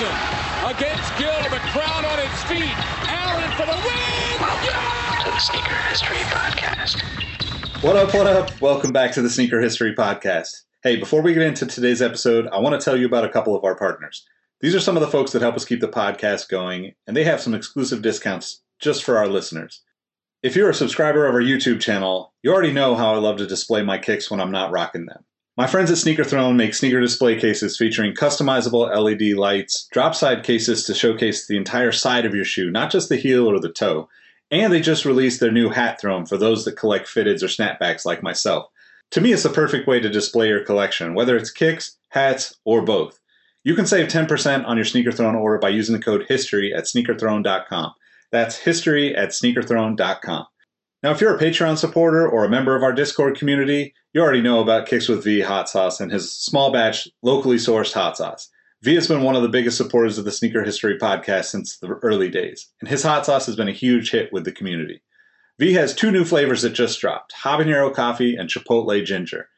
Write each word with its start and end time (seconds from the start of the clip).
Iverson 0.00 0.76
against 0.76 1.18
Gill. 1.18 1.42
The 1.50 1.60
crowd 1.72 2.04
on 2.04 2.18
its 2.20 2.42
feet. 2.44 2.74
Allen 3.08 3.50
for 3.52 3.66
the 3.66 3.76
win. 3.84 4.40
Welcome 4.40 5.24
to 5.24 5.30
the 5.30 5.38
Sneaker 5.38 5.74
History 5.88 6.16
Podcast. 6.16 7.82
What 7.82 7.96
up, 7.96 8.14
what 8.14 8.26
up? 8.26 8.60
Welcome 8.60 8.92
back 8.92 9.12
to 9.12 9.22
the 9.22 9.28
Sneaker 9.28 9.60
History 9.60 9.94
Podcast. 9.94 10.62
Hey, 10.82 10.96
before 10.96 11.20
we 11.20 11.34
get 11.34 11.42
into 11.42 11.66
today's 11.66 12.00
episode, 12.00 12.46
I 12.48 12.60
want 12.60 12.80
to 12.80 12.84
tell 12.84 12.96
you 12.96 13.06
about 13.06 13.24
a 13.24 13.28
couple 13.28 13.54
of 13.54 13.64
our 13.64 13.74
partners. 13.74 14.26
These 14.60 14.74
are 14.74 14.80
some 14.80 14.96
of 14.96 15.02
the 15.02 15.08
folks 15.08 15.32
that 15.32 15.42
help 15.42 15.56
us 15.56 15.66
keep 15.66 15.80
the 15.80 15.88
podcast 15.88 16.48
going, 16.48 16.94
and 17.06 17.14
they 17.14 17.24
have 17.24 17.40
some 17.40 17.54
exclusive 17.54 18.00
discounts 18.00 18.62
just 18.80 19.04
for 19.04 19.18
our 19.18 19.28
listeners. 19.28 19.82
If 20.42 20.56
you're 20.56 20.70
a 20.70 20.74
subscriber 20.74 21.26
of 21.26 21.34
our 21.34 21.42
YouTube 21.42 21.80
channel, 21.80 22.32
you 22.42 22.52
already 22.52 22.72
know 22.72 22.94
how 22.94 23.12
I 23.12 23.18
love 23.18 23.36
to 23.38 23.46
display 23.46 23.82
my 23.82 23.98
kicks 23.98 24.30
when 24.30 24.40
I'm 24.40 24.52
not 24.52 24.70
rocking 24.70 25.04
them. 25.06 25.24
My 25.56 25.66
friends 25.66 25.90
at 25.90 25.98
Sneaker 25.98 26.24
Throne 26.24 26.56
make 26.56 26.74
sneaker 26.74 27.00
display 27.00 27.38
cases 27.38 27.76
featuring 27.76 28.14
customizable 28.14 28.88
LED 28.94 29.36
lights, 29.36 29.88
drop 29.90 30.14
side 30.14 30.44
cases 30.44 30.84
to 30.84 30.94
showcase 30.94 31.46
the 31.46 31.56
entire 31.56 31.92
side 31.92 32.24
of 32.24 32.34
your 32.34 32.44
shoe, 32.44 32.70
not 32.70 32.90
just 32.90 33.08
the 33.08 33.16
heel 33.16 33.46
or 33.46 33.58
the 33.58 33.72
toe. 33.72 34.08
And 34.52 34.72
they 34.72 34.80
just 34.80 35.04
released 35.04 35.40
their 35.40 35.50
new 35.50 35.68
hat 35.68 36.00
throne 36.00 36.24
for 36.24 36.36
those 36.36 36.64
that 36.64 36.76
collect 36.76 37.08
fitteds 37.08 37.42
or 37.42 37.46
snapbacks 37.46 38.06
like 38.06 38.22
myself. 38.22 38.68
To 39.10 39.20
me, 39.20 39.32
it's 39.32 39.42
the 39.42 39.48
perfect 39.48 39.88
way 39.88 39.98
to 39.98 40.08
display 40.08 40.48
your 40.48 40.64
collection, 40.64 41.14
whether 41.14 41.36
it's 41.36 41.50
kicks, 41.50 41.96
hats, 42.10 42.54
or 42.64 42.82
both. 42.82 43.18
You 43.64 43.74
can 43.74 43.86
save 43.86 44.08
10% 44.08 44.66
on 44.66 44.76
your 44.76 44.84
Sneaker 44.84 45.12
Throne 45.12 45.34
order 45.34 45.58
by 45.58 45.68
using 45.70 45.96
the 45.96 46.02
code 46.02 46.26
HISTORY 46.28 46.72
at 46.72 46.84
sneakerthrone.com. 46.84 47.92
That's 48.30 48.56
history 48.56 49.14
at 49.16 49.30
sneakerthrone.com. 49.30 50.46
Now, 51.02 51.12
if 51.12 51.20
you're 51.20 51.34
a 51.34 51.40
Patreon 51.40 51.78
supporter 51.78 52.28
or 52.28 52.44
a 52.44 52.50
member 52.50 52.76
of 52.76 52.82
our 52.82 52.92
Discord 52.92 53.38
community, 53.38 53.94
you 54.12 54.20
already 54.20 54.42
know 54.42 54.60
about 54.60 54.86
Kicks 54.86 55.08
with 55.08 55.24
Vee 55.24 55.40
hot 55.40 55.68
sauce 55.68 55.98
and 55.98 56.12
his 56.12 56.30
small 56.30 56.72
batch, 56.72 57.08
locally 57.22 57.56
sourced 57.56 57.94
hot 57.94 58.18
sauce. 58.18 58.50
Vee 58.82 58.96
has 58.96 59.08
been 59.08 59.22
one 59.22 59.34
of 59.34 59.42
the 59.42 59.48
biggest 59.48 59.78
supporters 59.78 60.18
of 60.18 60.26
the 60.26 60.32
Sneaker 60.32 60.62
History 60.62 60.98
podcast 60.98 61.46
since 61.46 61.78
the 61.78 61.88
early 62.02 62.28
days, 62.28 62.70
and 62.80 62.88
his 62.88 63.02
hot 63.02 63.24
sauce 63.24 63.46
has 63.46 63.56
been 63.56 63.68
a 63.68 63.72
huge 63.72 64.10
hit 64.10 64.30
with 64.30 64.44
the 64.44 64.52
community. 64.52 65.00
Vee 65.58 65.72
has 65.74 65.94
two 65.94 66.10
new 66.10 66.24
flavors 66.24 66.62
that 66.62 66.70
just 66.70 67.00
dropped 67.00 67.34
habanero 67.34 67.92
coffee 67.94 68.36
and 68.36 68.50
chipotle 68.50 69.04
ginger. 69.04 69.48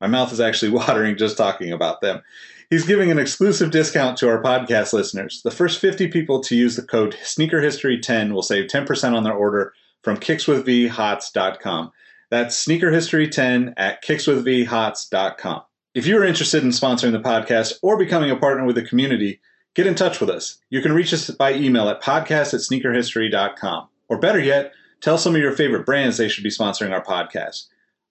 My 0.00 0.06
mouth 0.06 0.32
is 0.32 0.40
actually 0.40 0.70
watering 0.72 1.18
just 1.18 1.36
talking 1.36 1.72
about 1.72 2.00
them. 2.00 2.22
He's 2.70 2.86
giving 2.86 3.10
an 3.10 3.18
exclusive 3.18 3.70
discount 3.70 4.16
to 4.18 4.28
our 4.28 4.42
podcast 4.42 4.92
listeners. 4.92 5.42
The 5.44 5.50
first 5.50 5.78
50 5.78 6.08
people 6.08 6.40
to 6.40 6.56
use 6.56 6.76
the 6.76 6.82
code 6.82 7.16
SneakerHistory10 7.22 8.32
will 8.32 8.42
save 8.42 8.68
10% 8.68 9.14
on 9.14 9.24
their 9.24 9.34
order 9.34 9.72
from 10.06 10.16
kickswithveehots.com. 10.18 11.90
That's 12.30 12.64
SneakerHistory10 12.64 13.74
at 13.76 14.04
kickswithveehots.com. 14.04 15.62
If 15.96 16.06
you 16.06 16.16
are 16.16 16.24
interested 16.24 16.62
in 16.62 16.68
sponsoring 16.70 17.10
the 17.10 17.18
podcast 17.18 17.72
or 17.82 17.98
becoming 17.98 18.30
a 18.30 18.36
partner 18.36 18.64
with 18.64 18.76
the 18.76 18.84
community, 18.84 19.40
get 19.74 19.88
in 19.88 19.96
touch 19.96 20.20
with 20.20 20.30
us. 20.30 20.58
You 20.70 20.80
can 20.80 20.92
reach 20.92 21.12
us 21.12 21.28
by 21.30 21.54
email 21.54 21.88
at 21.88 22.04
podcast 22.04 22.54
at 22.54 22.60
sneakerhistory.com. 22.60 23.88
Or 24.08 24.20
better 24.20 24.38
yet, 24.38 24.72
tell 25.00 25.18
some 25.18 25.34
of 25.34 25.40
your 25.40 25.50
favorite 25.50 25.84
brands 25.84 26.18
they 26.18 26.28
should 26.28 26.44
be 26.44 26.50
sponsoring 26.50 26.92
our 26.92 27.02
podcast. 27.02 27.64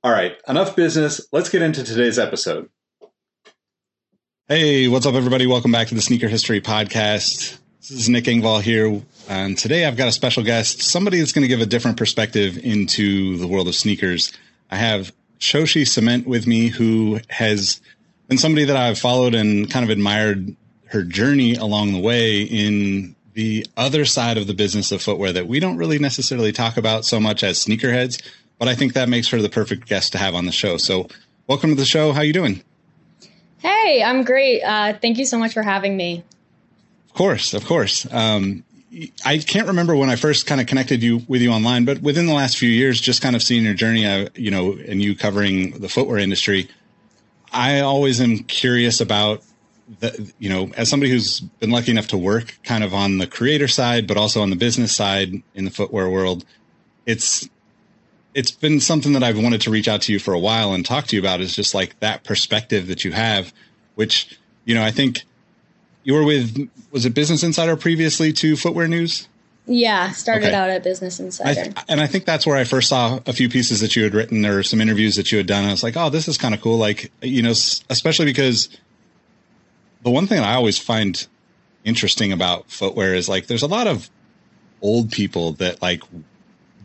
All 0.03 0.11
right, 0.11 0.35
enough 0.49 0.75
business. 0.75 1.25
Let's 1.31 1.47
get 1.47 1.61
into 1.61 1.81
today's 1.81 2.19
episode. 2.19 2.67
Hey, 4.49 4.89
what's 4.89 5.05
up, 5.05 5.15
everybody? 5.15 5.47
Welcome 5.47 5.71
back 5.71 5.87
to 5.87 5.95
the 5.95 6.01
Sneaker 6.01 6.27
History 6.27 6.59
Podcast. 6.59 7.57
This 7.87 7.99
is 7.99 8.09
Nick 8.09 8.23
Engvall 8.23 8.63
here, 8.63 9.03
and 9.29 9.55
today 9.55 9.85
I've 9.85 9.95
got 9.95 10.07
a 10.07 10.11
special 10.11 10.41
guest, 10.41 10.81
somebody 10.81 11.19
that's 11.19 11.33
going 11.33 11.43
to 11.43 11.47
give 11.47 11.61
a 11.61 11.67
different 11.67 11.97
perspective 11.97 12.57
into 12.57 13.37
the 13.37 13.45
world 13.45 13.67
of 13.67 13.75
sneakers. 13.75 14.33
I 14.71 14.77
have 14.77 15.13
Shoshy 15.39 15.83
Ciment 15.83 16.25
with 16.25 16.47
me, 16.47 16.69
who 16.69 17.19
has 17.29 17.79
been 18.27 18.39
somebody 18.39 18.65
that 18.65 18.75
I've 18.75 18.97
followed 18.97 19.35
and 19.35 19.69
kind 19.69 19.83
of 19.83 19.91
admired 19.91 20.55
her 20.85 21.03
journey 21.03 21.53
along 21.53 21.93
the 21.93 21.99
way 21.99 22.41
in 22.41 23.15
the 23.35 23.67
other 23.77 24.03
side 24.03 24.39
of 24.39 24.47
the 24.47 24.55
business 24.55 24.91
of 24.91 25.03
footwear 25.03 25.31
that 25.33 25.47
we 25.47 25.59
don't 25.59 25.77
really 25.77 25.99
necessarily 25.99 26.51
talk 26.51 26.77
about 26.77 27.05
so 27.05 27.19
much 27.19 27.43
as 27.43 27.63
sneakerheads, 27.63 28.19
but 28.57 28.67
I 28.67 28.73
think 28.73 28.93
that 28.93 29.09
makes 29.09 29.27
her 29.27 29.43
the 29.43 29.49
perfect 29.49 29.87
guest 29.87 30.11
to 30.13 30.17
have 30.17 30.33
on 30.33 30.47
the 30.47 30.51
show. 30.51 30.77
So, 30.77 31.07
welcome 31.45 31.69
to 31.69 31.75
the 31.75 31.85
show. 31.85 32.13
How 32.13 32.21
are 32.21 32.25
you 32.25 32.33
doing? 32.33 32.63
Hey, 33.59 34.01
I'm 34.03 34.23
great. 34.23 34.63
Uh, 34.63 34.93
thank 34.99 35.19
you 35.19 35.25
so 35.25 35.37
much 35.37 35.53
for 35.53 35.61
having 35.61 35.95
me. 35.95 36.23
Course, 37.15 37.53
of 37.53 37.65
course. 37.65 38.05
Um, 38.11 38.65
I 39.25 39.37
can't 39.37 39.67
remember 39.67 39.95
when 39.95 40.09
I 40.09 40.17
first 40.17 40.47
kind 40.47 40.59
of 40.59 40.67
connected 40.67 41.01
you 41.01 41.21
with 41.29 41.41
you 41.41 41.49
online, 41.51 41.85
but 41.85 42.01
within 42.01 42.25
the 42.25 42.33
last 42.33 42.57
few 42.57 42.69
years, 42.69 42.99
just 42.99 43.21
kind 43.21 43.37
of 43.37 43.41
seeing 43.41 43.63
your 43.63 43.73
journey, 43.73 44.05
uh, 44.05 44.27
you 44.35 44.51
know, 44.51 44.73
and 44.73 45.01
you 45.01 45.15
covering 45.15 45.79
the 45.79 45.87
footwear 45.87 46.17
industry, 46.17 46.69
I 47.53 47.79
always 47.79 48.19
am 48.19 48.39
curious 48.39 48.99
about 48.99 49.43
the, 50.01 50.29
you 50.39 50.49
know, 50.49 50.71
as 50.75 50.89
somebody 50.89 51.09
who's 51.09 51.39
been 51.39 51.71
lucky 51.71 51.91
enough 51.91 52.09
to 52.09 52.17
work 52.17 52.59
kind 52.65 52.83
of 52.83 52.93
on 52.93 53.17
the 53.17 53.27
creator 53.27 53.69
side, 53.69 54.07
but 54.07 54.17
also 54.17 54.41
on 54.41 54.49
the 54.49 54.57
business 54.57 54.93
side 54.93 55.41
in 55.53 55.63
the 55.63 55.71
footwear 55.71 56.09
world, 56.09 56.43
it's 57.05 57.47
it's 58.33 58.51
been 58.51 58.81
something 58.81 59.13
that 59.13 59.23
I've 59.23 59.41
wanted 59.41 59.61
to 59.61 59.71
reach 59.71 59.87
out 59.87 60.01
to 60.03 60.11
you 60.11 60.19
for 60.19 60.33
a 60.33 60.39
while 60.39 60.73
and 60.73 60.85
talk 60.85 61.07
to 61.07 61.15
you 61.15 61.21
about 61.21 61.39
is 61.39 61.55
just 61.55 61.73
like 61.73 61.97
that 62.01 62.25
perspective 62.25 62.87
that 62.87 63.05
you 63.05 63.13
have, 63.13 63.53
which, 63.95 64.37
you 64.65 64.75
know, 64.75 64.83
I 64.83 64.91
think 64.91 65.23
you 66.05 66.13
were 66.13 66.23
with, 66.23 66.69
was 66.91 67.05
it 67.05 67.13
Business 67.13 67.43
Insider 67.43 67.75
previously 67.75 68.31
to 68.33 68.55
Footwear 68.55 68.87
News? 68.87 69.27
Yeah, 69.65 70.11
started 70.11 70.47
okay. 70.47 70.55
out 70.55 70.69
at 70.69 70.83
Business 70.83 71.19
Insider. 71.19 71.49
I 71.49 71.53
th- 71.55 71.75
and 71.89 71.99
I 71.99 72.05
think 72.05 72.25
that's 72.25 72.45
where 72.45 72.55
I 72.55 72.63
first 72.63 72.87
saw 72.87 73.19
a 73.25 73.33
few 73.33 73.49
pieces 73.49 73.81
that 73.81 73.95
you 73.95 74.03
had 74.03 74.13
written 74.13 74.45
or 74.45 74.61
some 74.61 74.79
interviews 74.79 75.15
that 75.15 75.31
you 75.31 75.39
had 75.39 75.47
done. 75.47 75.65
I 75.65 75.71
was 75.71 75.81
like, 75.81 75.97
oh, 75.97 76.09
this 76.11 76.27
is 76.27 76.37
kind 76.37 76.53
of 76.53 76.61
cool. 76.61 76.77
Like, 76.77 77.11
you 77.21 77.41
know, 77.41 77.49
especially 77.49 78.25
because 78.25 78.69
the 80.03 80.11
one 80.11 80.27
thing 80.27 80.39
I 80.39 80.53
always 80.53 80.77
find 80.77 81.25
interesting 81.83 82.31
about 82.31 82.69
footwear 82.69 83.15
is 83.15 83.27
like 83.27 83.47
there's 83.47 83.63
a 83.63 83.67
lot 83.67 83.87
of 83.87 84.09
old 84.83 85.11
people 85.11 85.53
that 85.53 85.81
like 85.81 86.03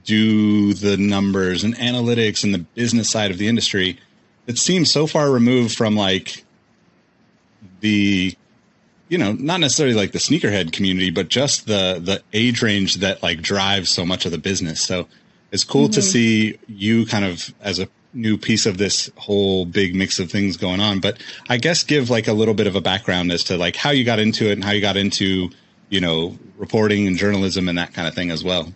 do 0.05 0.73
the 0.73 0.97
numbers 0.97 1.63
and 1.63 1.75
analytics 1.77 2.43
and 2.43 2.55
the 2.55 2.59
business 2.59 3.11
side 3.11 3.31
of 3.31 3.37
the 3.37 3.49
industry 3.49 3.99
that 4.47 4.57
seems 4.57 4.91
so 4.91 5.07
far 5.07 5.31
removed 5.31 5.77
from 5.77 5.95
like 5.95 6.45
the 7.81 8.35
you 9.11 9.19
know 9.19 9.33
not 9.33 9.61
necessarily 9.61 9.95
like 9.95 10.13
the 10.13 10.19
sneakerhead 10.19 10.73
community 10.73 11.11
but 11.11 11.29
just 11.29 11.67
the 11.67 12.01
the 12.03 12.23
age 12.33 12.63
range 12.63 12.97
that 12.97 13.23
like 13.23 13.43
drives 13.43 13.91
so 13.91 14.07
much 14.07 14.25
of 14.25 14.33
the 14.33 14.39
business 14.39 14.81
so 14.81 15.07
it's 15.53 15.65
cool 15.65 15.85
mm-hmm. 15.85 15.93
to 15.93 16.03
see 16.03 16.59
you 16.67 17.05
kind 17.05 17.27
of 17.27 17.53
as 17.61 17.79
a 17.79 17.89
new 18.15 18.37
piece 18.37 18.67
of 18.67 18.79
this 18.79 19.11
whole 19.17 19.67
big 19.67 19.95
mix 19.95 20.19
of 20.19 20.31
things 20.31 20.57
going 20.57 20.81
on 20.81 21.01
but 21.01 21.23
i 21.49 21.59
guess 21.59 21.85
give 21.85 22.09
like 22.09 22.27
a 22.27 22.33
little 22.33 22.55
bit 22.55 22.67
of 22.67 22.75
a 22.75 22.81
background 22.81 23.31
as 23.31 23.45
to 23.45 23.57
like 23.59 23.77
how 23.77 23.91
you 23.91 24.05
got 24.05 24.19
into 24.19 24.49
it 24.49 24.53
and 24.53 24.65
how 24.65 24.71
you 24.71 24.81
got 24.81 24.97
into 24.97 25.51
you 25.91 26.01
know 26.01 26.37
reporting 26.57 27.07
and 27.07 27.19
journalism 27.19 27.69
and 27.69 27.77
that 27.77 27.93
kind 27.93 28.09
of 28.09 28.15
thing 28.15 28.31
as 28.31 28.43
well 28.43 28.73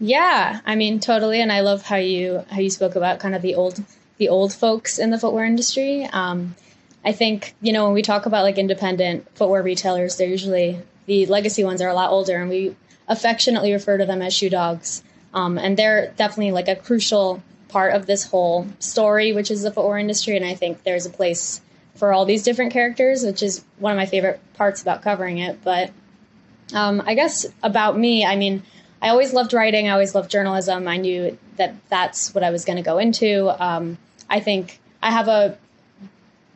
yeah, 0.00 0.60
I 0.64 0.76
mean 0.76 0.98
totally, 0.98 1.42
and 1.42 1.52
I 1.52 1.60
love 1.60 1.82
how 1.82 1.96
you 1.96 2.42
how 2.50 2.58
you 2.58 2.70
spoke 2.70 2.96
about 2.96 3.20
kind 3.20 3.34
of 3.34 3.42
the 3.42 3.54
old 3.54 3.84
the 4.16 4.30
old 4.30 4.52
folks 4.52 4.98
in 4.98 5.10
the 5.10 5.18
footwear 5.18 5.44
industry. 5.44 6.04
Um, 6.04 6.56
I 7.04 7.12
think 7.12 7.54
you 7.60 7.72
know 7.72 7.84
when 7.84 7.94
we 7.94 8.02
talk 8.02 8.26
about 8.26 8.44
like 8.44 8.58
independent 8.58 9.26
footwear 9.34 9.62
retailers, 9.62 10.16
they're 10.16 10.28
usually 10.28 10.78
the 11.06 11.26
legacy 11.26 11.64
ones 11.64 11.80
are 11.80 11.88
a 11.88 11.94
lot 11.94 12.10
older, 12.10 12.36
and 12.36 12.50
we 12.50 12.76
affectionately 13.08 13.72
refer 13.72 13.98
to 13.98 14.06
them 14.06 14.22
as 14.22 14.34
shoe 14.34 14.50
dogs. 14.50 15.02
Um, 15.32 15.58
and 15.58 15.76
they're 15.76 16.12
definitely 16.16 16.52
like 16.52 16.68
a 16.68 16.76
crucial 16.76 17.42
part 17.68 17.94
of 17.94 18.06
this 18.06 18.24
whole 18.24 18.66
story, 18.80 19.32
which 19.32 19.50
is 19.50 19.62
the 19.62 19.70
footwear 19.70 19.98
industry. 19.98 20.36
And 20.36 20.44
I 20.44 20.54
think 20.54 20.82
there's 20.82 21.06
a 21.06 21.10
place 21.10 21.60
for 21.94 22.12
all 22.12 22.24
these 22.24 22.42
different 22.42 22.72
characters, 22.72 23.24
which 23.24 23.42
is 23.42 23.64
one 23.78 23.92
of 23.92 23.96
my 23.96 24.06
favorite 24.06 24.40
parts 24.54 24.82
about 24.82 25.02
covering 25.02 25.38
it. 25.38 25.62
But 25.62 25.90
Um, 26.72 27.02
I 27.04 27.14
guess 27.14 27.46
about 27.62 27.98
me, 27.98 28.24
I 28.24 28.36
mean, 28.36 28.62
I 29.02 29.08
always 29.08 29.32
loved 29.32 29.52
writing. 29.52 29.88
I 29.88 29.92
always 29.92 30.14
loved 30.14 30.30
journalism. 30.30 30.86
I 30.86 30.98
knew 30.98 31.36
that 31.56 31.74
that's 31.88 32.32
what 32.34 32.44
I 32.44 32.50
was 32.50 32.64
going 32.64 32.76
to 32.76 32.82
go 32.82 32.98
into. 32.98 33.50
Um, 33.60 33.98
I 34.28 34.40
think 34.40 34.78
I 35.02 35.10
have 35.10 35.26
a 35.26 35.58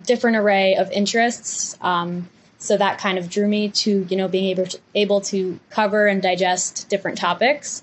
different 0.06 0.36
array 0.36 0.76
of 0.76 0.90
interests. 0.90 1.76
Um, 1.80 2.28
so 2.58 2.76
that 2.76 2.98
kind 2.98 3.18
of 3.18 3.28
drew 3.28 3.46
me 3.46 3.68
to, 3.70 4.06
you 4.08 4.16
know, 4.16 4.28
being 4.28 4.46
able 4.46 4.66
to, 4.66 4.78
able 4.94 5.20
to 5.22 5.58
cover 5.70 6.06
and 6.06 6.22
digest 6.22 6.88
different 6.88 7.18
topics. 7.18 7.82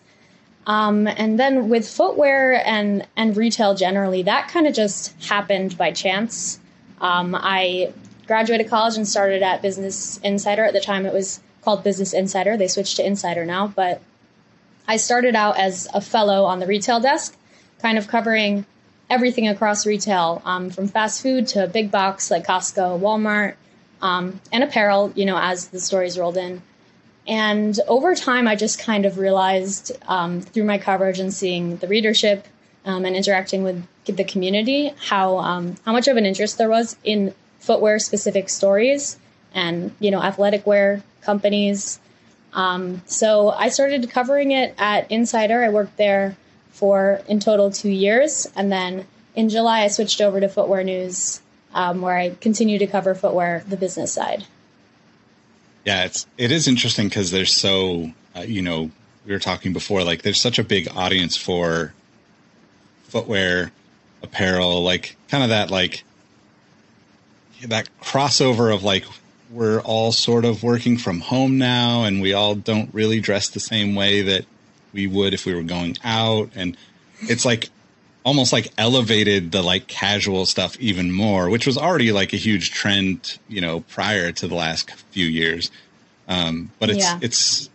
Um, 0.65 1.07
and 1.07 1.39
then 1.39 1.69
with 1.69 1.88
footwear 1.88 2.65
and, 2.65 3.07
and 3.15 3.35
retail 3.35 3.75
generally, 3.75 4.23
that 4.23 4.47
kind 4.47 4.68
of 4.68 4.73
just 4.73 5.13
happened 5.23 5.77
by 5.77 5.91
chance. 5.91 6.59
Um, 7.00 7.35
I 7.35 7.94
graduated 8.27 8.69
college 8.69 8.95
and 8.95 9.07
started 9.07 9.44
at 9.44 9.62
Business 9.62 10.19
Insider. 10.24 10.63
At 10.63 10.74
the 10.74 10.79
time, 10.79 11.06
it 11.06 11.13
was 11.13 11.41
called 11.63 11.83
Business 11.83 12.13
Insider. 12.13 12.57
They 12.57 12.67
switched 12.67 12.97
to 12.97 13.06
Insider 13.06 13.45
now, 13.45 13.67
but 13.67 14.01
I 14.88 14.97
started 14.97 15.35
out 15.35 15.57
as 15.57 15.88
a 15.94 16.01
fellow 16.01 16.45
on 16.45 16.59
the 16.59 16.67
retail 16.67 17.00
desk, 17.00 17.35
kind 17.79 17.97
of 17.97 18.07
covering 18.07 18.65
everything 19.12 19.48
across 19.48 19.86
retail, 19.86 20.42
um, 20.46 20.69
from 20.69 20.88
fast 20.88 21.22
food 21.22 21.48
to 21.50 21.68
big 21.68 21.92
box 21.92 22.31
like 22.31 22.48
Costco, 22.48 23.00
Walmart, 23.00 23.56
um, 24.02 24.40
and 24.52 24.63
apparel, 24.63 25.12
you 25.16 25.25
know, 25.25 25.38
as 25.38 25.68
the 25.68 25.80
stories 25.80 26.18
rolled 26.18 26.38
in. 26.38 26.62
And 27.28 27.78
over 27.88 28.16
time, 28.16 28.48
I 28.48 28.56
just 28.56 28.80
kind 28.80 29.06
of 29.06 29.19
realized 29.19 29.92
um, 30.08 30.42
through 30.42 30.63
my 30.63 30.78
coverage 30.78 31.19
and 31.19 31.31
seeing 31.31 31.78
the 31.78 31.88
readership 31.88 32.48
um, 32.86 33.06
and 33.06 33.16
interacting 33.16 33.63
with 33.63 33.86
the 34.06 34.24
community 34.24 34.94
how 35.08 35.38
um, 35.38 35.75
how 35.86 35.92
much 35.92 36.08
of 36.08 36.18
an 36.18 36.25
interest 36.25 36.58
there 36.58 36.69
was 36.69 36.98
in 37.04 37.34
footwear 37.60 38.00
specific 38.00 38.50
stories 38.50 39.18
and 39.54 39.94
you 40.00 40.10
know 40.10 40.22
athletic 40.22 40.66
wear 40.66 41.04
companies. 41.22 42.00
Um, 42.54 43.02
so 43.06 43.50
I 43.50 43.69
started 43.69 44.10
covering 44.10 44.52
it 44.52 44.74
at 44.78 45.10
Insider. 45.12 45.63
I 45.63 45.69
worked 45.69 45.98
there 45.98 46.36
for 46.71 47.21
in 47.27 47.39
total 47.39 47.71
two 47.71 47.89
years, 47.89 48.47
and 48.56 48.71
then 48.71 49.06
in 49.35 49.50
July 49.50 49.81
I 49.81 49.88
switched 49.88 50.21
over 50.21 50.39
to 50.39 50.50
Footwear 50.50 50.83
News, 50.83 51.41
um, 51.73 52.01
where 52.01 52.18
I 52.18 52.31
continue 52.31 52.79
to 52.79 52.88
cover 52.88 53.15
footwear, 53.15 53.63
the 53.68 53.77
business 53.77 54.12
side. 54.12 54.45
Yeah, 55.85 56.06
it's 56.06 56.27
it 56.38 56.51
is 56.51 56.68
interesting 56.68 57.07
because 57.07 57.31
there's 57.31 57.53
so 57.53 58.12
uh, 58.35 58.41
you 58.41 58.62
know 58.62 58.91
we 59.25 59.33
were 59.33 59.39
talking 59.39 59.73
before 59.73 60.03
like 60.03 60.21
there's 60.21 60.41
such 60.41 60.59
a 60.59 60.63
big 60.63 60.88
audience 60.95 61.38
for 61.38 61.94
footwear, 63.03 63.71
apparel, 64.24 64.83
like 64.83 65.15
kind 65.29 65.44
of 65.44 65.50
that 65.50 65.69
like 65.69 66.03
that 67.67 67.89
crossover 68.01 68.74
of 68.74 68.83
like 68.83 69.06
we're 69.51 69.81
all 69.81 70.12
sort 70.12 70.45
of 70.45 70.63
working 70.63 70.97
from 70.97 71.19
home 71.19 71.57
now 71.57 72.03
and 72.03 72.21
we 72.21 72.33
all 72.33 72.56
don't 72.56 72.94
really 72.94 73.19
dress 73.19 73.50
the 73.50 73.59
same 73.59 73.95
way 73.95 74.21
that 74.21 74.45
we 74.93 75.07
would 75.07 75.33
if 75.33 75.45
we 75.45 75.53
were 75.53 75.63
going 75.63 75.97
out 76.03 76.51
and 76.55 76.77
it's 77.21 77.45
like 77.45 77.69
almost 78.23 78.53
like 78.53 78.71
elevated 78.77 79.51
the 79.51 79.61
like 79.61 79.88
casual 79.88 80.45
stuff 80.45 80.77
even 80.79 81.11
more, 81.11 81.49
which 81.49 81.65
was 81.65 81.77
already 81.77 82.11
like 82.11 82.33
a 82.33 82.38
huge 82.38 82.71
trend, 82.71 83.39
you 83.47 83.61
know, 83.61 83.81
prior 83.81 84.31
to 84.31 84.47
the 84.47 84.55
last 84.55 84.91
few 85.11 85.25
years. 85.25 85.71
Um, 86.27 86.71
but 86.79 86.89
it's 86.89 86.99
yeah. 86.99 87.19
it's 87.21 87.69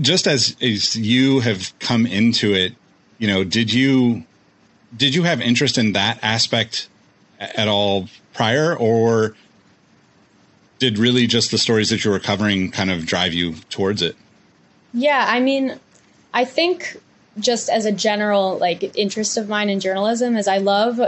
just 0.00 0.26
as 0.26 0.56
as 0.60 0.96
you 0.96 1.40
have 1.40 1.76
come 1.78 2.06
into 2.06 2.54
it, 2.54 2.74
you 3.18 3.28
know, 3.28 3.44
did 3.44 3.72
you 3.72 4.24
did 4.96 5.14
you 5.14 5.22
have 5.22 5.40
interest 5.40 5.78
in 5.78 5.92
that 5.92 6.18
aspect 6.22 6.88
at 7.40 7.68
all 7.68 8.08
prior, 8.32 8.76
or 8.76 9.34
did 10.78 10.98
really 10.98 11.26
just 11.26 11.50
the 11.50 11.58
stories 11.58 11.90
that 11.90 12.04
you 12.04 12.10
were 12.10 12.18
covering 12.18 12.70
kind 12.70 12.90
of 12.90 13.06
drive 13.06 13.32
you 13.32 13.54
towards 13.70 14.02
it? 14.02 14.16
Yeah, 14.92 15.24
I 15.28 15.40
mean, 15.40 15.78
I 16.32 16.44
think 16.44 17.00
just 17.38 17.68
as 17.68 17.84
a 17.84 17.92
general 17.92 18.58
like 18.58 18.96
interest 18.96 19.36
of 19.36 19.48
mine 19.48 19.68
in 19.68 19.80
journalism 19.80 20.36
is 20.36 20.48
I 20.48 20.58
love 20.58 21.00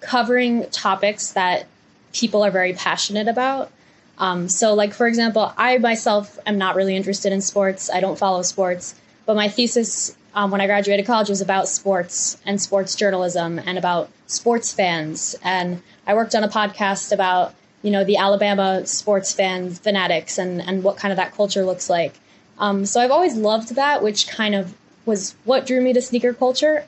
covering 0.00 0.68
topics 0.70 1.32
that 1.32 1.66
people 2.12 2.44
are 2.44 2.50
very 2.50 2.72
passionate 2.72 3.28
about. 3.28 3.70
Um, 4.18 4.48
so, 4.48 4.74
like 4.74 4.94
for 4.94 5.06
example, 5.06 5.52
I 5.56 5.78
myself 5.78 6.38
am 6.46 6.58
not 6.58 6.76
really 6.76 6.94
interested 6.94 7.32
in 7.32 7.40
sports. 7.40 7.90
I 7.90 8.00
don't 8.00 8.18
follow 8.18 8.42
sports, 8.42 8.94
but 9.26 9.34
my 9.34 9.48
thesis 9.48 10.16
um, 10.34 10.50
when 10.50 10.60
I 10.60 10.66
graduated 10.66 11.06
college 11.06 11.28
was 11.28 11.40
about 11.40 11.68
sports 11.68 12.38
and 12.46 12.60
sports 12.60 12.94
journalism 12.94 13.58
and 13.58 13.78
about 13.78 14.10
sports 14.26 14.72
fans. 14.72 15.36
And 15.42 15.82
I 16.06 16.14
worked 16.14 16.34
on 16.34 16.44
a 16.44 16.48
podcast 16.48 17.12
about 17.12 17.54
you 17.82 17.90
know 17.90 18.04
the 18.04 18.16
Alabama 18.16 18.86
sports 18.86 19.32
fans, 19.32 19.78
fanatics, 19.78 20.38
and 20.38 20.62
and 20.62 20.84
what 20.84 20.96
kind 20.96 21.10
of 21.12 21.16
that 21.16 21.34
culture 21.34 21.64
looks 21.64 21.90
like. 21.90 22.14
Um, 22.58 22.86
so 22.86 23.00
I've 23.00 23.10
always 23.10 23.34
loved 23.34 23.74
that, 23.74 24.02
which 24.02 24.28
kind 24.28 24.54
of 24.54 24.74
was 25.06 25.34
what 25.44 25.66
drew 25.66 25.80
me 25.80 25.92
to 25.92 26.00
sneaker 26.00 26.32
culture. 26.32 26.84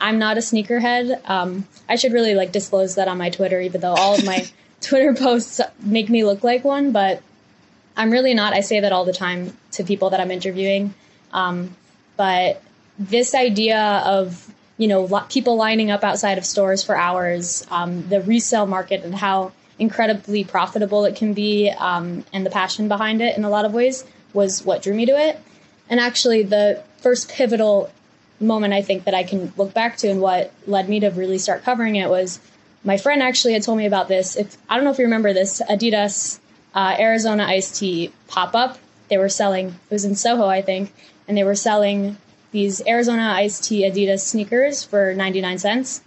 I'm 0.00 0.18
not 0.18 0.36
a 0.36 0.40
sneakerhead. 0.40 1.28
Um, 1.28 1.66
I 1.88 1.96
should 1.96 2.12
really 2.12 2.34
like 2.34 2.52
disclose 2.52 2.96
that 2.96 3.08
on 3.08 3.18
my 3.18 3.30
Twitter, 3.30 3.60
even 3.60 3.80
though 3.80 3.94
all 3.94 4.14
of 4.14 4.24
my 4.24 4.46
Twitter 4.80 5.14
posts 5.14 5.60
make 5.80 6.10
me 6.10 6.24
look 6.24 6.44
like 6.44 6.64
one, 6.64 6.92
but 6.92 7.22
I'm 7.96 8.10
really 8.10 8.34
not. 8.34 8.52
I 8.52 8.60
say 8.60 8.80
that 8.80 8.92
all 8.92 9.04
the 9.04 9.12
time 9.12 9.56
to 9.72 9.84
people 9.84 10.10
that 10.10 10.20
I'm 10.20 10.30
interviewing. 10.30 10.94
Um, 11.32 11.76
but 12.16 12.62
this 12.98 13.34
idea 13.34 14.02
of 14.04 14.52
you 14.76 14.88
know 14.88 15.06
people 15.28 15.56
lining 15.56 15.90
up 15.90 16.02
outside 16.02 16.38
of 16.38 16.44
stores 16.44 16.82
for 16.82 16.96
hours, 16.96 17.66
um, 17.70 18.08
the 18.08 18.20
resale 18.20 18.66
market, 18.66 19.04
and 19.04 19.14
how 19.14 19.52
incredibly 19.78 20.44
profitable 20.44 21.04
it 21.04 21.16
can 21.16 21.34
be, 21.34 21.70
um, 21.70 22.24
and 22.32 22.44
the 22.44 22.50
passion 22.50 22.88
behind 22.88 23.20
it 23.22 23.36
in 23.36 23.44
a 23.44 23.50
lot 23.50 23.64
of 23.64 23.72
ways 23.72 24.04
was 24.34 24.64
what 24.64 24.82
drew 24.82 24.94
me 24.94 25.06
to 25.06 25.12
it. 25.12 25.40
And 25.88 26.00
actually, 26.00 26.42
the 26.42 26.82
first 26.98 27.30
pivotal 27.30 27.90
moment 28.40 28.74
I 28.74 28.82
think 28.82 29.04
that 29.04 29.14
I 29.14 29.22
can 29.22 29.52
look 29.56 29.72
back 29.72 29.96
to 29.98 30.08
and 30.08 30.20
what 30.20 30.52
led 30.66 30.88
me 30.88 31.00
to 31.00 31.08
really 31.08 31.38
start 31.38 31.62
covering 31.62 31.96
it 31.96 32.10
was 32.10 32.40
my 32.82 32.98
friend 32.98 33.22
actually 33.22 33.54
had 33.54 33.62
told 33.62 33.78
me 33.78 33.86
about 33.86 34.08
this. 34.08 34.36
If 34.36 34.56
I 34.68 34.74
don't 34.74 34.84
know 34.84 34.90
if 34.90 34.98
you 34.98 35.04
remember 35.04 35.32
this 35.32 35.62
Adidas 35.70 36.38
uh, 36.74 36.96
Arizona 36.98 37.44
iced 37.44 37.76
tea 37.76 38.12
pop 38.28 38.54
up. 38.54 38.78
They 39.08 39.18
were 39.18 39.28
selling. 39.28 39.68
It 39.68 39.90
was 39.90 40.04
in 40.04 40.16
Soho, 40.16 40.46
I 40.46 40.62
think, 40.62 40.92
and 41.28 41.36
they 41.36 41.44
were 41.44 41.54
selling 41.54 42.16
these 42.50 42.84
Arizona 42.86 43.32
iced 43.34 43.64
tea 43.64 43.82
Adidas 43.82 44.20
sneakers 44.20 44.84
for 44.84 45.14
ninety 45.14 45.40
nine 45.40 45.58
cents. 45.58 46.02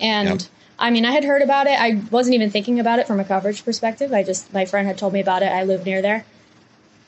And 0.00 0.40
yep. 0.40 0.50
I 0.78 0.90
mean, 0.90 1.04
I 1.04 1.12
had 1.12 1.24
heard 1.24 1.42
about 1.42 1.66
it. 1.66 1.78
I 1.78 2.02
wasn't 2.10 2.34
even 2.34 2.50
thinking 2.50 2.80
about 2.80 2.98
it 2.98 3.06
from 3.06 3.20
a 3.20 3.24
coverage 3.24 3.64
perspective. 3.64 4.12
I 4.12 4.22
just 4.22 4.52
my 4.52 4.64
friend 4.64 4.86
had 4.88 4.98
told 4.98 5.12
me 5.12 5.20
about 5.20 5.42
it. 5.42 5.52
I 5.52 5.64
live 5.64 5.86
near 5.86 6.02
there, 6.02 6.24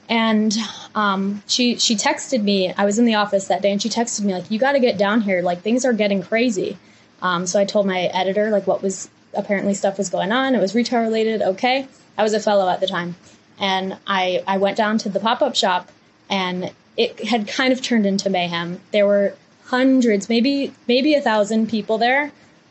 and 0.08 0.56
um, 0.94 1.42
she 1.46 1.78
she 1.78 1.96
texted 1.96 2.42
me. 2.42 2.72
I 2.72 2.84
was 2.84 2.98
in 2.98 3.04
the 3.04 3.14
office 3.14 3.48
that 3.48 3.62
day, 3.62 3.72
and 3.72 3.80
she 3.80 3.88
texted 3.88 4.24
me 4.24 4.34
like, 4.34 4.50
"You 4.50 4.58
got 4.58 4.72
to 4.72 4.80
get 4.80 4.98
down 4.98 5.20
here. 5.20 5.42
Like 5.42 5.62
things 5.62 5.84
are 5.84 5.92
getting 5.92 6.22
crazy." 6.22 6.78
Um, 7.22 7.46
so 7.46 7.58
I 7.58 7.64
told 7.64 7.86
my 7.86 8.02
editor 8.02 8.50
like 8.50 8.66
what 8.66 8.82
was 8.82 9.08
apparently 9.34 9.74
stuff 9.74 9.98
was 9.98 10.10
going 10.10 10.32
on. 10.32 10.54
It 10.54 10.60
was 10.60 10.74
retail 10.74 11.00
related. 11.00 11.42
Okay, 11.42 11.88
I 12.16 12.22
was 12.22 12.34
a 12.34 12.40
fellow 12.40 12.68
at 12.68 12.80
the 12.80 12.86
time, 12.86 13.16
and 13.58 13.96
I 14.06 14.42
I 14.46 14.58
went 14.58 14.76
down 14.76 14.98
to 14.98 15.08
the 15.08 15.20
pop 15.20 15.42
up 15.42 15.56
shop, 15.56 15.90
and 16.30 16.72
it 16.96 17.24
had 17.26 17.48
kind 17.48 17.72
of 17.72 17.82
turned 17.82 18.06
into 18.06 18.30
mayhem. 18.30 18.80
There 18.92 19.06
were 19.06 19.34
hundreds, 19.64 20.28
maybe 20.28 20.72
maybe 20.86 21.14
a 21.14 21.20
thousand 21.20 21.68
people 21.68 21.98
there, 21.98 22.30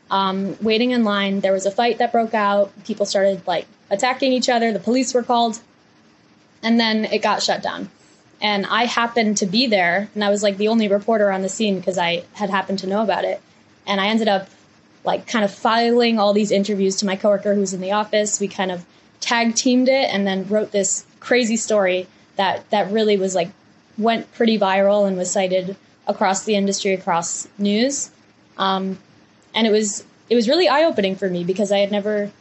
um, 0.09 0.57
waiting 0.61 0.91
in 0.91 1.03
line. 1.03 1.41
There 1.41 1.53
was 1.53 1.65
a 1.65 1.71
fight 1.71 1.97
that 1.97 2.11
broke 2.11 2.33
out. 2.33 2.71
People 2.85 3.05
started 3.05 3.45
like 3.45 3.67
attacking 3.89 4.31
each 4.31 4.47
other. 4.49 4.71
The 4.71 4.79
police 4.79 5.13
were 5.13 5.23
called 5.23 5.59
and 6.65 6.79
then 6.79 7.05
it 7.05 7.21
got 7.21 7.43
shut 7.43 7.61
down. 7.61 7.89
And 8.41 8.65
I 8.65 8.85
happened 8.85 9.37
to 9.37 9.45
be 9.45 9.67
there, 9.67 10.09
and 10.13 10.23
I 10.23 10.29
was 10.29 10.43
like 10.43 10.57
the 10.57 10.67
only 10.67 10.89
reporter 10.89 11.31
on 11.31 11.41
the 11.41 11.47
scene 11.47 11.77
because 11.77 11.97
I 11.97 12.25
had 12.33 12.49
happened 12.49 12.79
to 12.79 12.87
know 12.87 13.01
about 13.01 13.23
it. 13.23 13.41
And 13.87 14.01
I 14.01 14.07
ended 14.07 14.27
up 14.27 14.49
like 15.05 15.27
kind 15.27 15.45
of 15.45 15.53
filing 15.53 16.19
all 16.19 16.33
these 16.33 16.51
interviews 16.51 16.97
to 16.97 17.05
my 17.05 17.15
coworker 17.15 17.53
who's 17.53 17.73
in 17.73 17.81
the 17.81 17.91
office. 17.91 18.39
We 18.39 18.47
kind 18.47 18.71
of 18.71 18.83
tag 19.21 19.55
teamed 19.55 19.87
it 19.87 20.11
and 20.11 20.25
then 20.27 20.47
wrote 20.49 20.71
this 20.71 21.05
crazy 21.19 21.55
story 21.55 22.07
that 22.35 22.69
that 22.71 22.91
really 22.91 23.15
was 23.15 23.35
like 23.35 23.49
went 23.97 24.31
pretty 24.33 24.59
viral 24.59 25.07
and 25.07 25.15
was 25.17 25.31
cited 25.31 25.77
across 26.07 26.43
the 26.43 26.55
industry, 26.55 26.93
across 26.93 27.47
news. 27.59 28.09
Um, 28.57 28.97
and 29.53 29.67
it 29.67 29.71
was 29.71 30.03
it 30.29 30.35
was 30.35 30.49
really 30.49 30.67
eye 30.67 30.83
opening 30.83 31.15
for 31.15 31.29
me 31.29 31.43
because 31.43 31.71
I 31.71 31.77
had 31.77 31.91
never 31.91 32.31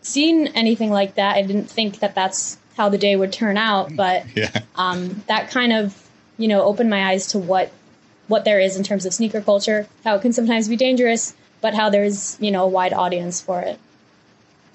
seen 0.00 0.48
anything 0.48 0.90
like 0.90 1.16
that. 1.16 1.36
I 1.36 1.42
didn't 1.42 1.70
think 1.70 2.00
that 2.00 2.14
that's 2.14 2.56
how 2.76 2.88
the 2.88 2.98
day 2.98 3.16
would 3.16 3.32
turn 3.32 3.56
out, 3.56 3.94
but 3.94 4.24
yeah. 4.36 4.62
um, 4.76 5.22
that 5.28 5.50
kind 5.50 5.72
of 5.72 6.00
you 6.36 6.48
know 6.48 6.62
opened 6.62 6.90
my 6.90 7.10
eyes 7.10 7.28
to 7.28 7.38
what 7.38 7.70
what 8.28 8.44
there 8.44 8.58
is 8.60 8.76
in 8.76 8.82
terms 8.82 9.06
of 9.06 9.14
sneaker 9.14 9.40
culture, 9.40 9.86
how 10.02 10.14
it 10.14 10.22
can 10.22 10.32
sometimes 10.32 10.68
be 10.68 10.76
dangerous, 10.76 11.34
but 11.60 11.74
how 11.74 11.90
there's 11.90 12.36
you 12.40 12.50
know 12.50 12.64
a 12.64 12.68
wide 12.68 12.92
audience 12.92 13.40
for 13.40 13.60
it. 13.60 13.78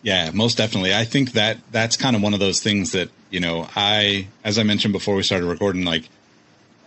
Yeah, 0.02 0.32
most 0.34 0.58
definitely. 0.58 0.96
I 0.96 1.04
think 1.04 1.34
that 1.34 1.58
that's 1.72 1.98
kind 1.98 2.16
of 2.16 2.22
one 2.22 2.34
of 2.34 2.40
those 2.40 2.62
things 2.62 2.92
that 2.94 3.10
you 3.30 3.40
know 3.40 3.68
I, 3.76 4.28
as 4.44 4.58
I 4.58 4.64
mentioned 4.64 4.94
before 4.94 5.16
we 5.16 5.24
started 5.24 5.46
recording, 5.46 5.84
like 5.84 6.08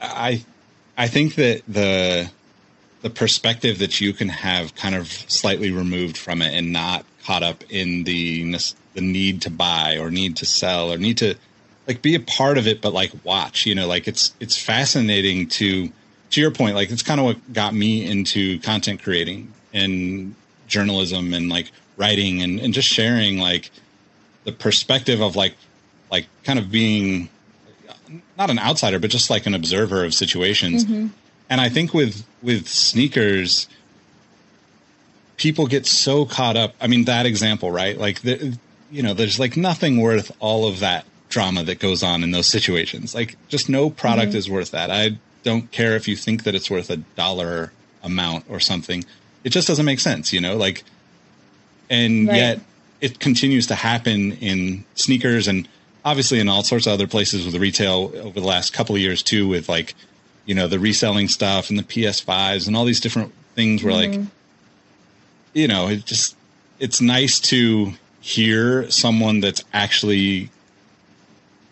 I, 0.00 0.44
I 0.96 1.08
think 1.08 1.34
that 1.36 1.62
the 1.68 2.30
the 3.02 3.10
perspective 3.10 3.78
that 3.78 4.00
you 4.00 4.12
can 4.12 4.28
have 4.28 4.74
kind 4.74 4.94
of 4.94 5.08
slightly 5.08 5.70
removed 5.70 6.16
from 6.16 6.40
it 6.40 6.54
and 6.54 6.72
not 6.72 7.04
caught 7.24 7.42
up 7.42 7.62
in 7.68 8.04
the 8.04 8.54
the 8.94 9.00
need 9.00 9.42
to 9.42 9.50
buy 9.50 9.96
or 9.98 10.10
need 10.10 10.36
to 10.36 10.46
sell 10.46 10.92
or 10.92 10.98
need 10.98 11.18
to 11.18 11.34
like 11.86 12.02
be 12.02 12.14
a 12.14 12.20
part 12.20 12.58
of 12.58 12.66
it, 12.66 12.80
but 12.80 12.92
like 12.92 13.12
watch, 13.24 13.66
you 13.66 13.74
know, 13.74 13.86
like 13.86 14.06
it's, 14.06 14.32
it's 14.40 14.56
fascinating 14.56 15.48
to, 15.48 15.90
to 16.30 16.40
your 16.40 16.50
point, 16.50 16.74
like 16.74 16.90
it's 16.90 17.02
kind 17.02 17.18
of 17.18 17.26
what 17.26 17.52
got 17.52 17.74
me 17.74 18.08
into 18.08 18.58
content 18.60 19.02
creating 19.02 19.52
and 19.72 20.34
journalism 20.68 21.34
and 21.34 21.48
like 21.48 21.70
writing 21.96 22.42
and, 22.42 22.60
and 22.60 22.72
just 22.72 22.88
sharing 22.88 23.38
like 23.38 23.70
the 24.44 24.52
perspective 24.52 25.20
of 25.20 25.34
like, 25.34 25.54
like 26.10 26.26
kind 26.44 26.58
of 26.58 26.70
being 26.70 27.28
not 28.38 28.50
an 28.50 28.58
outsider, 28.58 28.98
but 28.98 29.10
just 29.10 29.30
like 29.30 29.46
an 29.46 29.54
observer 29.54 30.04
of 30.04 30.14
situations. 30.14 30.84
Mm-hmm. 30.84 31.08
And 31.52 31.60
I 31.60 31.68
think 31.68 31.92
with, 31.92 32.24
with 32.42 32.66
sneakers, 32.66 33.68
people 35.36 35.66
get 35.66 35.84
so 35.84 36.24
caught 36.24 36.56
up. 36.56 36.74
I 36.80 36.86
mean, 36.86 37.04
that 37.04 37.26
example, 37.26 37.70
right? 37.70 37.98
Like, 37.98 38.22
the, 38.22 38.56
you 38.90 39.02
know, 39.02 39.12
there's 39.12 39.38
like 39.38 39.54
nothing 39.54 40.00
worth 40.00 40.34
all 40.40 40.66
of 40.66 40.80
that 40.80 41.04
drama 41.28 41.62
that 41.64 41.78
goes 41.78 42.02
on 42.02 42.22
in 42.22 42.30
those 42.30 42.46
situations. 42.46 43.14
Like, 43.14 43.36
just 43.48 43.68
no 43.68 43.90
product 43.90 44.30
mm-hmm. 44.30 44.38
is 44.38 44.48
worth 44.48 44.70
that. 44.70 44.90
I 44.90 45.18
don't 45.42 45.70
care 45.70 45.94
if 45.94 46.08
you 46.08 46.16
think 46.16 46.44
that 46.44 46.54
it's 46.54 46.70
worth 46.70 46.88
a 46.88 46.96
dollar 46.96 47.70
amount 48.02 48.46
or 48.48 48.58
something. 48.58 49.04
It 49.44 49.50
just 49.50 49.68
doesn't 49.68 49.84
make 49.84 50.00
sense, 50.00 50.32
you 50.32 50.40
know, 50.40 50.56
like, 50.56 50.84
and 51.90 52.28
right. 52.28 52.36
yet 52.36 52.60
it 53.02 53.20
continues 53.20 53.66
to 53.66 53.74
happen 53.74 54.32
in 54.38 54.86
sneakers 54.94 55.48
and 55.48 55.68
obviously 56.02 56.40
in 56.40 56.48
all 56.48 56.62
sorts 56.62 56.86
of 56.86 56.94
other 56.94 57.06
places 57.06 57.44
with 57.44 57.56
retail 57.56 58.10
over 58.22 58.40
the 58.40 58.46
last 58.46 58.72
couple 58.72 58.94
of 58.94 59.02
years 59.02 59.22
too, 59.22 59.46
with 59.46 59.68
like, 59.68 59.94
you 60.44 60.54
know, 60.54 60.66
the 60.66 60.78
reselling 60.78 61.28
stuff 61.28 61.70
and 61.70 61.78
the 61.78 61.82
PS5s 61.82 62.66
and 62.66 62.76
all 62.76 62.84
these 62.84 63.00
different 63.00 63.32
things 63.54 63.82
where 63.82 63.94
mm-hmm. 63.94 64.20
like, 64.20 64.30
you 65.52 65.68
know, 65.68 65.88
it 65.88 66.04
just, 66.04 66.36
it's 66.78 67.00
nice 67.00 67.38
to 67.38 67.92
hear 68.20 68.90
someone 68.90 69.40
that's 69.40 69.62
actually 69.72 70.50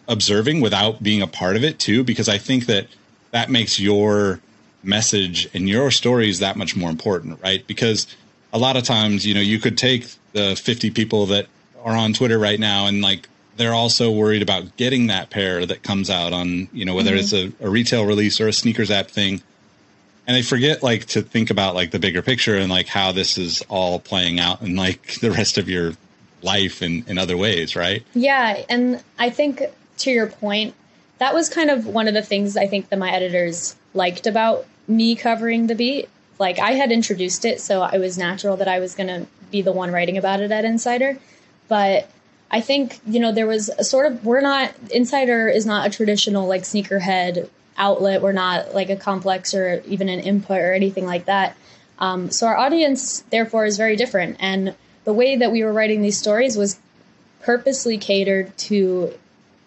observing 0.09 0.61
without 0.61 1.03
being 1.03 1.23
a 1.23 1.27
part 1.27 1.57
of 1.57 1.65
it 1.65 1.79
too, 1.79 2.05
because 2.05 2.29
I 2.29 2.39
think 2.39 2.67
that 2.67 2.87
that 3.31 3.49
makes 3.51 3.79
your 3.79 4.41
message 4.83 5.49
and 5.55 5.69
your 5.69 5.91
stories 5.91 6.41
that 6.41 6.57
much 6.57 6.77
more 6.77 6.91
important, 6.91 7.41
right? 7.43 7.65
Because 7.67 8.07
a 8.53 8.59
lot 8.59 8.77
of 8.77 8.85
times, 8.85 9.27
you 9.27 9.35
know, 9.35 9.41
you 9.41 9.59
could 9.59 9.79
take 9.79 10.07
the 10.33 10.57
50 10.57 10.91
people 10.91 11.27
that 11.27 11.47
are 11.83 11.97
on 11.97 12.13
Twitter 12.13 12.39
right 12.39 12.59
now 12.59 12.87
and 12.87 13.01
like 13.01 13.29
they're 13.61 13.75
also 13.75 14.11
worried 14.11 14.41
about 14.41 14.79
getting 14.79 15.09
that 15.09 15.29
pair 15.29 15.67
that 15.67 15.83
comes 15.83 16.09
out 16.09 16.33
on, 16.33 16.67
you 16.73 16.87
know, 16.87 16.95
whether 16.95 17.11
mm-hmm. 17.11 17.19
it's 17.19 17.35
a, 17.35 17.53
a, 17.63 17.69
retail 17.69 18.07
release 18.07 18.41
or 18.41 18.49
a 18.49 18.53
SNKRS 18.53 18.91
app 18.91 19.11
thing. 19.11 19.43
And 20.27 20.35
they 20.35 20.41
forget 20.41 20.83
like 20.83 21.05
to 21.09 21.21
think 21.21 21.51
about 21.51 21.75
like 21.75 21.91
the 21.91 21.99
bigger 21.99 22.23
picture 22.23 22.57
and 22.57 22.71
like 22.71 22.87
how 22.87 23.13
this 23.13 23.37
is 23.37 23.63
all 23.69 23.99
playing 23.99 24.41
out 24.41 24.63
in 24.63 24.77
like 24.77 25.15
the 25.21 25.31
rest 25.31 25.59
of 25.59 25.69
your 25.69 25.93
life 26.41 26.81
in, 26.81 27.05
in 27.07 27.19
other 27.19 27.37
ways, 27.37 27.77
right? 27.77 28.03
Yeah. 28.15 28.65
And 28.71 29.05
I 29.19 29.29
think 29.29 29.63
to 29.99 30.11
your 30.11 30.29
point, 30.29 30.75
that 31.19 31.35
was 31.35 31.51
kind 31.51 31.69
of 31.69 31.87
one 31.87 32.09
of 32.09 32.15
the 32.15 32.23
things 32.23 32.57
I 32.57 32.67
think 32.67 32.89
that 32.89 32.99
my 32.99 33.11
editors 33.11 33.77
liked 33.93 34.27
about 34.27 34.65
me 34.89 35.17
covering 35.17 35.67
the 35.67 35.75
beat. 35.75 36.09
Like 36.39 36.59
I 36.59 36.71
had 36.71 36.93
introduced 36.93 37.45
it, 37.45 37.61
so 37.61 37.85
it 37.85 37.99
was 37.99 38.17
natural 38.17 38.57
that 38.57 38.69
I 38.69 38.79
was 38.79 38.95
going 38.95 39.09
to 39.09 39.27
be 39.51 39.61
the 39.61 39.73
one 39.73 39.93
writing 39.93 40.17
about 40.17 40.41
it 40.41 40.51
at 40.51 40.65
Insider. 40.65 41.19
But 41.69 42.09
I 42.51 42.61
think, 42.61 42.99
you 43.07 43.21
know, 43.21 43.33
there 43.33 43.47
was 43.47 43.69
a 43.69 43.85
sort 43.85 44.11
of, 44.11 44.25
we're 44.25 44.41
not, 44.41 44.75
Insider 44.91 45.49
is 45.49 45.67
not 45.67 45.87
a 45.87 45.91
traditional 45.91 46.49
like 46.49 46.63
sneakerhead 46.63 47.49
outlet. 47.77 48.23
We're 48.23 48.33
not 48.33 48.75
like 48.75 48.91
a 48.91 48.97
complex 48.97 49.55
or 49.55 49.83
even 49.87 50.09
an 50.09 50.21
input 50.21 50.59
or 50.59 50.73
anything 50.73 51.07
like 51.07 51.27
that. 51.27 51.57
Um, 51.99 52.31
so 52.31 52.47
our 52.47 52.57
audience, 52.57 53.21
therefore, 53.31 53.67
is 53.67 53.77
very 53.77 53.95
different. 53.95 54.37
And 54.41 54.75
the 55.05 55.13
way 55.13 55.37
that 55.37 55.53
we 55.53 55.63
were 55.63 55.73
writing 55.73 56.03
these 56.03 56.19
stories 56.19 56.57
was 56.57 56.79
purposely 57.43 57.99
catered 57.99 58.57
to 58.59 59.15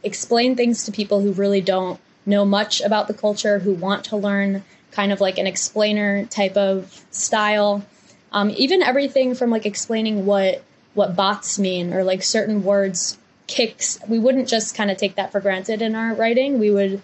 explain 0.04 0.56
things 0.56 0.84
to 0.84 0.92
people 0.92 1.22
who 1.22 1.32
really 1.32 1.62
don't 1.62 2.00
know 2.26 2.44
much 2.44 2.82
about 2.82 3.08
the 3.08 3.14
culture, 3.14 3.60
who 3.60 3.74
want 3.74 4.06
to 4.06 4.18
learn 4.18 4.64
kind 4.92 5.12
of 5.12 5.22
like 5.22 5.38
an 5.38 5.48
explainer 5.48 6.26
type 6.26 6.58
of 6.58 7.04
style. 7.12 7.84
Um, 8.32 8.52
even 8.56 8.82
everything 8.82 9.36
from 9.36 9.50
like 9.50 9.66
explaining 9.66 10.26
what 10.26 10.64
what 10.94 11.16
bots 11.16 11.58
mean 11.58 11.94
or 11.94 12.04
like 12.04 12.24
certain 12.24 12.64
words 12.64 13.18
kicks 13.48 14.00
we 14.08 14.20
wouldn't 14.20 14.48
just 14.48 14.76
kind 14.76 14.90
of 14.90 14.98
take 14.98 15.16
that 15.16 15.32
for 15.32 15.40
granted 15.40 15.82
in 15.82 15.96
our 15.96 16.14
writing 16.14 16.60
we 16.60 16.72
would 16.72 17.02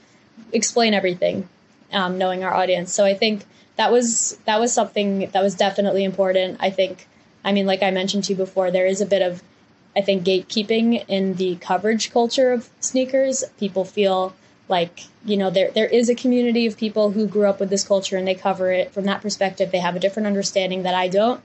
explain 0.54 0.94
everything 0.94 1.48
um, 1.92 2.18
knowing 2.18 2.44
our 2.44 2.54
audience 2.54 2.94
so 2.94 3.04
i 3.06 3.14
think 3.14 3.44
that 3.76 3.92
was 3.92 4.38
that 4.46 4.60
was 4.60 4.74
something 4.74 5.30
that 5.32 5.42
was 5.42 5.56
definitely 5.56 6.04
important 6.04 6.58
i 6.62 6.70
think 6.70 7.08
i 7.44 7.52
mean 7.52 7.66
like 7.66 7.84
i 7.84 7.92
mentioned 7.92 8.24
to 8.24 8.34
you 8.34 8.38
before 8.38 8.72
there 8.72 8.86
is 8.86 9.02
a 9.02 9.06
bit 9.06 9.22
of 9.22 9.44
I 9.96 10.02
think 10.02 10.24
gatekeeping 10.24 11.04
in 11.08 11.36
the 11.36 11.56
coverage 11.58 12.12
culture 12.12 12.52
of 12.52 12.70
sneakers. 12.80 13.44
People 13.60 13.86
feel 13.86 14.34
like 14.68 15.06
you 15.26 15.36
know 15.36 15.50
there 15.50 15.72
there 15.72 15.88
is 15.88 16.10
a 16.10 16.16
community 16.16 16.66
of 16.68 16.78
people 16.78 17.12
who 17.12 17.28
grew 17.28 17.48
up 17.48 17.60
with 17.60 17.70
this 17.70 17.84
culture 17.84 18.16
and 18.16 18.28
they 18.28 18.36
cover 18.36 18.72
it 18.72 18.92
from 18.92 19.06
that 19.06 19.22
perspective. 19.22 19.72
They 19.72 19.80
have 19.80 19.96
a 19.96 20.00
different 20.00 20.28
understanding 20.28 20.84
that 20.84 20.94
I 20.94 21.08
don't. 21.08 21.42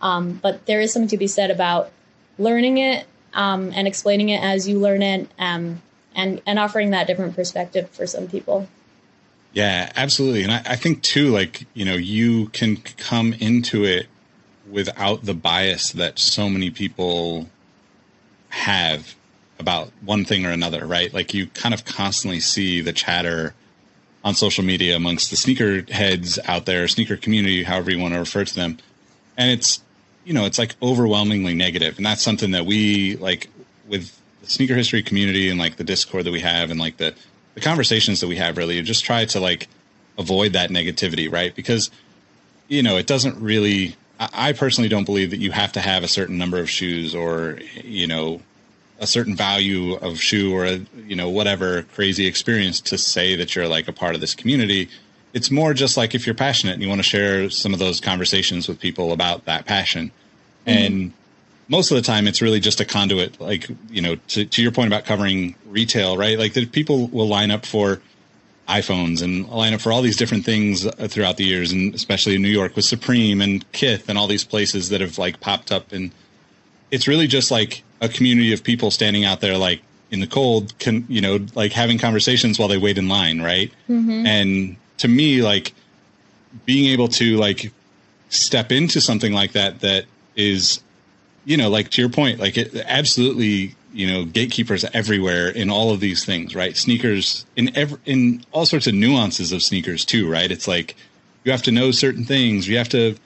Um, 0.00 0.38
but 0.42 0.66
there 0.66 0.80
is 0.80 0.92
something 0.92 1.08
to 1.08 1.16
be 1.16 1.26
said 1.26 1.50
about 1.50 1.90
learning 2.38 2.78
it 2.78 3.06
um, 3.32 3.72
and 3.74 3.86
explaining 3.86 4.28
it 4.30 4.42
as 4.42 4.68
you 4.68 4.78
learn 4.78 5.02
it, 5.02 5.28
um, 5.38 5.82
and 6.14 6.40
and 6.46 6.58
offering 6.58 6.90
that 6.90 7.06
different 7.06 7.34
perspective 7.34 7.90
for 7.90 8.06
some 8.06 8.28
people. 8.28 8.68
Yeah, 9.52 9.90
absolutely, 9.96 10.42
and 10.42 10.52
I, 10.52 10.62
I 10.66 10.76
think 10.76 11.02
too, 11.02 11.28
like 11.28 11.66
you 11.74 11.84
know, 11.84 11.94
you 11.94 12.48
can 12.48 12.76
come 12.76 13.32
into 13.34 13.84
it 13.84 14.06
without 14.70 15.24
the 15.24 15.34
bias 15.34 15.92
that 15.92 16.18
so 16.18 16.48
many 16.48 16.70
people 16.70 17.48
have 18.48 19.14
about 19.58 19.90
one 20.02 20.24
thing 20.24 20.44
or 20.44 20.50
another, 20.50 20.86
right? 20.86 21.12
Like 21.12 21.34
you 21.34 21.46
kind 21.48 21.74
of 21.74 21.84
constantly 21.84 22.40
see 22.40 22.80
the 22.80 22.92
chatter 22.92 23.54
on 24.24 24.34
social 24.34 24.64
media 24.64 24.96
amongst 24.96 25.30
the 25.30 25.36
sneaker 25.36 25.82
heads 25.90 26.38
out 26.46 26.66
there, 26.66 26.88
sneaker 26.88 27.16
community, 27.16 27.62
however 27.62 27.90
you 27.90 27.98
want 27.98 28.14
to 28.14 28.18
refer 28.18 28.44
to 28.44 28.54
them. 28.54 28.78
And 29.36 29.50
it's, 29.50 29.82
you 30.26 30.34
know, 30.34 30.44
it's 30.44 30.58
like 30.58 30.74
overwhelmingly. 30.82 31.52
And 31.52 32.04
that's 32.04 32.22
something 32.22 32.50
that 32.50 32.66
we 32.66 33.16
like 33.16 33.48
with 33.86 34.20
the 34.42 34.50
sneaker 34.50 34.74
history 34.74 35.02
community 35.02 35.48
and 35.48 35.58
like 35.58 35.76
the 35.76 35.84
discord 35.84 36.24
that 36.24 36.32
we 36.32 36.40
have 36.40 36.70
and 36.70 36.80
like 36.80 36.96
the, 36.96 37.14
the 37.54 37.60
conversations 37.60 38.20
that 38.20 38.26
we 38.26 38.36
have 38.36 38.56
really 38.56 38.82
just 38.82 39.04
try 39.04 39.24
to 39.24 39.40
like 39.40 39.68
avoid 40.18 40.52
that 40.54 40.70
negativity, 40.70 41.32
right? 41.32 41.54
Because, 41.54 41.92
you 42.66 42.82
know, 42.82 42.96
it 42.96 43.06
doesn't 43.06 43.40
really 43.40 43.96
I 44.18 44.52
personally 44.52 44.88
don't 44.88 45.04
believe 45.04 45.30
that 45.30 45.38
you 45.38 45.52
have 45.52 45.72
to 45.72 45.80
have 45.80 46.02
a 46.02 46.08
certain 46.08 46.38
number 46.38 46.58
of 46.58 46.70
shoes 46.70 47.14
or, 47.14 47.58
you 47.84 48.06
know, 48.06 48.40
a 48.98 49.06
certain 49.06 49.36
value 49.36 49.94
of 49.94 50.18
shoe 50.18 50.54
or 50.54 50.64
a, 50.64 50.80
you 51.06 51.14
know, 51.14 51.28
whatever 51.28 51.82
crazy 51.82 52.26
experience 52.26 52.80
to 52.80 52.96
say 52.96 53.36
that 53.36 53.54
you're 53.54 53.68
like 53.68 53.88
a 53.88 53.92
part 53.92 54.14
of 54.14 54.22
this 54.22 54.34
community. 54.34 54.88
It's 55.36 55.50
more 55.50 55.74
just 55.74 55.96
like 55.96 56.14
if 56.14 56.26
you're 56.26 56.34
passionate 56.34 56.74
and 56.74 56.82
you 56.82 56.88
want 56.88 56.98
to 56.98 57.08
share 57.08 57.50
some 57.50 57.72
of 57.74 57.78
those 57.78 58.00
conversations 58.00 58.68
with 58.68 58.80
people 58.80 59.12
about 59.12 59.44
that 59.44 59.66
passion. 59.66 60.10
Mm-hmm. 60.66 60.70
And 60.78 61.12
most 61.68 61.90
of 61.90 61.96
the 61.96 62.02
time 62.02 62.26
it's 62.26 62.40
really 62.40 62.60
just 62.60 62.80
a 62.80 62.84
conduit, 62.84 63.40
like, 63.40 63.68
you 63.90 64.02
know, 64.02 64.16
to, 64.28 64.44
to 64.44 64.62
your 64.62 64.72
point 64.72 64.88
about 64.88 65.04
covering 65.04 65.54
retail, 65.66 66.16
right? 66.16 66.38
Like 66.38 66.54
that 66.54 66.72
people 66.72 67.08
will 67.08 67.28
line 67.28 67.50
up 67.50 67.66
for, 67.66 68.00
iPhones 68.68 69.22
and 69.22 69.48
line 69.48 69.74
up 69.74 69.80
for 69.80 69.92
all 69.92 70.02
these 70.02 70.16
different 70.16 70.44
things 70.44 70.86
uh, 70.86 71.06
throughout 71.08 71.36
the 71.36 71.44
years, 71.44 71.70
and 71.72 71.94
especially 71.94 72.34
in 72.34 72.42
New 72.42 72.48
York 72.48 72.74
with 72.74 72.84
Supreme 72.84 73.40
and 73.40 73.70
Kith 73.72 74.08
and 74.08 74.18
all 74.18 74.26
these 74.26 74.44
places 74.44 74.88
that 74.88 75.00
have 75.00 75.18
like 75.18 75.38
popped 75.40 75.70
up. 75.70 75.92
And 75.92 76.10
it's 76.90 77.06
really 77.06 77.28
just 77.28 77.50
like 77.50 77.84
a 78.00 78.08
community 78.08 78.52
of 78.52 78.64
people 78.64 78.90
standing 78.90 79.24
out 79.24 79.40
there, 79.40 79.56
like 79.56 79.82
in 80.10 80.20
the 80.20 80.26
cold, 80.26 80.76
can 80.78 81.06
you 81.08 81.20
know, 81.20 81.46
like 81.54 81.72
having 81.72 81.98
conversations 81.98 82.58
while 82.58 82.68
they 82.68 82.78
wait 82.78 82.98
in 82.98 83.08
line, 83.08 83.40
right? 83.40 83.70
Mm-hmm. 83.88 84.26
And 84.26 84.76
to 84.98 85.08
me, 85.08 85.42
like 85.42 85.74
being 86.64 86.90
able 86.92 87.08
to 87.08 87.36
like 87.36 87.72
step 88.28 88.72
into 88.72 89.00
something 89.00 89.32
like 89.32 89.52
that 89.52 89.80
that 89.80 90.04
is, 90.34 90.80
you 91.44 91.56
know, 91.56 91.70
like 91.70 91.90
to 91.90 92.02
your 92.02 92.10
point, 92.10 92.38
like 92.40 92.56
it 92.56 92.74
absolutely 92.86 93.74
you 93.96 94.06
know 94.06 94.26
gatekeepers 94.26 94.84
everywhere 94.92 95.48
in 95.48 95.70
all 95.70 95.90
of 95.90 96.00
these 96.00 96.24
things 96.24 96.54
right 96.54 96.76
sneakers 96.76 97.46
in 97.56 97.74
every 97.74 97.98
in 98.04 98.44
all 98.52 98.66
sorts 98.66 98.86
of 98.86 98.92
nuances 98.92 99.52
of 99.52 99.62
sneakers 99.62 100.04
too 100.04 100.30
right 100.30 100.50
it's 100.50 100.68
like 100.68 100.94
you 101.44 101.50
have 101.50 101.62
to 101.62 101.72
know 101.72 101.90
certain 101.90 102.24
things 102.24 102.68
you 102.68 102.76
have 102.76 102.90
to 102.90 103.16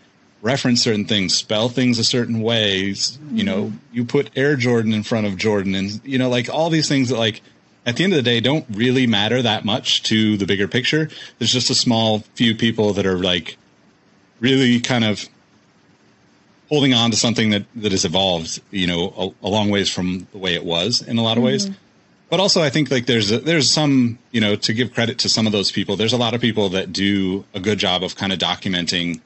reference 0.43 0.81
certain 0.81 1.05
things 1.05 1.37
spell 1.37 1.69
things 1.69 1.99
a 1.99 2.05
certain 2.05 2.41
way 2.41 2.95
you 3.33 3.43
know 3.43 3.65
mm-hmm. 3.65 3.77
you 3.93 4.05
put 4.05 4.31
air 4.37 4.55
jordan 4.55 4.93
in 4.93 5.03
front 5.03 5.27
of 5.27 5.37
jordan 5.37 5.75
and 5.75 6.01
you 6.05 6.19
know 6.19 6.29
like 6.29 6.49
all 6.49 6.71
these 6.71 6.89
things 6.89 7.09
that 7.09 7.19
like 7.19 7.43
at 7.87 7.97
the 7.97 8.05
end 8.05 8.13
of 8.13 8.17
the 8.17 8.23
day 8.23 8.41
don't 8.41 8.67
really 8.71 9.07
matter 9.07 9.43
that 9.43 9.65
much 9.65 10.03
to 10.03 10.37
the 10.37 10.47
bigger 10.47 10.69
picture 10.69 11.09
there's 11.39 11.53
just 11.53 11.71
a 11.71 11.75
small 11.75 12.21
few 12.35 12.55
people 12.55 12.93
that 12.93 13.07
are 13.07 13.19
like 13.19 13.57
really 14.41 14.81
kind 14.81 15.05
of 15.05 15.29
holding 16.71 16.95
on 16.95 17.11
to 17.11 17.17
something 17.17 17.51
that 17.51 17.65
that 17.77 17.93
has 17.93 18.05
evolved, 18.05 18.63
you 18.71 18.87
know, 18.87 19.35
a, 19.43 19.47
a 19.47 19.49
long 19.49 19.71
ways 19.71 19.91
from 19.91 20.27
the 20.33 20.39
way 20.39 20.55
it 20.55 20.65
was 20.65 21.03
in 21.03 21.19
a 21.19 21.23
lot 21.23 21.33
of 21.33 21.39
mm-hmm. 21.39 21.47
ways. 21.47 21.71
But 22.31 22.39
also, 22.39 22.63
I 22.63 22.71
think 22.71 22.91
like 22.93 23.07
there's 23.07 23.33
a, 23.33 23.41
there's 23.41 23.71
some 23.71 24.19
you 24.31 24.41
know 24.41 24.57
to 24.57 24.73
give 24.73 24.95
credit 24.95 25.19
to 25.19 25.29
some 25.29 25.47
of 25.47 25.53
those 25.53 25.71
people. 25.71 25.97
There's 25.97 26.13
a 26.13 26.17
lot 26.17 26.33
of 26.33 26.41
people 26.41 26.71
that 26.71 26.93
do 26.93 27.45
a 27.53 27.61
good 27.61 27.79
job 27.79 28.03
of 28.03 28.17
kind 28.17 28.33
of 28.33 28.39
documenting 28.39 29.21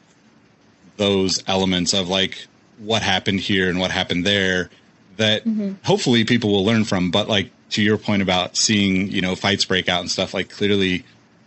those 0.96 1.42
elements 1.46 1.92
of 1.92 2.08
like 2.08 2.46
what 2.78 3.02
happened 3.02 3.40
here 3.40 3.68
and 3.68 3.78
what 3.78 3.90
happened 3.90 4.24
there 4.24 4.70
that 5.16 5.44
mm-hmm. 5.44 5.72
hopefully 5.84 6.24
people 6.24 6.50
will 6.50 6.64
learn 6.64 6.84
from. 6.84 7.10
But 7.10 7.28
like 7.28 7.50
to 7.74 7.82
your 7.82 7.98
point 7.98 8.22
about 8.22 8.56
seeing 8.56 9.10
you 9.10 9.20
know 9.20 9.34
fights 9.34 9.64
break 9.64 9.88
out 9.88 10.00
and 10.00 10.10
stuff, 10.10 10.32
like 10.32 10.48
clearly, 10.48 11.04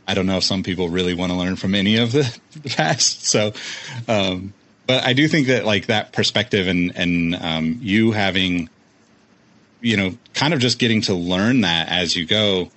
I 0.07 0.13
don't 0.13 0.25
know 0.25 0.37
if 0.37 0.43
some 0.43 0.61
people 0.61 0.89
really 0.89 1.13
want 1.13 1.31
to 1.31 1.37
learn 1.37 1.55
from 1.55 1.73
any 1.73 1.97
of 1.97 2.11
the, 2.11 2.37
the 2.61 2.69
past. 2.69 3.25
So, 3.25 3.53
um, 4.07 4.53
but 4.85 5.03
I 5.03 5.13
do 5.13 5.27
think 5.27 5.47
that 5.47 5.65
like 5.65 5.87
that 5.87 6.11
perspective 6.11 6.67
and 6.67 6.95
and 6.95 7.35
um, 7.35 7.79
you 7.81 8.11
having, 8.11 8.69
you 9.81 9.95
know, 9.95 10.17
kind 10.33 10.53
of 10.53 10.59
just 10.59 10.79
getting 10.79 11.01
to 11.03 11.13
learn 11.13 11.61
that 11.61 11.89
as 11.89 12.15
you 12.15 12.25
go 12.25 12.71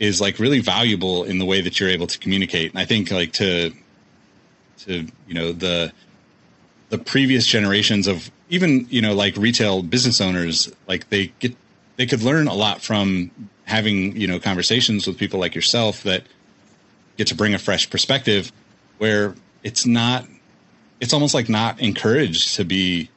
is 0.00 0.20
like 0.20 0.38
really 0.38 0.60
valuable 0.60 1.24
in 1.24 1.38
the 1.38 1.44
way 1.44 1.60
that 1.60 1.78
you're 1.78 1.90
able 1.90 2.06
to 2.08 2.18
communicate. 2.18 2.72
And 2.72 2.80
I 2.80 2.86
think 2.86 3.10
like 3.10 3.32
to 3.34 3.72
to 4.78 5.06
you 5.28 5.34
know 5.34 5.52
the 5.52 5.92
the 6.88 6.98
previous 6.98 7.46
generations 7.46 8.08
of 8.08 8.32
even 8.48 8.88
you 8.90 9.00
know 9.00 9.14
like 9.14 9.36
retail 9.36 9.82
business 9.82 10.20
owners 10.20 10.72
like 10.88 11.08
they 11.10 11.28
get 11.38 11.54
they 12.00 12.06
could 12.06 12.22
learn 12.22 12.48
a 12.48 12.54
lot 12.54 12.80
from 12.80 13.30
having 13.66 14.16
you 14.16 14.26
know 14.26 14.40
conversations 14.40 15.06
with 15.06 15.18
people 15.18 15.38
like 15.38 15.54
yourself 15.54 16.02
that 16.02 16.22
get 17.18 17.26
to 17.26 17.34
bring 17.34 17.52
a 17.52 17.58
fresh 17.58 17.90
perspective 17.90 18.50
where 18.96 19.34
it's 19.62 19.84
not 19.84 20.24
it's 20.98 21.12
almost 21.12 21.34
like 21.34 21.50
not 21.50 21.78
encouraged 21.78 22.56
to 22.56 22.64
be 22.64 23.10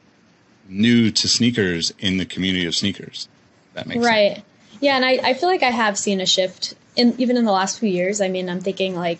new 0.68 1.10
to 1.10 1.26
sneakers 1.26 1.94
in 1.98 2.18
the 2.18 2.26
community 2.26 2.66
of 2.66 2.74
sneakers 2.74 3.26
that 3.72 3.86
makes 3.86 4.04
right 4.04 4.34
sense. 4.34 4.46
yeah 4.82 4.96
and 4.96 5.04
I, 5.06 5.12
I 5.30 5.32
feel 5.32 5.48
like 5.48 5.62
i 5.62 5.70
have 5.70 5.96
seen 5.96 6.20
a 6.20 6.26
shift 6.26 6.74
in 6.94 7.14
even 7.16 7.38
in 7.38 7.46
the 7.46 7.52
last 7.52 7.78
few 7.80 7.88
years 7.88 8.20
i 8.20 8.28
mean 8.28 8.50
i'm 8.50 8.60
thinking 8.60 8.94
like 8.96 9.18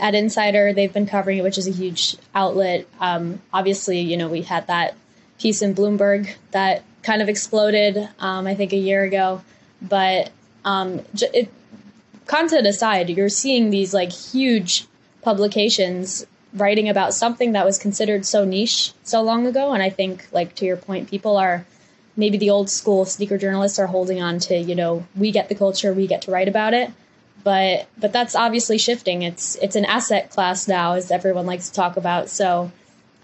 at 0.00 0.14
Insider, 0.14 0.72
they've 0.72 0.92
been 0.92 1.06
covering 1.08 1.38
it, 1.38 1.42
which 1.42 1.58
is 1.58 1.66
a 1.66 1.72
huge 1.72 2.16
outlet. 2.36 2.86
Um, 3.00 3.42
obviously, 3.52 3.98
you 3.98 4.16
know, 4.16 4.28
we 4.28 4.42
had 4.42 4.68
that 4.68 4.94
piece 5.40 5.60
in 5.60 5.74
Bloomberg 5.74 6.32
that 6.52 6.84
kind 7.02 7.22
of 7.22 7.28
exploded, 7.28 8.08
um, 8.18 8.46
I 8.46 8.54
think, 8.54 8.72
a 8.72 8.76
year 8.76 9.02
ago. 9.02 9.42
But 9.80 10.30
um, 10.64 11.00
it, 11.14 11.50
content 12.26 12.66
aside, 12.66 13.10
you're 13.10 13.28
seeing 13.28 13.70
these 13.70 13.92
like 13.92 14.12
huge 14.12 14.86
publications 15.22 16.26
writing 16.54 16.88
about 16.88 17.14
something 17.14 17.52
that 17.52 17.64
was 17.64 17.78
considered 17.78 18.26
so 18.26 18.44
niche 18.44 18.92
so 19.02 19.22
long 19.22 19.46
ago. 19.46 19.72
And 19.72 19.82
I 19.82 19.90
think, 19.90 20.26
like 20.32 20.54
to 20.56 20.64
your 20.64 20.76
point, 20.76 21.10
people 21.10 21.36
are 21.36 21.66
maybe 22.16 22.36
the 22.36 22.50
old 22.50 22.68
school 22.68 23.04
sneaker 23.04 23.38
journalists 23.38 23.78
are 23.78 23.86
holding 23.86 24.20
on 24.22 24.38
to, 24.38 24.56
you 24.56 24.74
know, 24.74 25.06
we 25.16 25.32
get 25.32 25.48
the 25.48 25.54
culture, 25.54 25.92
we 25.92 26.06
get 26.06 26.22
to 26.22 26.30
write 26.30 26.48
about 26.48 26.74
it 26.74 26.90
but 27.44 27.88
but 27.98 28.12
that's 28.12 28.34
obviously 28.34 28.78
shifting. 28.78 29.22
It's 29.22 29.56
it's 29.56 29.76
an 29.76 29.84
asset 29.84 30.30
class 30.30 30.68
now, 30.68 30.94
as 30.94 31.10
everyone 31.10 31.46
likes 31.46 31.68
to 31.68 31.74
talk 31.74 31.96
about. 31.96 32.30
So 32.30 32.70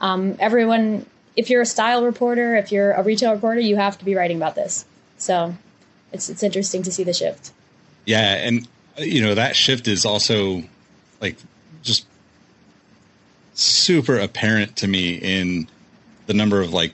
um, 0.00 0.36
everyone, 0.38 1.06
if 1.38 1.48
you're 1.48 1.62
a 1.62 1.66
style 1.66 2.04
reporter, 2.04 2.56
if 2.56 2.72
you're 2.72 2.90
a 2.90 3.02
retail 3.04 3.32
reporter, 3.32 3.60
you 3.60 3.76
have 3.76 3.96
to 3.96 4.04
be 4.04 4.16
writing 4.16 4.36
about 4.36 4.56
this. 4.56 4.84
So 5.18 5.54
it's 6.12 6.28
it's 6.28 6.42
interesting 6.42 6.82
to 6.82 6.92
see 6.92 7.04
the 7.04 7.12
shift. 7.12 7.52
Yeah, 8.04 8.34
and 8.34 8.66
you 8.98 9.22
know 9.22 9.36
that 9.36 9.54
shift 9.54 9.86
is 9.86 10.04
also 10.04 10.64
like 11.20 11.36
just 11.82 12.06
super 13.54 14.18
apparent 14.18 14.76
to 14.78 14.88
me 14.88 15.14
in 15.14 15.68
the 16.26 16.34
number 16.34 16.60
of 16.60 16.72
like 16.72 16.92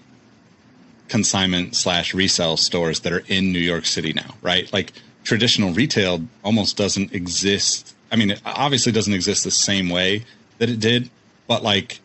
consignment 1.09 1.75
slash 1.75 2.13
resale 2.13 2.59
stores 2.59 3.01
that 3.01 3.15
are 3.15 3.25
in 3.29 3.51
New 3.51 3.59
York 3.59 3.87
City 3.87 4.13
now, 4.13 4.35
right? 4.43 4.71
Like 4.75 4.93
traditional 5.23 5.73
retail 5.73 6.23
almost 6.43 6.77
doesn't 6.77 7.15
exist. 7.15 7.95
I 8.13 8.17
mean, 8.17 8.33
it 8.33 8.43
obviously 8.45 8.93
doesn't 8.93 9.15
exist 9.15 9.43
the 9.43 9.51
same 9.51 9.89
way 9.89 10.27
that 10.59 10.69
it 10.69 10.81
did, 10.81 11.09
but 11.47 11.63
like 11.63 12.01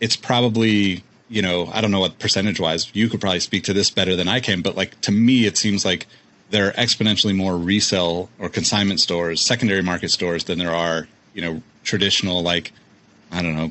it's 0.00 0.16
probably, 0.16 1.04
you 1.32 1.40
know, 1.40 1.66
I 1.72 1.80
don't 1.80 1.90
know 1.90 2.00
what 2.00 2.18
percentage 2.18 2.60
wise, 2.60 2.94
you 2.94 3.08
could 3.08 3.20
probably 3.20 3.40
speak 3.40 3.64
to 3.64 3.72
this 3.72 3.88
better 3.88 4.16
than 4.16 4.28
I 4.28 4.40
can, 4.40 4.60
but 4.60 4.76
like 4.76 5.00
to 5.00 5.12
me, 5.12 5.46
it 5.46 5.56
seems 5.56 5.82
like 5.82 6.06
there 6.50 6.68
are 6.68 6.72
exponentially 6.72 7.34
more 7.34 7.56
resale 7.56 8.28
or 8.38 8.50
consignment 8.50 9.00
stores, 9.00 9.40
secondary 9.40 9.82
market 9.82 10.10
stores 10.10 10.44
than 10.44 10.58
there 10.58 10.74
are, 10.74 11.08
you 11.32 11.40
know, 11.40 11.62
traditional, 11.84 12.42
like, 12.42 12.72
I 13.30 13.40
don't 13.40 13.56
know, 13.56 13.70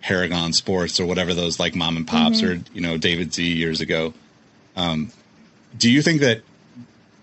Paragon 0.00 0.52
Sports 0.52 1.00
or 1.00 1.06
whatever 1.06 1.34
those 1.34 1.58
like 1.58 1.74
mom 1.74 1.96
and 1.96 2.06
pops 2.06 2.40
mm-hmm. 2.40 2.60
or, 2.60 2.64
you 2.72 2.80
know, 2.80 2.96
David 2.96 3.34
Z 3.34 3.44
years 3.44 3.80
ago. 3.80 4.14
Um, 4.76 5.10
do 5.76 5.90
you 5.90 6.02
think 6.02 6.20
that 6.20 6.42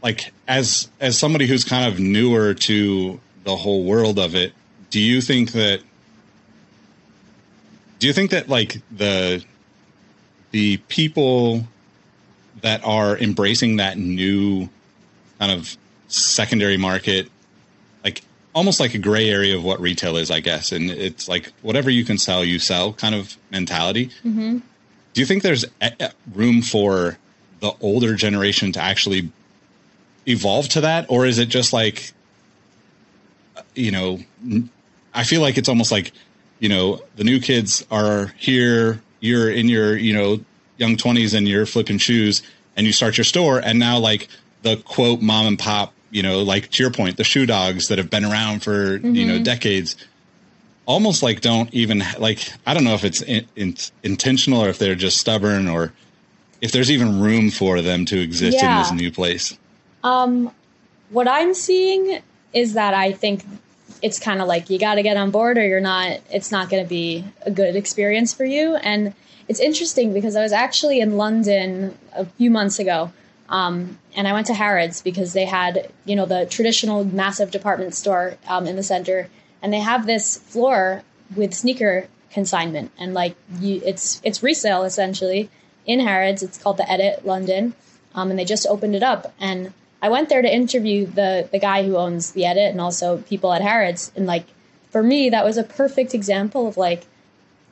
like 0.04 0.34
as 0.46 0.90
as 1.00 1.18
somebody 1.18 1.48
who's 1.48 1.64
kind 1.64 1.92
of 1.92 2.00
newer 2.02 2.54
to 2.54 3.20
the 3.46 3.56
whole 3.56 3.86
world 3.86 4.20
of 4.20 4.36
it, 4.36 4.52
do 4.90 5.00
you 5.00 5.22
think 5.22 5.54
that 5.54 5.82
do 8.00 8.08
you 8.08 8.14
think 8.14 8.32
that 8.32 8.50
like 8.50 8.82
the 8.92 9.44
the 10.52 10.78
people 10.88 11.68
that 12.62 12.84
are 12.84 13.18
embracing 13.18 13.78
that 13.78 13.98
new 13.98 14.70
kind 15.38 15.52
of 15.52 15.78
secondary 16.08 16.78
market 16.78 17.30
like 18.04 18.22
almost 18.54 18.80
like 18.80 18.94
a 18.94 18.98
gray 18.98 19.30
area 19.30 19.56
of 19.56 19.64
what 19.64 19.80
retail 19.80 20.18
is 20.18 20.32
i 20.32 20.40
guess. 20.40 20.72
And 20.72 20.90
it's 20.90 21.28
like 21.28 21.52
whatever 21.62 21.90
you 21.90 22.04
can 22.04 22.18
sell 22.18 22.44
you 22.44 22.60
sell 22.60 22.94
kind 22.94 23.16
of 23.16 23.38
mentality. 23.52 24.08
Mm-hmm. 24.26 24.58
do 25.14 25.22
you 25.22 25.26
think 25.26 25.44
there's 25.44 25.66
room 26.34 26.62
for 26.62 27.18
the 27.60 27.74
older 27.82 28.16
generation 28.16 28.72
to 28.74 28.82
actually 28.82 29.30
evolve 30.26 30.70
to 30.70 30.82
that, 30.82 31.06
or 31.10 31.26
is 31.26 31.40
it 31.40 31.50
just 31.50 31.74
like, 31.74 32.12
you 33.76 33.92
know, 33.92 34.20
I 35.14 35.24
feel 35.24 35.42
like 35.42 35.58
it's 35.58 35.70
almost 35.70 35.92
like, 35.92 36.12
you 36.60 36.70
know, 36.70 37.02
the 37.16 37.24
new 37.24 37.40
kids 37.40 37.86
are 37.90 38.28
here, 38.38 39.02
you're 39.20 39.50
in 39.50 39.70
your, 39.70 39.98
you 39.98 40.14
know, 40.14 40.40
young 40.78 40.96
20s 40.96 41.36
and 41.36 41.48
you're 41.48 41.66
flipping 41.66 41.98
shoes 41.98 42.42
and 42.76 42.88
you 42.88 42.94
start 42.94 43.18
your 43.18 43.26
store 43.26 43.60
and 43.60 43.78
now 43.80 43.98
like 43.98 44.28
the 44.62 44.78
quote 44.78 45.22
mom 45.22 45.48
and 45.48 45.60
pop, 45.60 45.94
you 46.12 46.24
know, 46.24 46.42
like 46.42 46.70
to 46.72 46.84
your 46.84 46.92
point, 46.92 47.18
the 47.18 47.24
shoe 47.24 47.46
dogs 47.46 47.88
that 47.90 47.98
have 47.98 48.10
been 48.10 48.26
around 48.26 48.64
for, 48.64 49.00
mm-hmm. 49.00 49.16
you 49.16 49.26
know, 49.26 49.36
mm-hmm. 49.36 49.44
decades 49.44 49.96
almost 50.90 51.22
like 51.22 51.42
don't 51.42 51.72
even 51.72 52.02
like 52.18 52.52
I 52.66 52.74
don't 52.74 52.84
know 52.84 52.96
if 52.96 53.04
it's 53.04 53.22
in, 53.22 53.46
in, 53.56 53.76
intentional 54.02 54.66
or 54.66 54.70
if 54.70 54.80
they're 54.80 54.96
just 54.96 55.20
stubborn 55.20 55.68
or 55.68 55.94
if 56.62 56.72
there's 56.72 56.90
even 56.90 57.22
room 57.22 57.52
for 57.52 57.82
them 57.82 58.06
to 58.06 58.20
exist 58.20 58.58
yeah. 58.60 58.72
in 58.72 58.78
this 58.80 58.92
new 58.92 59.12
place. 59.12 59.58
Um, 60.04 60.52
what 61.12 61.28
I'm 61.28 61.54
seeing 61.54 62.22
is 62.54 62.74
that 62.74 62.96
I 62.96 63.12
think 63.12 63.44
it's 64.02 64.20
kind 64.20 64.42
of 64.42 64.48
like 64.48 64.70
you 64.70 64.80
got 64.80 64.96
to 64.96 65.04
get 65.04 65.18
on 65.18 65.32
board 65.32 65.58
or 65.58 65.68
you're 65.68 65.82
not, 65.82 66.20
it's 66.32 66.52
not 66.52 66.70
going 66.70 66.84
to 66.84 66.90
be 66.90 67.26
a 67.42 67.52
good 67.52 67.76
experience 67.76 68.34
for 68.34 68.46
you. 68.46 68.76
And 68.76 69.14
it's 69.48 69.60
interesting 69.60 70.14
because 70.14 70.36
I 70.36 70.44
was 70.44 70.52
actually 70.52 71.00
in 71.00 71.18
London 71.18 71.98
a 72.14 72.26
few 72.26 72.52
months 72.52 72.80
ago. 72.80 73.12
Um, 73.50 73.98
and 74.16 74.28
I 74.28 74.34
went 74.34 74.48
to 74.48 74.54
Harrods 74.54 75.02
because 75.02 75.34
they 75.34 75.46
had, 75.46 75.92
you 76.06 76.16
know, 76.16 76.26
the 76.26 76.46
traditional 76.46 77.04
massive 77.04 77.50
department 77.50 77.96
store 77.96 78.38
um, 78.48 78.68
in 78.68 78.76
the 78.76 78.84
center, 78.84 79.28
and 79.62 79.74
they 79.74 79.80
have 79.80 80.06
this 80.06 80.38
floor 80.38 81.04
with 81.36 81.54
sneaker 81.54 82.08
consignment, 82.30 82.92
and 83.00 83.16
like 83.16 83.36
you, 83.60 83.82
it's 83.84 84.22
it's 84.24 84.44
resale 84.44 84.84
essentially 84.84 85.50
in 85.88 86.00
Harrods. 86.00 86.44
It's 86.44 86.60
called 86.60 86.78
the 86.78 86.90
Edit 86.90 87.26
London, 87.26 87.74
um, 88.14 88.30
and 88.30 88.38
they 88.38 88.46
just 88.46 88.68
opened 88.68 88.96
it 88.96 89.02
up, 89.02 89.34
and 89.40 89.74
I 90.02 90.10
went 90.10 90.30
there 90.30 90.42
to 90.42 90.54
interview 90.54 91.06
the 91.06 91.48
the 91.52 91.60
guy 91.60 91.84
who 91.84 91.98
owns 91.98 92.32
the 92.32 92.46
edit 92.46 92.72
and 92.72 92.82
also 92.82 93.18
people 93.18 93.54
at 93.54 93.62
Harrods. 93.62 94.12
And 94.16 94.26
like 94.26 94.46
for 94.90 95.04
me, 95.04 95.30
that 95.30 95.46
was 95.46 95.58
a 95.58 95.64
perfect 95.64 96.14
example 96.14 96.68
of 96.68 96.78
like 96.78 97.06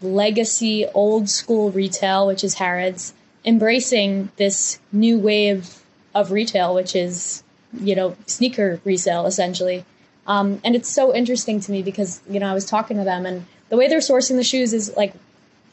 legacy 0.02 0.86
old 0.94 1.30
school 1.30 1.72
retail, 1.72 2.28
which 2.28 2.44
is 2.44 2.56
Harrods, 2.56 3.14
embracing 3.46 4.30
this 4.38 4.80
new 4.92 5.18
wave 5.18 5.82
of 6.14 6.32
retail, 6.32 6.76
which 6.76 6.96
is, 6.96 7.44
you 7.80 7.96
know, 7.96 8.16
sneaker 8.26 8.82
resale 8.84 9.26
essentially. 9.26 9.86
Um, 10.28 10.60
and 10.64 10.76
it's 10.76 10.90
so 10.90 11.16
interesting 11.16 11.62
to 11.62 11.72
me 11.72 11.82
because, 11.82 12.22
you 12.30 12.40
know, 12.40 12.48
I 12.48 12.54
was 12.54 12.66
talking 12.66 12.98
to 12.98 13.04
them 13.04 13.26
and 13.26 13.46
the 13.70 13.78
way 13.78 13.88
they're 13.88 14.00
sourcing 14.00 14.36
the 14.36 14.44
shoes 14.44 14.74
is 14.74 14.96
like 14.98 15.14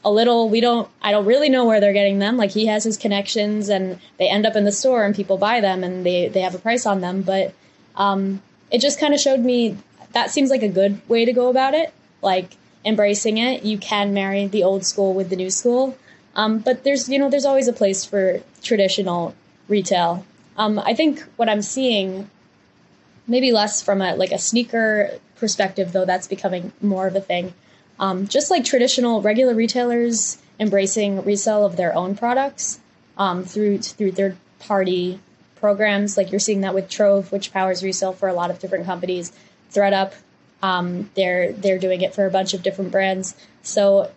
a 0.04 0.10
little 0.10 0.48
we 0.48 0.60
don't 0.60 0.88
i 1.02 1.10
don't 1.10 1.24
really 1.24 1.48
know 1.48 1.64
where 1.64 1.80
they're 1.80 1.92
getting 1.92 2.18
them. 2.18 2.36
Like 2.36 2.50
he 2.50 2.66
has 2.66 2.84
his 2.84 2.96
connections 2.96 3.68
and 3.68 3.98
they 4.18 4.28
end 4.28 4.46
up 4.46 4.56
in 4.56 4.64
the 4.64 4.72
store 4.72 5.04
and 5.04 5.14
people 5.14 5.38
buy 5.38 5.60
them 5.60 5.82
and 5.84 6.04
they 6.04 6.28
they 6.28 6.40
have 6.40 6.54
a 6.54 6.58
price 6.58 6.86
on 6.86 7.00
them. 7.00 7.22
But 7.22 7.54
um, 7.96 8.42
it 8.70 8.80
just 8.80 8.98
kind 9.00 9.14
of 9.14 9.20
showed 9.20 9.40
me 9.40 9.76
that 10.12 10.30
seems 10.30 10.50
like 10.50 10.62
a 10.62 10.68
good 10.68 11.00
way 11.08 11.24
to 11.24 11.32
go 11.32 11.48
about 11.48 11.74
it 11.74 11.92
like 12.22 12.56
embracing 12.84 13.38
it. 13.38 13.64
You 13.64 13.78
can 13.78 14.12
marry 14.12 14.46
the 14.46 14.62
old 14.62 14.84
school 14.84 15.14
with 15.14 15.30
the 15.30 15.36
new 15.36 15.50
school. 15.50 15.96
Um, 16.36 16.58
but 16.58 16.84
there's 16.84 17.08
you 17.08 17.18
know 17.18 17.30
there's 17.30 17.44
always 17.44 17.68
a 17.68 17.72
place 17.72 18.04
for 18.04 18.40
traditional 18.62 19.34
retail. 19.68 20.24
Um, 20.56 20.78
i 20.78 20.94
think 20.94 21.20
what 21.36 21.48
i'm 21.48 21.62
seeing 21.62 22.30
maybe 23.26 23.50
less 23.50 23.82
from 23.82 24.00
a 24.00 24.14
like 24.14 24.30
a 24.30 24.38
sneaker 24.38 25.18
perspective 25.36 25.92
though 25.92 26.04
that's 26.04 26.28
becoming 26.28 26.72
more 26.80 27.06
of 27.06 27.16
a 27.16 27.20
thing 27.20 27.52
um, 27.98 28.26
just 28.26 28.50
like 28.50 28.64
traditional 28.64 29.22
regular 29.22 29.54
retailers 29.54 30.38
embracing 30.58 31.24
resale 31.24 31.64
of 31.64 31.76
their 31.76 31.94
own 31.94 32.16
products 32.16 32.80
um, 33.18 33.44
through 33.44 33.78
through 33.78 34.12
third 34.12 34.36
party 34.58 35.20
programs. 35.56 36.16
Like 36.16 36.30
you're 36.30 36.40
seeing 36.40 36.62
that 36.62 36.74
with 36.74 36.88
Trove, 36.88 37.32
which 37.32 37.52
powers 37.52 37.82
resale 37.82 38.12
for 38.12 38.28
a 38.28 38.34
lot 38.34 38.50
of 38.50 38.58
different 38.58 38.86
companies. 38.86 39.32
ThredUp, 39.72 40.14
um, 40.62 41.10
they're 41.14 41.52
they're 41.52 41.78
doing 41.78 42.00
it 42.00 42.14
for 42.14 42.26
a 42.26 42.30
bunch 42.30 42.54
of 42.54 42.62
different 42.62 42.90
brands. 42.90 43.34
So 43.62 44.10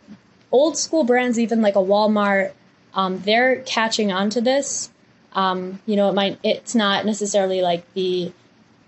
old 0.51 0.77
school 0.77 1.03
brands, 1.03 1.39
even 1.39 1.61
like 1.61 1.75
a 1.75 1.79
Walmart, 1.79 2.51
um, 2.93 3.19
they're 3.21 3.61
catching 3.61 4.11
on 4.11 4.29
to 4.31 4.41
this. 4.41 4.89
Um, 5.33 5.79
you 5.85 5.95
know, 5.95 6.09
it 6.09 6.13
might 6.13 6.39
it's 6.43 6.73
not 6.73 7.05
necessarily 7.05 7.61
like 7.61 7.91
the 7.93 8.31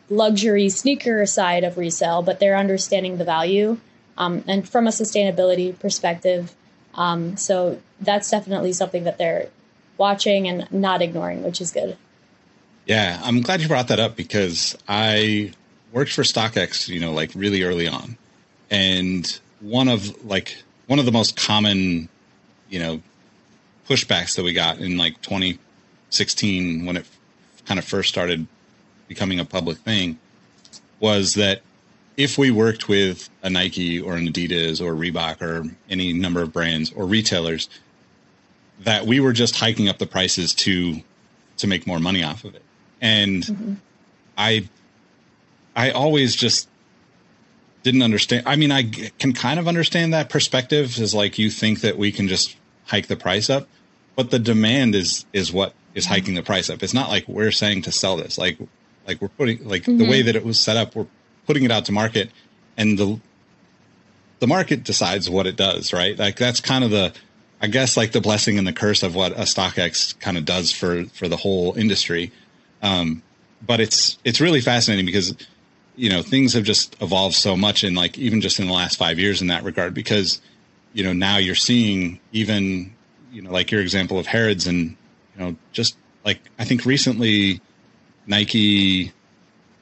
luxury 0.09 0.69
sneaker 0.69 1.25
side 1.25 1.63
of 1.63 1.77
resale, 1.77 2.21
but 2.21 2.39
they're 2.39 2.57
understanding 2.57 3.17
the 3.17 3.25
value 3.25 3.79
um, 4.19 4.43
and 4.47 4.67
from 4.67 4.85
a 4.85 4.91
sustainability 4.91 5.77
perspective. 5.79 6.53
Um, 6.93 7.37
so 7.37 7.81
that's 8.01 8.29
definitely 8.29 8.73
something 8.73 9.05
that 9.05 9.17
they're 9.17 9.49
watching 9.97 10.47
and 10.47 10.71
not 10.71 11.01
ignoring, 11.01 11.43
which 11.43 11.61
is 11.61 11.71
good. 11.71 11.97
Yeah, 12.85 13.19
I'm 13.23 13.41
glad 13.41 13.61
you 13.61 13.67
brought 13.67 13.87
that 13.87 13.99
up 13.99 14.15
because 14.15 14.77
I 14.87 15.53
worked 15.91 16.11
for 16.13 16.23
StockX, 16.23 16.87
you 16.87 16.99
know, 16.99 17.13
like 17.13 17.31
really 17.33 17.63
early 17.63 17.87
on. 17.87 18.17
And 18.69 19.39
one 19.61 19.87
of 19.87 20.25
like 20.25 20.57
one 20.87 20.99
of 20.99 21.05
the 21.05 21.11
most 21.11 21.37
common, 21.37 22.09
you 22.69 22.79
know, 22.79 23.01
pushbacks 23.87 24.35
that 24.35 24.43
we 24.43 24.53
got 24.53 24.79
in 24.79 24.97
like 24.97 25.21
2016 25.21 26.85
when 26.85 26.97
it 26.97 27.05
kind 27.65 27.79
of 27.79 27.85
first 27.85 28.09
started 28.09 28.47
becoming 29.07 29.39
a 29.39 29.45
public 29.45 29.77
thing 29.79 30.17
was 30.99 31.35
that 31.35 31.61
if 32.19 32.37
we 32.37 32.51
worked 32.51 32.89
with 32.89 33.29
a 33.41 33.49
Nike 33.49 34.01
or 34.01 34.17
an 34.17 34.27
Adidas 34.27 34.81
or 34.81 34.93
Reebok 34.93 35.41
or 35.41 35.63
any 35.89 36.11
number 36.11 36.41
of 36.41 36.51
brands 36.51 36.91
or 36.91 37.05
retailers, 37.05 37.69
that 38.81 39.05
we 39.05 39.21
were 39.21 39.31
just 39.31 39.55
hiking 39.55 39.87
up 39.87 39.99
the 39.99 40.05
prices 40.05 40.53
to 40.53 41.01
to 41.55 41.65
make 41.65 41.87
more 41.87 41.97
money 41.97 42.21
off 42.21 42.43
of 42.43 42.55
it. 42.55 42.61
And 42.99 43.43
mm-hmm. 43.43 43.73
I 44.37 44.67
I 45.77 45.91
always 45.91 46.35
just 46.35 46.67
didn't 47.83 48.01
understand. 48.01 48.43
I 48.45 48.57
mean, 48.57 48.73
I 48.73 48.83
can 48.83 49.31
kind 49.31 49.57
of 49.57 49.69
understand 49.69 50.13
that 50.13 50.29
perspective 50.29 50.99
is 50.99 51.15
like 51.15 51.39
you 51.39 51.49
think 51.49 51.79
that 51.81 51.97
we 51.97 52.11
can 52.11 52.27
just 52.27 52.57
hike 52.87 53.07
the 53.07 53.15
price 53.15 53.49
up, 53.49 53.69
but 54.17 54.29
the 54.29 54.39
demand 54.39 54.93
is 54.93 55.25
is 55.31 55.53
what 55.53 55.73
is 55.95 56.03
mm-hmm. 56.03 56.15
hiking 56.15 56.35
the 56.35 56.43
price 56.43 56.69
up. 56.69 56.83
It's 56.83 56.93
not 56.93 57.07
like 57.07 57.29
we're 57.29 57.51
saying 57.51 57.83
to 57.83 57.93
sell 57.93 58.17
this. 58.17 58.37
Like 58.37 58.57
like 59.07 59.21
we're 59.21 59.29
putting 59.29 59.65
like 59.65 59.83
mm-hmm. 59.83 59.99
the 59.99 60.09
way 60.09 60.21
that 60.21 60.35
it 60.35 60.43
was 60.43 60.59
set 60.59 60.75
up, 60.75 60.97
we're 60.97 61.07
putting 61.49 61.63
it 61.63 61.71
out 61.71 61.85
to 61.85 61.91
market, 61.91 62.29
and 62.77 62.95
the 62.95 63.19
the 64.37 64.45
market 64.45 64.83
decides 64.83 65.27
what 65.27 65.47
it 65.47 65.55
does, 65.55 65.91
right? 65.91 66.15
Like 66.15 66.35
that's 66.35 66.61
kind 66.61 66.83
of 66.83 66.91
the 66.91 67.11
I 67.59 67.65
guess 67.65 67.97
like 67.97 68.11
the 68.11 68.21
blessing 68.21 68.59
and 68.59 68.67
the 68.67 68.71
curse 68.71 69.01
of 69.01 69.15
what 69.15 69.31
a 69.31 69.45
StockX 69.45 70.17
kind 70.19 70.37
of 70.37 70.45
does 70.45 70.71
for 70.71 71.05
for 71.05 71.27
the 71.27 71.37
whole 71.37 71.75
industry. 71.75 72.31
Um, 72.83 73.23
but 73.65 73.79
it's 73.79 74.19
it's 74.23 74.39
really 74.39 74.61
fascinating 74.61 75.07
because 75.07 75.35
you 75.95 76.11
know 76.11 76.21
things 76.21 76.53
have 76.53 76.65
just 76.65 76.95
evolved 77.01 77.33
so 77.33 77.57
much 77.57 77.83
in 77.83 77.95
like 77.95 78.19
even 78.19 78.41
just 78.41 78.59
in 78.59 78.67
the 78.67 78.73
last 78.73 78.99
five 78.99 79.17
years 79.17 79.41
in 79.41 79.47
that 79.47 79.63
regard 79.63 79.95
because 79.95 80.39
you 80.93 81.03
know 81.03 81.13
now 81.13 81.37
you're 81.37 81.55
seeing 81.55 82.19
even 82.31 82.93
you 83.31 83.41
know 83.41 83.51
like 83.51 83.71
your 83.71 83.81
example 83.81 84.19
of 84.19 84.27
Harrods 84.27 84.67
and 84.67 84.95
you 85.35 85.39
know 85.39 85.55
just 85.71 85.97
like 86.23 86.41
I 86.59 86.63
think 86.63 86.85
recently 86.85 87.59
Nike 88.27 89.13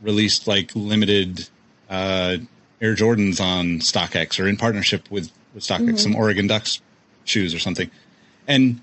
released 0.01 0.47
like 0.47 0.71
limited 0.73 1.49
uh, 1.89 2.37
Air 2.81 2.95
Jordans 2.95 3.41
on 3.41 3.79
StockX 3.79 4.39
or 4.43 4.47
in 4.47 4.57
partnership 4.57 5.09
with 5.09 5.31
with 5.53 5.63
StockX 5.63 5.81
mm-hmm. 5.81 5.97
some 5.97 6.15
Oregon 6.15 6.47
Ducks 6.47 6.81
shoes 7.25 7.53
or 7.53 7.59
something. 7.59 7.89
And 8.47 8.81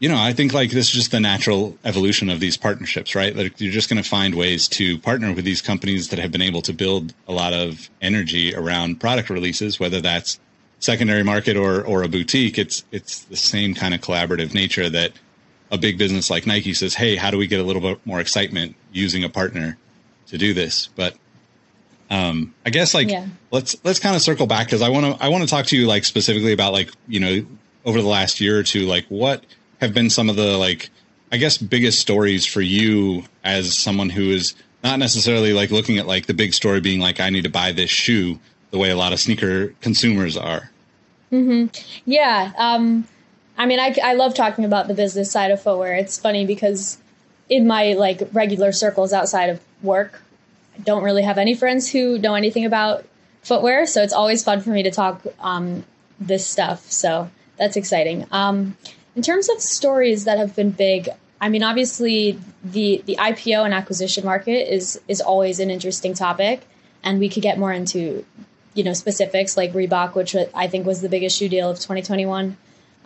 you 0.00 0.08
know, 0.08 0.18
I 0.18 0.32
think 0.32 0.52
like 0.52 0.70
this 0.70 0.88
is 0.88 0.92
just 0.92 1.12
the 1.12 1.20
natural 1.20 1.78
evolution 1.84 2.28
of 2.28 2.40
these 2.40 2.56
partnerships, 2.56 3.14
right? 3.14 3.34
Like 3.34 3.60
you're 3.60 3.72
just 3.72 3.88
going 3.88 4.02
to 4.02 4.08
find 4.08 4.34
ways 4.34 4.68
to 4.68 4.98
partner 4.98 5.32
with 5.32 5.44
these 5.44 5.62
companies 5.62 6.08
that 6.08 6.18
have 6.18 6.32
been 6.32 6.42
able 6.42 6.62
to 6.62 6.72
build 6.72 7.14
a 7.28 7.32
lot 7.32 7.52
of 7.52 7.88
energy 8.02 8.54
around 8.54 9.00
product 9.00 9.30
releases, 9.30 9.78
whether 9.78 10.00
that's 10.00 10.40
secondary 10.80 11.22
market 11.22 11.56
or 11.56 11.82
or 11.82 12.02
a 12.02 12.08
boutique. 12.08 12.58
It's 12.58 12.84
it's 12.92 13.20
the 13.20 13.36
same 13.36 13.74
kind 13.74 13.94
of 13.94 14.00
collaborative 14.00 14.52
nature 14.52 14.90
that 14.90 15.12
a 15.70 15.78
big 15.78 15.96
business 15.96 16.28
like 16.28 16.46
Nike 16.46 16.74
says, 16.74 16.94
"Hey, 16.94 17.16
how 17.16 17.30
do 17.30 17.38
we 17.38 17.46
get 17.46 17.60
a 17.60 17.64
little 17.64 17.82
bit 17.82 18.04
more 18.04 18.20
excitement 18.20 18.76
using 18.92 19.24
a 19.24 19.28
partner 19.28 19.78
to 20.26 20.38
do 20.38 20.52
this?" 20.52 20.88
But 20.94 21.14
um, 22.10 22.54
I 22.64 22.70
guess 22.70 22.94
like 22.94 23.08
yeah. 23.08 23.26
let's 23.50 23.76
let's 23.84 23.98
kind 23.98 24.14
of 24.14 24.22
circle 24.22 24.46
back 24.46 24.66
because 24.66 24.82
I 24.82 24.88
want 24.88 25.16
to 25.16 25.24
I 25.24 25.28
want 25.28 25.44
to 25.44 25.50
talk 25.50 25.66
to 25.66 25.76
you 25.76 25.86
like 25.86 26.04
specifically 26.04 26.52
about 26.52 26.72
like 26.72 26.90
you 27.08 27.20
know 27.20 27.46
over 27.84 28.00
the 28.00 28.08
last 28.08 28.40
year 28.40 28.58
or 28.58 28.62
two 28.62 28.86
like 28.86 29.06
what 29.08 29.44
have 29.80 29.94
been 29.94 30.10
some 30.10 30.28
of 30.28 30.36
the 30.36 30.56
like 30.56 30.90
I 31.32 31.36
guess 31.36 31.58
biggest 31.58 32.00
stories 32.00 32.46
for 32.46 32.60
you 32.60 33.24
as 33.42 33.76
someone 33.76 34.10
who 34.10 34.30
is 34.30 34.54
not 34.82 34.98
necessarily 34.98 35.52
like 35.52 35.70
looking 35.70 35.98
at 35.98 36.06
like 36.06 36.26
the 36.26 36.34
big 36.34 36.54
story 36.54 36.80
being 36.80 37.00
like 37.00 37.20
I 37.20 37.30
need 37.30 37.44
to 37.44 37.50
buy 37.50 37.72
this 37.72 37.90
shoe 37.90 38.38
the 38.70 38.78
way 38.78 38.90
a 38.90 38.96
lot 38.96 39.12
of 39.12 39.20
sneaker 39.20 39.68
consumers 39.80 40.36
are. 40.36 40.70
Mm-hmm. 41.32 41.66
Yeah. 42.06 42.52
Um, 42.58 43.06
I 43.56 43.66
mean, 43.66 43.78
I, 43.78 43.94
I 44.02 44.14
love 44.14 44.34
talking 44.34 44.64
about 44.64 44.88
the 44.88 44.94
business 44.94 45.30
side 45.30 45.50
of 45.50 45.62
footwear. 45.62 45.94
It's 45.94 46.18
funny 46.18 46.44
because 46.44 46.98
in 47.48 47.66
my 47.66 47.92
like 47.92 48.22
regular 48.32 48.72
circles 48.72 49.12
outside 49.12 49.50
of 49.50 49.60
work, 49.82 50.22
don't 50.82 51.02
really 51.02 51.22
have 51.22 51.38
any 51.38 51.54
friends 51.54 51.90
who 51.90 52.18
know 52.18 52.34
anything 52.34 52.64
about 52.64 53.04
footwear, 53.42 53.86
so 53.86 54.02
it's 54.02 54.12
always 54.12 54.42
fun 54.42 54.60
for 54.60 54.70
me 54.70 54.82
to 54.82 54.90
talk 54.90 55.22
um, 55.40 55.84
this 56.18 56.46
stuff. 56.46 56.90
So 56.90 57.30
that's 57.56 57.76
exciting. 57.76 58.26
Um, 58.30 58.76
in 59.16 59.22
terms 59.22 59.48
of 59.48 59.60
stories 59.60 60.24
that 60.24 60.38
have 60.38 60.56
been 60.56 60.70
big, 60.70 61.08
I 61.40 61.48
mean, 61.48 61.62
obviously 61.62 62.38
the 62.64 63.02
the 63.06 63.16
IPO 63.16 63.64
and 63.64 63.74
acquisition 63.74 64.24
market 64.24 64.72
is 64.72 65.00
is 65.08 65.20
always 65.20 65.60
an 65.60 65.70
interesting 65.70 66.14
topic, 66.14 66.62
and 67.02 67.20
we 67.20 67.28
could 67.28 67.42
get 67.42 67.58
more 67.58 67.72
into 67.72 68.24
you 68.74 68.82
know 68.82 68.92
specifics 68.92 69.56
like 69.56 69.72
Reebok, 69.72 70.14
which 70.14 70.34
I 70.54 70.66
think 70.66 70.86
was 70.86 71.00
the 71.00 71.08
biggest 71.08 71.38
shoe 71.38 71.48
deal 71.48 71.70
of 71.70 71.76
2021. 71.76 72.56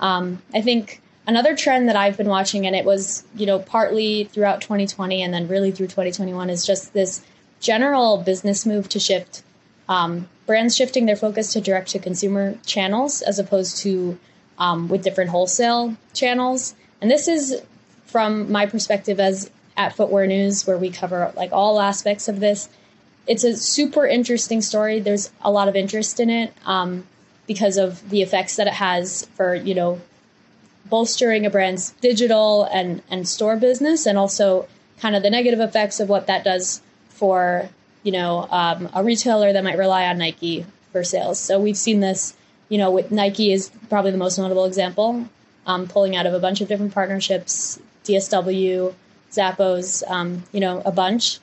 Um, 0.01 0.43
I 0.55 0.61
think 0.63 1.03
another 1.27 1.57
trend 1.57 1.89
that 1.89 1.97
I've 1.97 2.17
been 2.17 2.29
watching, 2.29 2.67
and 2.67 2.75
it 2.75 2.85
was 2.85 3.25
you 3.35 3.47
know 3.47 3.59
partly 3.59 4.25
throughout 4.25 4.61
2020 4.61 5.23
and 5.23 5.35
then 5.35 5.49
really 5.49 5.73
through 5.73 5.89
2021, 5.89 6.49
is 6.49 6.65
just 6.65 6.93
this 6.93 7.23
general 7.61 8.19
business 8.19 8.65
move 8.65 8.89
to 8.89 9.01
shift 9.01 9.43
um, 9.89 10.29
brands 10.47 10.77
shifting 10.77 11.07
their 11.07 11.17
focus 11.17 11.53
to 11.53 11.61
direct 11.61 11.91
to 11.91 11.99
consumer 11.99 12.57
channels 12.67 13.23
as 13.23 13.39
opposed 13.39 13.79
to 13.79 14.19
um, 14.59 14.89
with 14.89 15.03
different 15.03 15.31
wholesale 15.31 15.97
channels. 16.13 16.75
And 17.01 17.11
this 17.11 17.29
is 17.29 17.63
from 18.07 18.51
my 18.51 18.67
perspective 18.67 19.21
as 19.21 19.51
at 19.77 19.95
Footwear 19.95 20.27
News, 20.27 20.67
where 20.67 20.77
we 20.77 20.91
cover 20.91 21.33
like 21.37 21.53
all 21.53 21.81
aspects 21.81 22.29
of 22.29 22.41
this. 22.41 22.69
It's 23.27 23.45
a 23.45 23.57
super 23.57 24.07
interesting 24.07 24.61
story. 24.61 25.01
There's 25.01 25.31
a 25.43 25.51
lot 25.51 25.69
of 25.69 25.77
interest 25.77 26.19
in 26.19 26.31
it 26.31 26.53
um, 26.65 27.07
because 27.47 27.77
of 27.77 28.09
the 28.11 28.23
effects 28.23 28.57
that 28.57 28.67
it 28.67 28.73
has 28.75 29.27
for 29.37 29.55
you 29.55 29.75
know 29.75 30.01
bolstering 30.87 31.45
a 31.45 31.51
brand's 31.51 31.91
digital 32.01 32.65
and 32.65 33.03
and 33.11 33.29
store 33.29 33.57
business, 33.57 34.07
and 34.07 34.19
also 34.19 34.67
kind 34.99 35.15
of 35.15 35.23
the 35.23 35.31
negative 35.31 35.61
effects 35.61 36.01
of 36.01 36.09
what 36.09 36.27
that 36.27 36.43
does 36.43 36.81
for 37.19 37.69
you 38.03 38.13
know 38.13 38.47
um, 38.51 38.89
a 38.95 39.03
retailer 39.03 39.53
that 39.53 39.65
might 39.65 39.77
rely 39.77 40.07
on 40.07 40.19
Nike 40.19 40.65
for 40.93 41.05
sales. 41.05 41.39
So 41.39 41.61
we've 41.61 41.77
seen 41.77 42.01
this, 42.01 42.35
you 42.69 42.79
know, 42.79 42.91
with 42.91 43.11
Nike 43.11 43.53
is 43.53 43.71
probably 43.89 44.11
the 44.11 44.19
most 44.19 44.39
notable 44.39 44.65
example, 44.65 45.29
um, 45.67 45.87
pulling 45.87 46.17
out 46.17 46.27
of 46.27 46.35
a 46.35 46.39
bunch 46.39 46.61
of 46.61 46.69
different 46.69 46.95
partnerships, 46.95 47.79
DSW, 48.05 48.95
Zappos, 49.31 50.09
um, 50.09 50.45
you 50.53 50.61
know, 50.61 50.81
a 50.85 50.93
bunch. 50.93 51.41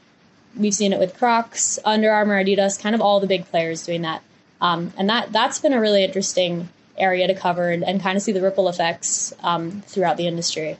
We've 0.58 0.74
seen 0.74 0.94
it 0.94 1.00
with 1.00 1.18
Crocs, 1.18 1.78
Under 1.84 2.12
Armour, 2.12 2.44
Adidas, 2.44 2.82
kind 2.82 2.96
of 2.96 3.02
all 3.02 3.20
the 3.20 3.28
big 3.28 3.46
players 3.46 3.86
doing 3.86 4.04
that, 4.04 4.24
um, 4.62 4.94
and 4.98 5.10
that 5.10 5.32
that's 5.32 5.60
been 5.60 5.74
a 5.74 5.82
really 5.82 6.04
interesting 6.04 6.70
area 6.98 7.28
to 7.28 7.36
cover 7.36 7.70
and, 7.70 7.84
and 7.84 8.02
kind 8.02 8.16
of 8.16 8.24
see 8.24 8.32
the 8.32 8.42
ripple 8.42 8.70
effects 8.70 9.34
um, 9.44 9.84
throughout 9.86 10.16
the 10.16 10.28
industry. 10.28 10.78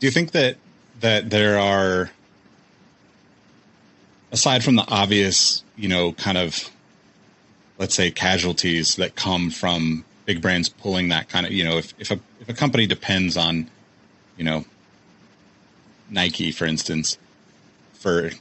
Do 0.00 0.06
you 0.06 0.10
think 0.10 0.32
that 0.32 0.56
that 1.00 1.28
there 1.28 1.58
are 1.58 2.10
aside 4.34 4.64
from 4.64 4.74
the 4.74 4.84
obvious, 4.88 5.62
you 5.76 5.88
know, 5.88 6.12
kind 6.12 6.36
of 6.36 6.68
let's 7.78 7.94
say 7.94 8.10
casualties 8.10 8.96
that 8.96 9.14
come 9.14 9.48
from 9.48 10.04
big 10.26 10.42
brands 10.42 10.68
pulling 10.68 11.08
that 11.08 11.28
kind 11.28 11.46
of, 11.46 11.52
you 11.52 11.64
know, 11.64 11.78
if 11.78 11.94
if 11.98 12.10
a 12.10 12.18
if 12.40 12.48
a 12.48 12.52
company 12.52 12.86
depends 12.86 13.36
on, 13.36 13.70
you 14.36 14.44
know, 14.44 14.64
Nike, 16.10 16.50
for 16.50 16.66
instance, 16.66 17.16
for 17.94 18.32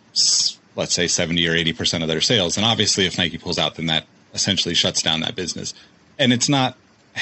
let's 0.75 0.93
say 0.95 1.07
70 1.07 1.47
or 1.47 1.53
80% 1.53 2.01
of 2.01 2.07
their 2.07 2.21
sales. 2.21 2.57
And 2.57 2.65
obviously, 2.65 3.05
if 3.05 3.19
Nike 3.19 3.37
pulls 3.37 3.59
out, 3.59 3.75
then 3.75 3.85
that 3.85 4.07
essentially 4.33 4.73
shuts 4.73 5.03
down 5.03 5.19
that 5.19 5.35
business. 5.35 5.75
And 6.17 6.33
it's 6.33 6.49
not, 6.49 6.75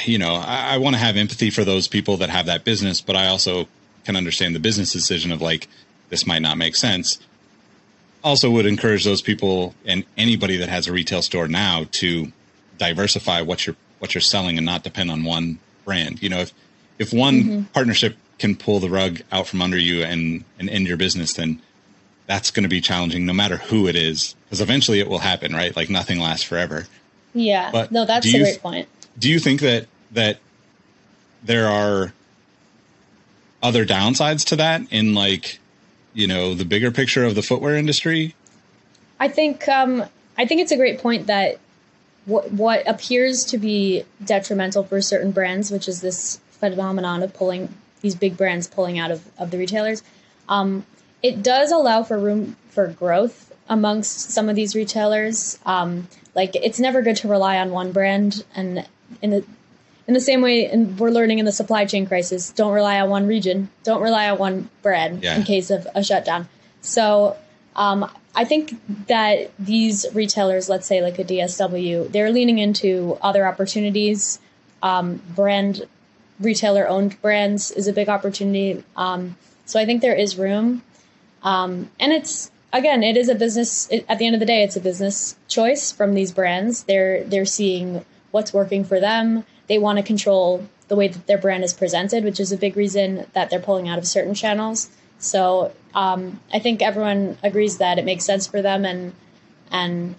you 0.05 0.17
know, 0.17 0.35
I, 0.35 0.75
I 0.75 0.77
want 0.77 0.95
to 0.95 0.99
have 1.01 1.17
empathy 1.17 1.49
for 1.49 1.65
those 1.65 1.89
people 1.89 2.15
that 2.17 2.29
have 2.29 2.45
that 2.45 2.63
business, 2.63 3.01
but 3.01 3.17
I 3.17 3.27
also 3.27 3.67
can 4.05 4.15
understand 4.15 4.55
the 4.55 4.59
business 4.59 4.93
decision 4.93 5.33
of 5.33 5.41
like, 5.41 5.67
this 6.07 6.25
might 6.25 6.41
not 6.41 6.57
make 6.57 6.77
sense 6.77 7.19
also 8.23 8.49
would 8.51 8.65
encourage 8.65 9.03
those 9.03 9.21
people 9.21 9.75
and 9.85 10.05
anybody 10.17 10.57
that 10.57 10.69
has 10.69 10.87
a 10.87 10.93
retail 10.93 11.21
store 11.21 11.47
now 11.47 11.85
to 11.91 12.31
diversify 12.77 13.41
what 13.41 13.65
you're 13.65 13.75
what 13.99 14.15
you're 14.15 14.21
selling 14.21 14.57
and 14.57 14.65
not 14.65 14.83
depend 14.83 15.11
on 15.11 15.23
one 15.23 15.59
brand. 15.85 16.21
You 16.21 16.29
know, 16.29 16.39
if 16.39 16.53
if 16.99 17.13
one 17.13 17.35
mm-hmm. 17.35 17.63
partnership 17.73 18.15
can 18.39 18.55
pull 18.55 18.79
the 18.79 18.89
rug 18.89 19.21
out 19.31 19.47
from 19.47 19.61
under 19.61 19.77
you 19.77 20.03
and 20.03 20.43
and 20.59 20.69
end 20.69 20.87
your 20.87 20.97
business, 20.97 21.33
then 21.33 21.61
that's 22.27 22.51
going 22.51 22.63
to 22.63 22.69
be 22.69 22.81
challenging 22.81 23.25
no 23.25 23.33
matter 23.33 23.57
who 23.57 23.87
it 23.87 23.95
is 23.95 24.35
because 24.45 24.61
eventually 24.61 24.99
it 24.99 25.07
will 25.07 25.19
happen, 25.19 25.53
right? 25.53 25.75
Like 25.75 25.89
nothing 25.89 26.19
lasts 26.19 26.43
forever. 26.43 26.87
Yeah. 27.33 27.71
But 27.71 27.91
no, 27.91 28.05
that's 28.05 28.25
a 28.25 28.37
great 28.37 28.61
point. 28.61 28.87
Do 29.17 29.29
you 29.29 29.39
think 29.39 29.61
that 29.61 29.87
that 30.11 30.39
there 31.43 31.67
are 31.67 32.13
other 33.63 33.85
downsides 33.85 34.45
to 34.45 34.55
that 34.57 34.81
in 34.91 35.13
like, 35.13 35.59
you 36.13 36.27
know, 36.27 36.53
the 36.53 36.65
bigger 36.65 36.91
picture 36.91 37.23
of 37.23 37.35
the 37.35 37.41
footwear 37.41 37.75
industry? 37.75 38.35
I 39.19 39.27
think 39.27 39.67
um, 39.67 40.03
I 40.37 40.45
think 40.45 40.61
it's 40.61 40.71
a 40.71 40.77
great 40.77 40.99
point 40.99 41.27
that 41.27 41.59
what 42.25 42.51
what 42.51 42.87
appears 42.87 43.45
to 43.45 43.57
be 43.57 44.03
detrimental 44.23 44.83
for 44.83 45.01
certain 45.01 45.31
brands, 45.31 45.71
which 45.71 45.87
is 45.87 46.01
this 46.01 46.39
phenomenon 46.51 47.23
of 47.23 47.33
pulling 47.33 47.73
these 48.01 48.15
big 48.15 48.35
brands 48.35 48.67
pulling 48.67 48.97
out 48.97 49.11
of, 49.11 49.23
of 49.37 49.51
the 49.51 49.57
retailers, 49.57 50.01
um, 50.49 50.85
it 51.21 51.43
does 51.43 51.71
allow 51.71 52.03
for 52.03 52.17
room 52.17 52.55
for 52.69 52.87
growth 52.87 53.53
amongst 53.69 54.31
some 54.31 54.49
of 54.49 54.55
these 54.55 54.75
retailers. 54.75 55.59
Um, 55.65 56.07
like 56.33 56.55
it's 56.55 56.79
never 56.79 57.01
good 57.01 57.17
to 57.17 57.27
rely 57.27 57.57
on 57.57 57.71
one 57.71 57.91
brand, 57.91 58.43
and 58.55 58.87
in 59.21 59.29
the 59.29 59.45
in 60.07 60.13
the 60.13 60.19
same 60.21 60.41
way, 60.41 60.65
and 60.67 60.97
we're 60.99 61.11
learning 61.11 61.39
in 61.39 61.45
the 61.45 61.51
supply 61.51 61.85
chain 61.85 62.05
crisis, 62.05 62.49
don't 62.51 62.73
rely 62.73 62.99
on 62.99 63.09
one 63.09 63.27
region, 63.27 63.69
don't 63.83 64.01
rely 64.01 64.29
on 64.29 64.37
one 64.37 64.69
brand 64.81 65.23
Yeah. 65.23 65.37
in 65.37 65.43
case 65.43 65.69
of 65.69 65.87
a 65.95 66.03
shutdown. 66.03 66.47
So 66.81 67.37
um, 67.75 68.09
I 68.35 68.43
think 68.45 68.73
that 69.07 69.51
these 69.59 70.05
retailers, 70.13 70.69
let's 70.69 70.87
say 70.87 71.01
like 71.01 71.19
a 71.19 71.23
DSW, 71.23 72.11
they're 72.11 72.31
leaning 72.31 72.57
into 72.59 73.17
other 73.21 73.45
opportunities. 73.47 74.39
Um, 74.83 75.21
brand 75.35 75.83
retailer 76.39 76.87
owned 76.87 77.21
brands 77.21 77.69
is 77.71 77.87
a 77.87 77.93
big 77.93 78.09
opportunity. 78.09 78.83
Um, 78.95 79.37
so 79.65 79.79
I 79.79 79.85
think 79.85 80.01
there 80.01 80.15
is 80.15 80.37
room. 80.37 80.81
Um, 81.43 81.89
and 81.99 82.11
it's 82.11 82.51
again, 82.73 83.03
it 83.03 83.15
is 83.17 83.29
a 83.29 83.35
business. 83.35 83.87
It, 83.91 84.05
at 84.09 84.17
the 84.17 84.25
end 84.25 84.35
of 84.35 84.39
the 84.39 84.45
day, 84.45 84.63
it's 84.63 84.75
a 84.75 84.79
business 84.81 85.35
choice 85.47 85.91
from 85.91 86.13
these 86.13 86.31
brands. 86.31 86.83
They're 86.83 87.23
they're 87.23 87.45
seeing 87.45 88.03
what's 88.31 88.53
working 88.53 88.83
for 88.83 88.99
them. 88.99 89.43
They 89.71 89.79
want 89.79 89.99
to 89.99 90.03
control 90.03 90.67
the 90.89 90.97
way 90.97 91.07
that 91.07 91.27
their 91.27 91.37
brand 91.37 91.63
is 91.63 91.71
presented, 91.71 92.25
which 92.25 92.41
is 92.41 92.51
a 92.51 92.57
big 92.57 92.75
reason 92.75 93.25
that 93.31 93.49
they're 93.49 93.61
pulling 93.61 93.87
out 93.87 93.97
of 93.97 94.05
certain 94.05 94.33
channels. 94.33 94.89
So 95.17 95.71
um, 95.93 96.41
I 96.53 96.59
think 96.59 96.81
everyone 96.81 97.37
agrees 97.41 97.77
that 97.77 97.97
it 97.97 98.03
makes 98.03 98.25
sense 98.25 98.45
for 98.45 98.61
them, 98.61 98.83
and 98.83 99.13
and 99.71 100.15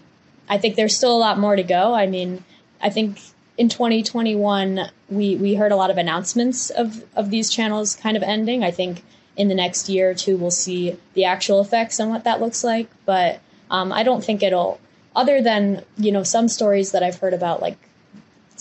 I 0.49 0.57
think 0.57 0.77
there's 0.77 0.97
still 0.97 1.15
a 1.15 1.19
lot 1.19 1.39
more 1.39 1.55
to 1.55 1.63
go. 1.63 1.93
I 1.93 2.07
mean, 2.07 2.45
I 2.81 2.89
think 2.89 3.21
in 3.59 3.69
2021 3.69 4.89
we 5.11 5.37
we 5.37 5.55
heard 5.55 5.71
a 5.71 5.77
lot 5.77 5.91
of 5.91 5.99
announcements 5.99 6.71
of 6.71 7.05
of 7.15 7.29
these 7.29 7.51
channels 7.51 7.95
kind 7.95 8.17
of 8.17 8.23
ending. 8.23 8.65
I 8.65 8.71
think 8.71 9.05
in 9.37 9.49
the 9.49 9.55
next 9.55 9.91
year 9.91 10.13
or 10.13 10.15
two 10.15 10.39
we'll 10.39 10.51
see 10.51 10.97
the 11.13 11.27
actual 11.27 11.61
effects 11.61 11.99
and 11.99 12.09
what 12.09 12.25
that 12.25 12.41
looks 12.41 12.65
like, 12.65 12.89
but 13.05 13.39
um, 13.71 13.93
I 13.93 14.03
don't 14.03 14.25
think 14.25 14.43
it'll. 14.43 14.81
Other 15.15 15.43
than 15.43 15.85
you 15.99 16.11
know 16.11 16.23
some 16.23 16.49
stories 16.49 16.93
that 16.93 17.03
I've 17.03 17.19
heard 17.19 17.35
about 17.35 17.61
like 17.61 17.77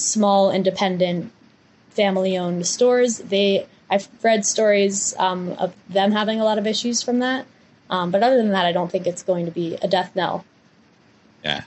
small 0.01 0.51
independent 0.51 1.31
family 1.89 2.37
owned 2.37 2.65
stores, 2.65 3.17
they 3.17 3.67
I've 3.89 4.07
read 4.23 4.45
stories 4.45 5.13
um, 5.17 5.49
of 5.53 5.73
them 5.89 6.11
having 6.11 6.39
a 6.39 6.45
lot 6.45 6.57
of 6.57 6.65
issues 6.65 7.03
from 7.03 7.19
that. 7.19 7.45
Um, 7.89 8.09
but 8.09 8.23
other 8.23 8.37
than 8.37 8.51
that, 8.51 8.65
I 8.65 8.71
don't 8.71 8.89
think 8.89 9.05
it's 9.05 9.21
going 9.21 9.45
to 9.45 9.51
be 9.51 9.77
a 9.81 9.87
death 9.87 10.15
knell. 10.15 10.45
Yeah. 11.43 11.63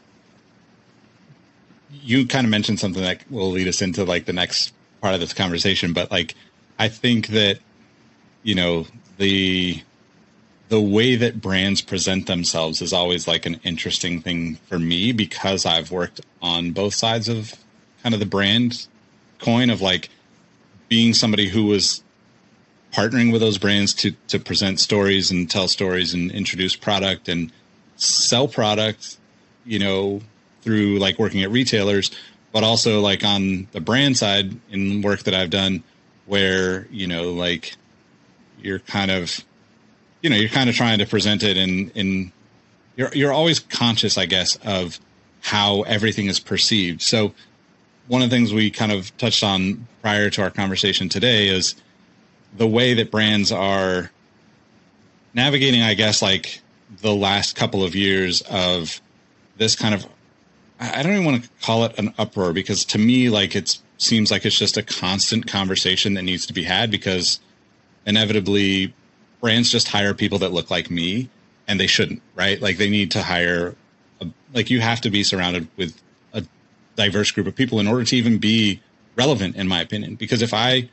You 1.92 2.26
kind 2.26 2.46
of 2.46 2.50
mentioned 2.50 2.80
something 2.80 3.02
that 3.02 3.30
will 3.30 3.50
lead 3.50 3.68
us 3.68 3.82
into 3.82 4.04
like 4.04 4.24
the 4.24 4.32
next 4.32 4.72
part 5.02 5.12
of 5.12 5.20
this 5.20 5.34
conversation, 5.34 5.92
but 5.92 6.10
like 6.10 6.34
I 6.78 6.88
think 6.88 7.28
that 7.28 7.58
you 8.42 8.54
know 8.54 8.86
the 9.18 9.82
the 10.70 10.80
way 10.80 11.14
that 11.16 11.42
brands 11.42 11.82
present 11.82 12.26
themselves 12.26 12.80
is 12.80 12.92
always 12.92 13.28
like 13.28 13.44
an 13.44 13.60
interesting 13.64 14.22
thing 14.22 14.56
for 14.66 14.78
me 14.78 15.12
because 15.12 15.66
I've 15.66 15.90
worked 15.92 16.22
on 16.40 16.72
both 16.72 16.94
sides 16.94 17.28
of 17.28 17.54
kind 18.04 18.14
of 18.14 18.20
the 18.20 18.26
brand 18.26 18.86
coin 19.40 19.70
of 19.70 19.80
like 19.80 20.10
being 20.88 21.12
somebody 21.14 21.48
who 21.48 21.64
was 21.64 22.04
partnering 22.92 23.32
with 23.32 23.40
those 23.40 23.58
brands 23.58 23.92
to 23.92 24.12
to 24.28 24.38
present 24.38 24.78
stories 24.78 25.32
and 25.32 25.50
tell 25.50 25.66
stories 25.66 26.14
and 26.14 26.30
introduce 26.30 26.76
product 26.76 27.28
and 27.28 27.50
sell 27.96 28.46
product 28.46 29.16
you 29.64 29.78
know 29.78 30.20
through 30.62 30.98
like 30.98 31.18
working 31.18 31.42
at 31.42 31.50
retailers 31.50 32.10
but 32.52 32.62
also 32.62 33.00
like 33.00 33.24
on 33.24 33.66
the 33.72 33.80
brand 33.80 34.16
side 34.16 34.54
in 34.70 35.02
work 35.02 35.24
that 35.24 35.34
I've 35.34 35.50
done 35.50 35.82
where 36.26 36.86
you 36.90 37.06
know 37.08 37.32
like 37.32 37.74
you're 38.60 38.78
kind 38.78 39.10
of 39.10 39.40
you 40.22 40.30
know 40.30 40.36
you're 40.36 40.48
kind 40.50 40.70
of 40.70 40.76
trying 40.76 40.98
to 40.98 41.06
present 41.06 41.42
it 41.42 41.56
in 41.56 41.90
in 41.90 42.32
you're 42.96 43.10
you're 43.14 43.32
always 43.32 43.58
conscious 43.58 44.16
I 44.16 44.26
guess 44.26 44.56
of 44.64 45.00
how 45.40 45.82
everything 45.82 46.26
is 46.26 46.40
perceived. 46.40 47.02
So 47.02 47.34
one 48.06 48.22
of 48.22 48.30
the 48.30 48.36
things 48.36 48.52
we 48.52 48.70
kind 48.70 48.92
of 48.92 49.16
touched 49.16 49.42
on 49.42 49.86
prior 50.02 50.30
to 50.30 50.42
our 50.42 50.50
conversation 50.50 51.08
today 51.08 51.48
is 51.48 51.74
the 52.56 52.66
way 52.66 52.94
that 52.94 53.10
brands 53.10 53.50
are 53.50 54.10
navigating, 55.32 55.82
I 55.82 55.94
guess, 55.94 56.22
like 56.22 56.60
the 57.00 57.14
last 57.14 57.56
couple 57.56 57.82
of 57.82 57.94
years 57.94 58.42
of 58.42 59.00
this 59.56 59.74
kind 59.74 59.94
of, 59.94 60.06
I 60.78 61.02
don't 61.02 61.12
even 61.12 61.24
want 61.24 61.44
to 61.44 61.50
call 61.62 61.84
it 61.84 61.98
an 61.98 62.14
uproar 62.18 62.52
because 62.52 62.84
to 62.86 62.98
me, 62.98 63.30
like 63.30 63.56
it 63.56 63.78
seems 63.98 64.30
like 64.30 64.44
it's 64.44 64.58
just 64.58 64.76
a 64.76 64.82
constant 64.82 65.46
conversation 65.46 66.14
that 66.14 66.22
needs 66.22 66.46
to 66.46 66.52
be 66.52 66.64
had 66.64 66.90
because 66.90 67.40
inevitably 68.06 68.92
brands 69.40 69.70
just 69.70 69.88
hire 69.88 70.14
people 70.14 70.38
that 70.38 70.52
look 70.52 70.70
like 70.70 70.90
me 70.90 71.28
and 71.66 71.80
they 71.80 71.86
shouldn't, 71.86 72.22
right? 72.34 72.60
Like 72.60 72.76
they 72.76 72.90
need 72.90 73.10
to 73.12 73.22
hire, 73.22 73.74
a, 74.20 74.26
like 74.52 74.70
you 74.70 74.80
have 74.80 75.00
to 75.02 75.10
be 75.10 75.24
surrounded 75.24 75.68
with 75.76 76.00
diverse 76.96 77.30
group 77.30 77.46
of 77.46 77.54
people 77.54 77.80
in 77.80 77.86
order 77.86 78.04
to 78.04 78.16
even 78.16 78.38
be 78.38 78.80
relevant, 79.16 79.56
in 79.56 79.68
my 79.68 79.80
opinion. 79.80 80.16
Because 80.16 80.42
if 80.42 80.54
I 80.54 80.88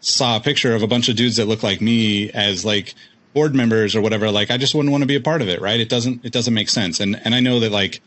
saw 0.00 0.36
a 0.36 0.40
picture 0.40 0.74
of 0.74 0.82
a 0.82 0.86
bunch 0.86 1.08
of 1.08 1.16
dudes 1.16 1.36
that 1.36 1.46
look 1.46 1.62
like 1.62 1.80
me 1.80 2.30
as 2.30 2.64
like 2.64 2.94
board 3.34 3.54
members 3.54 3.94
or 3.94 4.00
whatever, 4.00 4.30
like 4.30 4.50
I 4.50 4.56
just 4.56 4.74
wouldn't 4.74 4.92
want 4.92 5.02
to 5.02 5.06
be 5.06 5.16
a 5.16 5.20
part 5.20 5.42
of 5.42 5.48
it, 5.48 5.60
right? 5.60 5.80
It 5.80 5.88
doesn't 5.88 6.24
it 6.24 6.32
doesn't 6.32 6.54
make 6.54 6.68
sense. 6.68 7.00
And 7.00 7.20
and 7.24 7.34
I 7.34 7.40
know 7.40 7.60
that 7.60 7.72
like 7.72 8.00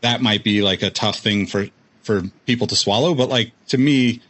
that 0.00 0.22
might 0.22 0.44
be 0.44 0.62
like 0.62 0.82
a 0.82 0.90
tough 0.90 1.18
thing 1.18 1.46
for 1.46 1.68
for 2.02 2.22
people 2.46 2.66
to 2.66 2.76
swallow, 2.76 3.14
but 3.14 3.28
like 3.28 3.52
to 3.68 3.78
me, 3.78 4.20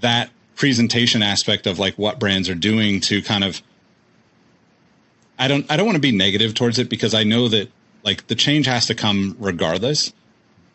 that 0.00 0.30
presentation 0.56 1.22
aspect 1.22 1.66
of 1.66 1.78
like 1.78 1.94
what 1.94 2.20
brands 2.20 2.48
are 2.48 2.54
doing 2.54 3.00
to 3.00 3.22
kind 3.22 3.44
of 3.44 3.62
I 5.38 5.48
don't 5.48 5.70
I 5.70 5.76
don't 5.76 5.86
want 5.86 5.96
to 5.96 6.02
be 6.02 6.12
negative 6.12 6.54
towards 6.54 6.78
it 6.78 6.88
because 6.88 7.14
I 7.14 7.24
know 7.24 7.48
that 7.48 7.70
like 8.04 8.26
the 8.28 8.34
change 8.34 8.66
has 8.66 8.86
to 8.86 8.94
come 8.94 9.36
regardless. 9.38 10.12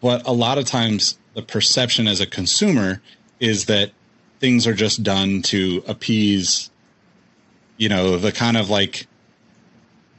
But 0.01 0.25
a 0.25 0.31
lot 0.31 0.57
of 0.57 0.65
times 0.65 1.17
the 1.33 1.41
perception 1.41 2.07
as 2.07 2.19
a 2.21 2.25
consumer 2.25 3.01
is 3.39 3.65
that 3.65 3.91
things 4.39 4.65
are 4.67 4.73
just 4.73 5.03
done 5.03 5.41
to 5.43 5.83
appease 5.88 6.69
you 7.77 7.89
know 7.89 8.17
the 8.17 8.31
kind 8.31 8.57
of 8.57 8.69
like 8.69 9.07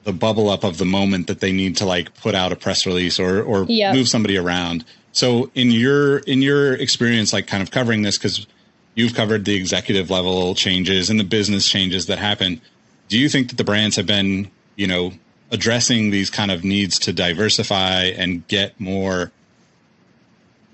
the 0.04 0.12
bubble 0.12 0.48
up 0.48 0.64
of 0.64 0.78
the 0.78 0.84
moment 0.84 1.26
that 1.26 1.40
they 1.40 1.52
need 1.52 1.76
to 1.76 1.84
like 1.84 2.14
put 2.16 2.34
out 2.34 2.52
a 2.52 2.56
press 2.56 2.86
release 2.86 3.18
or 3.18 3.42
or 3.42 3.64
Yeah. 3.68 3.92
move 3.92 4.08
somebody 4.08 4.36
around 4.36 4.84
so 5.12 5.50
in 5.54 5.70
your 5.70 6.18
in 6.18 6.40
your 6.42 6.74
experience 6.74 7.32
like 7.32 7.46
kind 7.46 7.62
of 7.62 7.70
covering 7.70 8.02
this 8.02 8.16
because 8.18 8.46
you've 8.94 9.14
covered 9.14 9.44
the 9.44 9.54
executive 9.54 10.10
level 10.10 10.54
changes 10.54 11.10
and 11.10 11.20
the 11.20 11.24
business 11.24 11.68
changes 11.68 12.06
that 12.06 12.18
happen 12.18 12.60
do 13.08 13.18
you 13.18 13.28
think 13.28 13.48
that 13.50 13.56
the 13.56 13.64
brands 13.64 13.96
have 13.96 14.06
been 14.06 14.50
you 14.76 14.86
know 14.86 15.12
addressing 15.50 16.10
these 16.10 16.30
kind 16.30 16.50
of 16.50 16.64
needs 16.64 16.98
to 16.98 17.12
diversify 17.12 18.04
and 18.04 18.46
get 18.48 18.78
more 18.80 19.32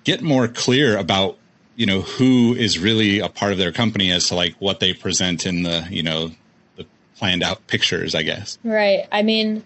get 0.06 0.22
more 0.22 0.48
clear 0.48 0.96
about 0.96 1.36
you 1.74 1.84
know 1.84 2.00
who 2.00 2.54
is 2.54 2.78
really 2.78 3.18
a 3.18 3.28
part 3.28 3.52
of 3.52 3.58
their 3.58 3.72
company 3.72 4.10
as 4.10 4.28
to 4.28 4.34
like 4.34 4.54
what 4.60 4.80
they 4.80 4.94
present 4.94 5.44
in 5.44 5.62
the 5.62 5.86
you 5.90 6.02
know 6.02 6.30
the 6.76 6.86
planned 7.18 7.42
out 7.42 7.66
pictures 7.66 8.14
i 8.14 8.22
guess 8.22 8.58
Right. 8.64 9.06
I 9.12 9.22
mean, 9.22 9.62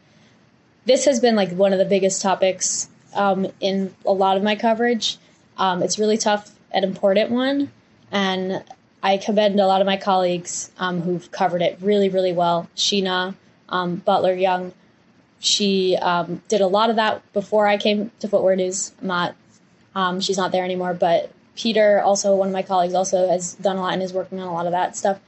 this 0.87 1.05
has 1.05 1.21
been 1.21 1.37
like 1.37 1.51
one 1.53 1.73
of 1.73 1.79
the 1.79 1.85
biggest 1.85 2.23
topics 2.23 2.89
um, 3.15 3.47
in 3.61 3.95
a 4.07 4.13
lot 4.13 4.37
of 4.37 4.43
my 4.43 4.57
coverage. 4.57 5.19
Um, 5.57 5.83
it's 5.83 5.99
really 5.99 6.17
tough 6.17 6.51
and 6.71 6.85
important 6.85 7.31
one, 7.31 7.71
and 8.11 8.65
I 9.03 9.19
commend 9.19 9.59
a 9.61 9.67
lot 9.67 9.81
of 9.81 9.87
my 9.87 9.97
colleagues 9.97 10.71
um, 10.79 11.03
who've 11.03 11.31
covered 11.31 11.63
it 11.63 11.79
really, 11.81 12.09
really 12.09 12.33
well. 12.33 12.69
Sheena 12.77 13.35
um, 13.69 13.97
Butler 13.97 14.35
Young, 14.35 14.73
she 15.39 15.97
um, 15.97 16.43
did 16.49 16.61
a 16.61 16.67
lot 16.67 16.91
of 16.91 16.97
that 16.97 17.31
before 17.33 17.67
I 17.67 17.77
came 17.77 18.11
to 18.21 18.29
Footwear 18.29 18.57
News. 18.57 18.93
Not, 19.03 19.35
um, 19.95 20.21
she's 20.21 20.37
not 20.37 20.53
there 20.53 20.65
anymore, 20.65 20.95
but 20.95 21.33
Peter, 21.57 22.01
also 22.01 22.35
one 22.35 22.49
of 22.49 22.53
my 22.53 22.63
colleagues, 22.63 22.95
also 22.95 23.29
has 23.29 23.55
done 23.55 23.77
a 23.77 23.81
lot 23.81 23.93
and 23.93 24.03
is 24.03 24.13
working 24.13 24.41
on 24.41 24.49
a 24.49 24.53
lot 24.53 24.67
of 24.67 24.73
that 24.73 24.97
stuff. 24.97 25.21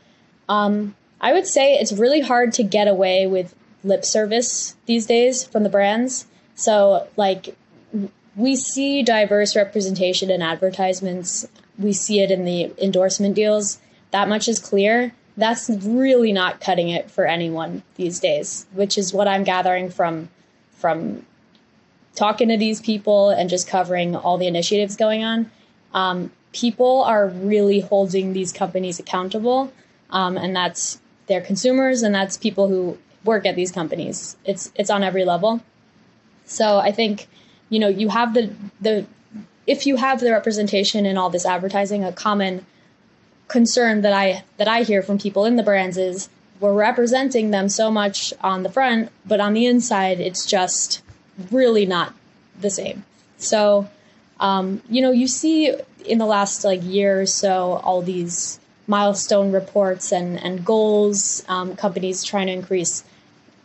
Um, 0.49 0.95
I 1.21 1.33
would 1.33 1.47
say 1.47 1.75
it's 1.75 1.93
really 1.93 2.21
hard 2.21 2.53
to 2.55 2.63
get 2.63 2.89
away 2.89 3.27
with 3.27 3.55
lip 3.85 4.05
service 4.05 4.77
these 4.87 5.07
days 5.07 5.45
from 5.45 5.63
the 5.63 5.69
brands. 5.69 6.27
So, 6.55 7.09
like, 7.17 7.57
we 8.37 8.57
see 8.57 9.03
diverse 9.03 9.55
representation 9.55 10.31
in 10.31 10.43
advertisements, 10.43 11.47
we 11.79 11.93
see 11.93 12.21
it 12.21 12.31
in 12.31 12.45
the 12.45 12.73
endorsement 12.83 13.35
deals. 13.35 13.79
That 14.11 14.29
much 14.29 14.49
is 14.49 14.59
clear. 14.59 15.15
That's 15.37 15.71
really 15.71 16.33
not 16.33 16.61
cutting 16.61 16.91
it 16.91 17.11
for 17.11 17.25
anyone 17.25 17.83
these 17.97 18.21
days, 18.21 18.67
which 18.73 18.99
is 18.99 19.13
what 19.13 19.27
I'm 19.27 19.45
gathering 19.45 19.91
from 19.91 20.29
from 20.73 21.25
talking 22.15 22.49
to 22.49 22.57
these 22.57 22.81
people 22.81 23.31
and 23.31 23.49
just 23.49 23.67
covering 23.67 24.15
all 24.15 24.39
the 24.39 24.47
initiatives 24.47 24.97
going 24.97 25.25
on. 25.25 25.51
Um, 25.95 26.31
people 26.53 27.03
are 27.03 27.29
really 27.29 27.81
holding 27.81 28.33
these 28.33 28.53
companies 28.53 28.99
accountable, 28.99 29.73
um, 30.11 30.37
and 30.37 30.55
that's 30.55 31.01
their 31.27 31.41
consumers 31.41 32.03
and 32.03 32.15
that's 32.15 32.37
people 32.37 32.69
who 32.69 32.99
work 33.25 33.47
at 33.47 33.57
these 33.57 33.73
companies. 33.73 34.37
It's 34.45 34.73
it's 34.75 34.91
on 34.91 35.03
every 35.03 35.25
level. 35.25 35.61
So 36.45 36.79
I 36.79 36.93
think, 36.93 37.29
you 37.69 37.79
know, 37.79 37.89
you 37.89 38.09
have 38.09 38.35
the 38.35 38.55
the 38.81 39.07
if 39.67 39.87
you 39.87 39.97
have 39.97 40.21
the 40.21 40.33
representation 40.33 41.07
in 41.07 41.17
all 41.17 41.31
this 41.31 41.47
advertising, 41.47 42.05
a 42.05 42.13
common 42.13 42.67
concern 43.49 44.03
that 44.03 44.13
I 44.13 44.45
that 44.57 44.69
I 44.69 44.83
hear 44.83 45.03
from 45.03 45.19
people 45.19 45.45
in 45.45 45.57
the 45.57 45.63
brands 45.63 45.97
is 45.97 46.29
we're 46.61 46.75
representing 46.75 47.51
them 47.51 47.69
so 47.69 47.91
much 47.91 48.33
on 48.41 48.63
the 48.63 48.71
front, 48.71 49.11
but 49.27 49.41
on 49.41 49.53
the 49.53 49.67
inside 49.67 50.21
it's 50.21 50.47
just 50.47 51.03
really 51.51 51.87
not 51.87 52.15
the 52.61 52.71
same. 52.71 53.05
So, 53.39 53.89
um, 54.41 54.83
you 54.89 55.03
know, 55.03 55.11
you 55.11 55.27
see 55.27 55.75
in 56.05 56.19
the 56.19 56.27
last 56.27 56.65
like 56.65 56.83
year 56.83 57.21
or 57.23 57.27
so 57.27 57.81
all 57.85 58.03
these 58.03 58.59
milestone 58.87 59.53
reports 59.53 60.13
and 60.13 60.43
and 60.43 60.65
goals, 60.65 61.45
um, 61.49 61.77
companies 61.77 62.25
trying 62.25 62.47
to 62.47 62.53
increase 62.53 63.05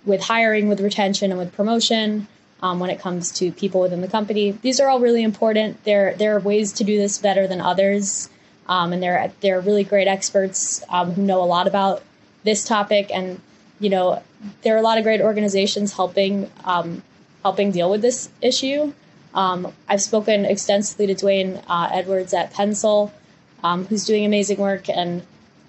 with 0.05 0.21
hiring, 0.21 0.69
with 0.69 0.79
retention, 0.79 1.31
and 1.31 1.39
with 1.39 1.53
promotion. 1.53 2.27
Um, 2.59 2.79
when 2.79 2.89
it 2.89 2.99
comes 2.99 3.31
to 3.33 3.51
people 3.51 3.81
within 3.81 4.01
the 4.01 4.07
company, 4.07 4.49
these 4.49 4.79
are 4.79 4.89
all 4.89 4.99
really 4.99 5.23
important. 5.23 5.83
There 5.83 6.15
there 6.15 6.35
are 6.35 6.39
ways 6.39 6.73
to 6.73 6.83
do 6.83 6.97
this 6.97 7.19
better 7.19 7.45
than 7.47 7.61
others, 7.61 8.29
um, 8.67 8.93
and 8.93 9.03
there 9.03 9.31
there 9.41 9.57
are 9.57 9.61
really 9.61 9.83
great 9.83 10.07
experts 10.07 10.83
um, 10.89 11.11
who 11.11 11.21
know 11.21 11.43
a 11.43 11.45
lot 11.45 11.67
about 11.67 12.01
this 12.43 12.63
topic. 12.63 13.11
And 13.13 13.39
you 13.79 13.89
know, 13.89 14.23
there 14.63 14.75
are 14.75 14.79
a 14.79 14.81
lot 14.81 14.97
of 14.97 15.03
great 15.03 15.21
organizations 15.21 15.93
helping 15.93 16.49
um, 16.63 17.03
helping 17.43 17.71
deal 17.71 17.89
with 17.89 18.01
this 18.01 18.29
issue. 18.41 18.93
Um, 19.33 19.73
I've 19.87 20.01
spoken 20.01 20.45
extensively 20.45 21.07
to 21.07 21.13
D'Wayne 21.13 21.61
uh, 21.67 21.89
Edwards 21.91 22.33
at 22.33 22.53
Pensole, 22.53 23.11
um, 23.63 23.85
who's 23.85 24.05
doing 24.05 24.25
amazing 24.25 24.57
work 24.57 24.89
and 24.89 25.25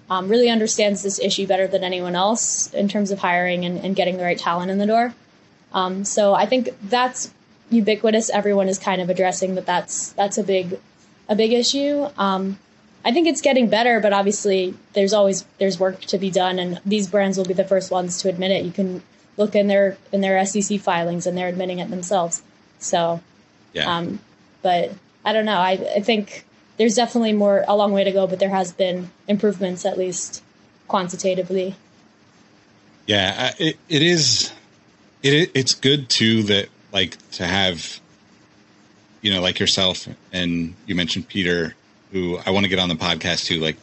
um, 0.09 0.27
really 0.27 0.49
understands 0.49 1.03
this 1.03 1.19
issue 1.19 1.45
better 1.45 1.67
than 1.67 1.83
anyone 1.83 2.15
else 2.15 2.73
in 2.73 2.87
terms 2.87 3.11
of 3.11 3.19
hiring 3.19 3.65
and, 3.65 3.77
and 3.79 3.95
getting 3.95 4.17
the 4.17 4.23
right 4.23 4.39
talent 4.39 4.71
in 4.71 4.79
the 4.79 4.87
door. 4.87 5.13
Um, 5.73 6.03
so 6.03 6.33
I 6.33 6.45
think 6.45 6.69
that's 6.83 7.31
ubiquitous. 7.69 8.29
Everyone 8.29 8.67
is 8.67 8.79
kind 8.79 9.01
of 9.01 9.09
addressing 9.09 9.55
that. 9.55 9.65
That's 9.65 10.11
that's 10.13 10.37
a 10.37 10.43
big 10.43 10.79
a 11.27 11.35
big 11.35 11.53
issue. 11.53 12.07
Um, 12.17 12.57
I 13.05 13.11
think 13.11 13.27
it's 13.27 13.41
getting 13.41 13.69
better, 13.69 13.99
but 13.99 14.13
obviously 14.13 14.73
there's 14.93 15.13
always 15.13 15.45
there's 15.59 15.79
work 15.79 16.01
to 16.01 16.17
be 16.17 16.31
done, 16.31 16.59
and 16.59 16.81
these 16.85 17.07
brands 17.07 17.37
will 17.37 17.45
be 17.45 17.53
the 17.53 17.63
first 17.63 17.91
ones 17.91 18.21
to 18.21 18.29
admit 18.29 18.51
it. 18.51 18.65
You 18.65 18.71
can 18.71 19.03
look 19.39 19.55
in 19.55 19.65
their 19.67 19.97
in 20.11 20.21
their 20.21 20.45
SEC 20.45 20.79
filings, 20.79 21.25
and 21.25 21.35
they're 21.35 21.47
admitting 21.47 21.79
it 21.79 21.89
themselves. 21.89 22.43
So, 22.77 23.21
Yeah. 23.73 23.97
um, 23.97 24.19
but 24.61 24.91
I 25.25 25.33
don't 25.33 25.45
know. 25.45 25.57
I, 25.57 25.71
I 25.95 26.01
think 26.01 26.45
there's 26.77 26.93
definitely 26.95 27.33
more 27.33 27.65
a 27.67 27.75
long 27.75 27.91
way 27.91 28.03
to 28.03 28.11
go, 28.11 28.27
but 28.27 28.37
there 28.39 28.49
has 28.49 28.71
been 28.71 29.09
improvements 29.27 29.85
at 29.85 29.97
least 29.97 30.43
quantitatively. 30.87 31.75
Yeah, 33.07 33.53
it, 33.57 33.77
it 33.87 34.01
is. 34.01 34.51
It 35.23 35.51
it's 35.55 35.73
good 35.73 36.09
too 36.09 36.43
that 36.43 36.69
like 36.93 37.17
to 37.31 37.45
have, 37.45 37.99
you 39.21 39.33
know, 39.33 39.41
like 39.41 39.59
yourself 39.59 40.07
and 40.31 40.75
you 40.85 40.95
mentioned 40.95 41.27
Peter, 41.27 41.75
who 42.11 42.37
I 42.45 42.51
want 42.51 42.65
to 42.65 42.69
get 42.69 42.79
on 42.79 42.89
the 42.89 42.95
podcast 42.95 43.45
too. 43.45 43.59
Like 43.59 43.77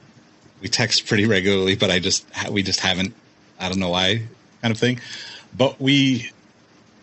we 0.62 0.68
text 0.68 1.06
pretty 1.06 1.26
regularly, 1.26 1.76
but 1.76 1.90
I 1.90 1.98
just 1.98 2.26
we 2.50 2.62
just 2.62 2.80
haven't. 2.80 3.14
I 3.58 3.68
don't 3.68 3.78
know 3.78 3.90
why, 3.90 4.22
kind 4.62 4.72
of 4.72 4.78
thing. 4.78 5.00
But 5.56 5.80
we, 5.80 6.30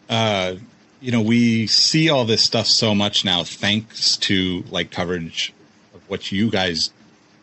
uh, 0.10 0.56
you 1.02 1.12
know, 1.12 1.22
we 1.22 1.68
see 1.68 2.10
all 2.10 2.26
this 2.26 2.44
stuff 2.44 2.68
so 2.68 2.94
much 2.94 3.26
now 3.26 3.44
thanks 3.44 4.18
to 4.18 4.64
like 4.70 4.92
coverage 4.92 5.54
of 5.94 6.08
what 6.10 6.32
you 6.32 6.50
guys 6.50 6.92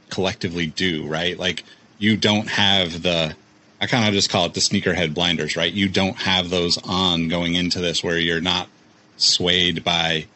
collectively 0.09 0.67
do, 0.67 1.07
right? 1.07 1.39
Like 1.39 1.65
you 1.99 2.17
don't 2.17 2.49
have 2.49 3.03
the 3.03 3.35
I 3.83 3.87
kind 3.87 4.07
of 4.07 4.13
just 4.13 4.29
call 4.29 4.45
it 4.45 4.53
the 4.53 4.61
sneakerhead 4.61 5.15
blinders, 5.15 5.57
right? 5.57 5.73
You 5.73 5.89
don't 5.89 6.17
have 6.19 6.51
those 6.51 6.77
on 6.85 7.29
going 7.29 7.55
into 7.55 7.81
this 7.81 8.05
where 8.05 8.19
you're 8.19 8.41
not 8.41 8.69
swayed 9.17 9.83
by 9.83 10.27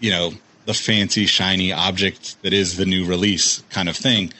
you 0.00 0.10
know, 0.10 0.32
the 0.66 0.74
fancy 0.74 1.26
shiny 1.26 1.72
object 1.72 2.42
that 2.42 2.52
is 2.52 2.76
the 2.76 2.86
new 2.86 3.04
release 3.06 3.62
kind 3.70 3.88
of 3.88 3.96
thing. 3.96 4.32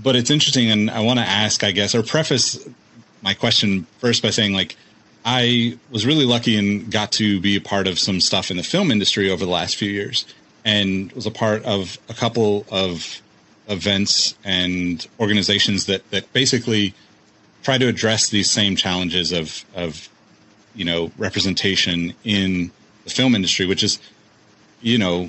But 0.00 0.14
it's 0.14 0.30
interesting 0.30 0.70
and 0.70 0.90
I 0.90 1.00
want 1.00 1.18
to 1.18 1.24
ask, 1.24 1.64
I 1.64 1.72
guess, 1.72 1.94
or 1.94 2.02
preface 2.02 2.68
my 3.22 3.34
question 3.34 3.86
first 3.98 4.22
by 4.22 4.30
saying 4.30 4.52
like 4.52 4.76
I 5.24 5.78
was 5.90 6.06
really 6.06 6.24
lucky 6.24 6.56
and 6.56 6.90
got 6.90 7.12
to 7.12 7.40
be 7.40 7.56
a 7.56 7.60
part 7.60 7.86
of 7.86 7.98
some 7.98 8.20
stuff 8.20 8.50
in 8.50 8.56
the 8.56 8.62
film 8.62 8.90
industry 8.90 9.30
over 9.30 9.44
the 9.44 9.50
last 9.50 9.76
few 9.76 9.90
years 9.90 10.24
and 10.64 11.12
was 11.12 11.26
a 11.26 11.30
part 11.30 11.64
of 11.64 11.98
a 12.08 12.14
couple 12.14 12.64
of 12.70 13.20
events 13.68 14.36
and 14.44 15.06
organizations 15.20 15.86
that, 15.86 16.08
that 16.10 16.32
basically 16.32 16.94
try 17.62 17.76
to 17.76 17.88
address 17.88 18.30
these 18.30 18.50
same 18.50 18.76
challenges 18.76 19.32
of, 19.32 19.64
of, 19.74 20.08
you 20.74 20.84
know, 20.84 21.12
representation 21.18 22.14
in 22.24 22.70
the 23.04 23.10
film 23.10 23.34
industry, 23.34 23.66
which 23.66 23.82
is, 23.82 23.98
you 24.80 24.96
know, 24.96 25.28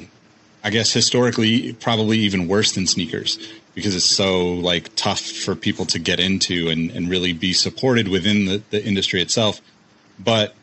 I 0.63 0.69
guess 0.69 0.93
historically 0.93 1.73
probably 1.73 2.19
even 2.19 2.47
worse 2.47 2.73
than 2.73 2.87
sneakers 2.87 3.37
because 3.79 3.95
it's 3.95 4.05
so 4.05 4.47
like 4.53 4.93
tough 4.95 5.21
for 5.21 5.55
people 5.55 5.85
to 5.85 5.99
get 5.99 6.19
into 6.19 6.69
and, 6.69 6.91
and 6.91 7.09
really 7.09 7.33
be 7.33 7.53
supported 7.53 8.07
within 8.07 8.45
the, 8.45 8.61
the 8.69 8.85
industry 8.85 9.21
itself. 9.21 9.61
But 10.19 10.53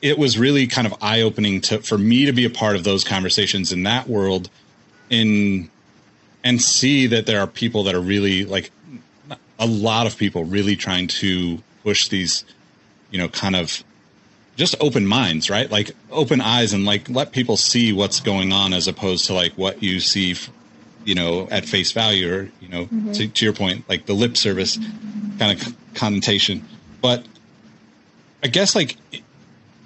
it 0.00 0.16
was 0.16 0.38
really 0.38 0.66
kind 0.66 0.86
of 0.86 0.94
eye 1.02 1.22
opening 1.22 1.60
to 1.62 1.80
for 1.80 1.98
me 1.98 2.24
to 2.26 2.32
be 2.32 2.44
a 2.44 2.50
part 2.50 2.76
of 2.76 2.84
those 2.84 3.04
conversations 3.04 3.72
in 3.72 3.82
that 3.82 4.08
world 4.08 4.48
in 5.10 5.68
and 6.44 6.62
see 6.62 7.08
that 7.08 7.26
there 7.26 7.40
are 7.40 7.46
people 7.46 7.82
that 7.84 7.94
are 7.94 8.00
really 8.00 8.44
like 8.44 8.70
a 9.58 9.66
lot 9.66 10.06
of 10.06 10.16
people 10.16 10.44
really 10.44 10.76
trying 10.76 11.08
to 11.08 11.60
push 11.82 12.08
these 12.08 12.44
you 13.10 13.18
know 13.18 13.28
kind 13.28 13.56
of 13.56 13.82
just 14.58 14.74
open 14.80 15.06
minds 15.06 15.48
right? 15.48 15.70
Like 15.70 15.92
open 16.10 16.42
eyes 16.42 16.74
and 16.74 16.84
like 16.84 17.08
let 17.08 17.32
people 17.32 17.56
see 17.56 17.92
what's 17.92 18.20
going 18.20 18.52
on 18.52 18.74
as 18.74 18.86
opposed 18.86 19.26
to 19.26 19.34
like 19.34 19.52
what 19.54 19.82
you 19.82 20.00
see 20.00 20.36
you 21.04 21.14
know 21.14 21.48
at 21.50 21.64
face 21.64 21.92
value 21.92 22.30
or 22.30 22.50
you 22.60 22.68
know 22.68 22.84
mm-hmm. 22.84 23.12
to, 23.12 23.28
to 23.28 23.44
your 23.46 23.54
point 23.54 23.88
like 23.88 24.04
the 24.04 24.12
lip 24.12 24.36
service 24.36 24.76
kind 25.38 25.58
of 25.58 25.74
connotation. 25.94 26.66
But 27.00 27.24
i 28.42 28.48
guess 28.48 28.74
like 28.74 28.96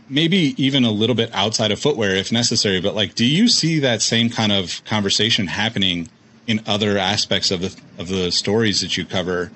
maybe 0.08 0.54
even 0.62 0.84
a 0.84 0.90
little 0.90 1.16
bit 1.16 1.30
outside 1.32 1.70
of 1.70 1.78
footwear 1.78 2.14
if 2.14 2.30
necessary 2.32 2.80
but 2.80 2.94
like 2.94 3.14
do 3.14 3.24
you 3.24 3.48
see 3.48 3.78
that 3.78 4.02
same 4.02 4.28
kind 4.28 4.52
of 4.52 4.84
conversation 4.84 5.46
happening 5.46 6.08
in 6.46 6.60
other 6.66 6.98
aspects 6.98 7.50
of 7.50 7.60
the 7.60 7.74
of 7.98 8.08
the 8.08 8.30
stories 8.30 8.80
that 8.80 8.96
you 8.96 9.06
cover 9.06 9.50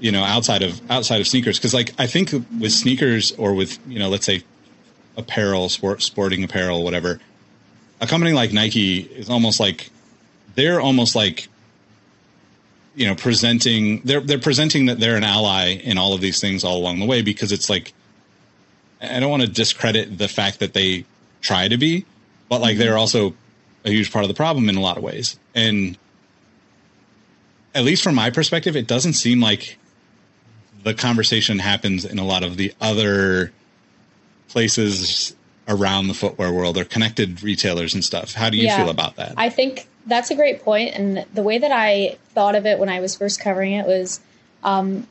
you 0.00 0.10
know 0.10 0.22
outside 0.22 0.62
of 0.62 0.80
outside 0.90 1.20
of 1.20 1.26
sneakers 1.26 1.58
because 1.58 1.74
like 1.74 1.92
i 1.98 2.06
think 2.06 2.32
with 2.58 2.72
sneakers 2.72 3.32
or 3.32 3.54
with 3.54 3.78
you 3.86 3.98
know 3.98 4.08
let's 4.08 4.26
say 4.26 4.42
apparel 5.16 5.68
sport 5.68 6.02
sporting 6.02 6.42
apparel 6.42 6.82
whatever 6.82 7.20
a 8.00 8.06
company 8.06 8.32
like 8.32 8.52
nike 8.52 9.00
is 9.00 9.28
almost 9.28 9.60
like 9.60 9.90
they're 10.54 10.80
almost 10.80 11.14
like 11.14 11.48
you 12.94 13.06
know 13.06 13.14
presenting 13.14 14.00
they're 14.02 14.20
they're 14.20 14.38
presenting 14.38 14.86
that 14.86 14.98
they're 14.98 15.16
an 15.16 15.24
ally 15.24 15.72
in 15.72 15.98
all 15.98 16.14
of 16.14 16.20
these 16.20 16.40
things 16.40 16.64
all 16.64 16.76
along 16.76 16.98
the 16.98 17.06
way 17.06 17.22
because 17.22 17.52
it's 17.52 17.68
like 17.68 17.92
I 19.00 19.18
don't 19.18 19.30
want 19.30 19.42
to 19.42 19.48
discredit 19.48 20.18
the 20.18 20.28
fact 20.28 20.58
that 20.60 20.74
they 20.74 21.04
try 21.40 21.68
to 21.68 21.76
be, 21.78 22.04
but 22.48 22.60
like 22.60 22.76
they're 22.76 22.98
also 22.98 23.34
a 23.84 23.90
huge 23.90 24.12
part 24.12 24.24
of 24.24 24.28
the 24.28 24.34
problem 24.34 24.68
in 24.68 24.76
a 24.76 24.80
lot 24.80 24.98
of 24.98 25.02
ways. 25.02 25.38
And 25.54 25.96
at 27.74 27.84
least 27.84 28.02
from 28.02 28.14
my 28.14 28.30
perspective, 28.30 28.76
it 28.76 28.86
doesn't 28.86 29.14
seem 29.14 29.40
like 29.40 29.78
the 30.82 30.94
conversation 30.94 31.58
happens 31.58 32.04
in 32.04 32.18
a 32.18 32.24
lot 32.24 32.42
of 32.42 32.56
the 32.56 32.72
other 32.80 33.52
places 34.48 35.34
around 35.68 36.08
the 36.08 36.14
footwear 36.14 36.52
world 36.52 36.76
or 36.76 36.84
connected 36.84 37.42
retailers 37.42 37.94
and 37.94 38.04
stuff. 38.04 38.34
How 38.34 38.50
do 38.50 38.56
you 38.56 38.64
Yeah. 38.64 38.76
feel 38.76 38.90
about 38.90 39.16
that? 39.16 39.34
I 39.36 39.48
think 39.50 39.86
that's 40.06 40.30
a 40.30 40.34
great 40.34 40.64
point. 40.64 40.94
and 40.94 41.24
the 41.34 41.42
way 41.42 41.58
that 41.58 41.70
I 41.70 42.16
thought 42.34 42.54
of 42.56 42.66
it 42.66 42.78
when 42.78 42.88
I 42.88 43.00
was 43.00 43.14
first 43.14 43.40
covering 43.40 43.72
it 43.72 43.86
was 43.86 44.20
um, 44.62 45.06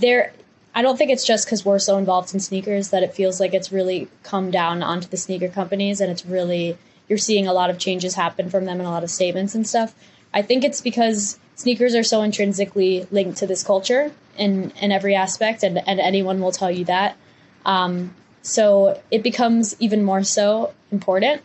there. 0.00 0.32
I 0.74 0.82
don't 0.82 0.98
think 0.98 1.10
it's 1.10 1.24
just 1.24 1.46
because 1.46 1.64
we're 1.64 1.78
so 1.78 1.96
involved 1.96 2.34
in 2.34 2.40
sneakers 2.40 2.90
that 2.90 3.02
it 3.02 3.14
feels 3.14 3.40
like 3.40 3.54
it's 3.54 3.72
really 3.72 4.08
come 4.22 4.50
down 4.50 4.82
onto 4.82 5.08
the 5.08 5.16
sneaker 5.16 5.48
companies, 5.48 6.00
and 6.00 6.10
it's 6.10 6.26
really 6.26 6.76
you're 7.08 7.18
seeing 7.18 7.46
a 7.46 7.52
lot 7.52 7.70
of 7.70 7.78
changes 7.78 8.14
happen 8.14 8.50
from 8.50 8.66
them 8.66 8.78
and 8.78 8.86
a 8.86 8.90
lot 8.90 9.02
of 9.02 9.10
statements 9.10 9.54
and 9.54 9.66
stuff. 9.66 9.94
I 10.34 10.42
think 10.42 10.64
it's 10.64 10.80
because 10.80 11.38
sneakers 11.54 11.94
are 11.94 12.02
so 12.02 12.20
intrinsically 12.22 13.06
linked 13.10 13.38
to 13.38 13.46
this 13.46 13.62
culture 13.62 14.12
in 14.38 14.72
in 14.80 14.92
every 14.92 15.14
aspect, 15.14 15.62
and 15.62 15.78
and 15.86 16.00
anyone 16.00 16.40
will 16.40 16.52
tell 16.52 16.70
you 16.70 16.84
that. 16.86 17.16
Um, 17.64 18.14
so 18.42 19.00
it 19.10 19.24
becomes 19.24 19.74
even 19.80 20.04
more 20.04 20.22
so 20.22 20.72
important. 20.92 21.42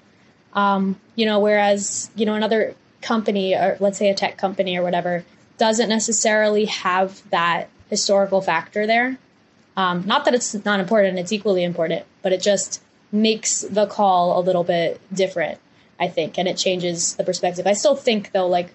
Um, 0.53 0.99
you 1.15 1.25
know, 1.25 1.39
whereas, 1.39 2.11
you 2.15 2.25
know, 2.25 2.35
another 2.35 2.75
company 3.01 3.55
or 3.55 3.77
let's 3.79 3.97
say 3.97 4.09
a 4.09 4.13
tech 4.13 4.37
company 4.37 4.77
or 4.77 4.83
whatever 4.83 5.25
doesn't 5.57 5.89
necessarily 5.89 6.65
have 6.65 7.27
that 7.31 7.69
historical 7.89 8.41
factor 8.41 8.85
there. 8.85 9.17
Um, 9.75 10.05
not 10.05 10.25
that 10.25 10.35
it's 10.35 10.53
not 10.65 10.79
important, 10.79 11.17
it's 11.17 11.31
equally 11.31 11.63
important, 11.63 12.05
but 12.21 12.33
it 12.33 12.41
just 12.41 12.81
makes 13.11 13.61
the 13.61 13.87
call 13.87 14.39
a 14.39 14.41
little 14.41 14.63
bit 14.63 15.01
different, 15.13 15.59
I 15.99 16.07
think, 16.07 16.37
and 16.37 16.47
it 16.47 16.57
changes 16.57 17.15
the 17.15 17.23
perspective. 17.23 17.65
I 17.65 17.73
still 17.73 17.95
think 17.95 18.31
though, 18.31 18.47
like 18.47 18.73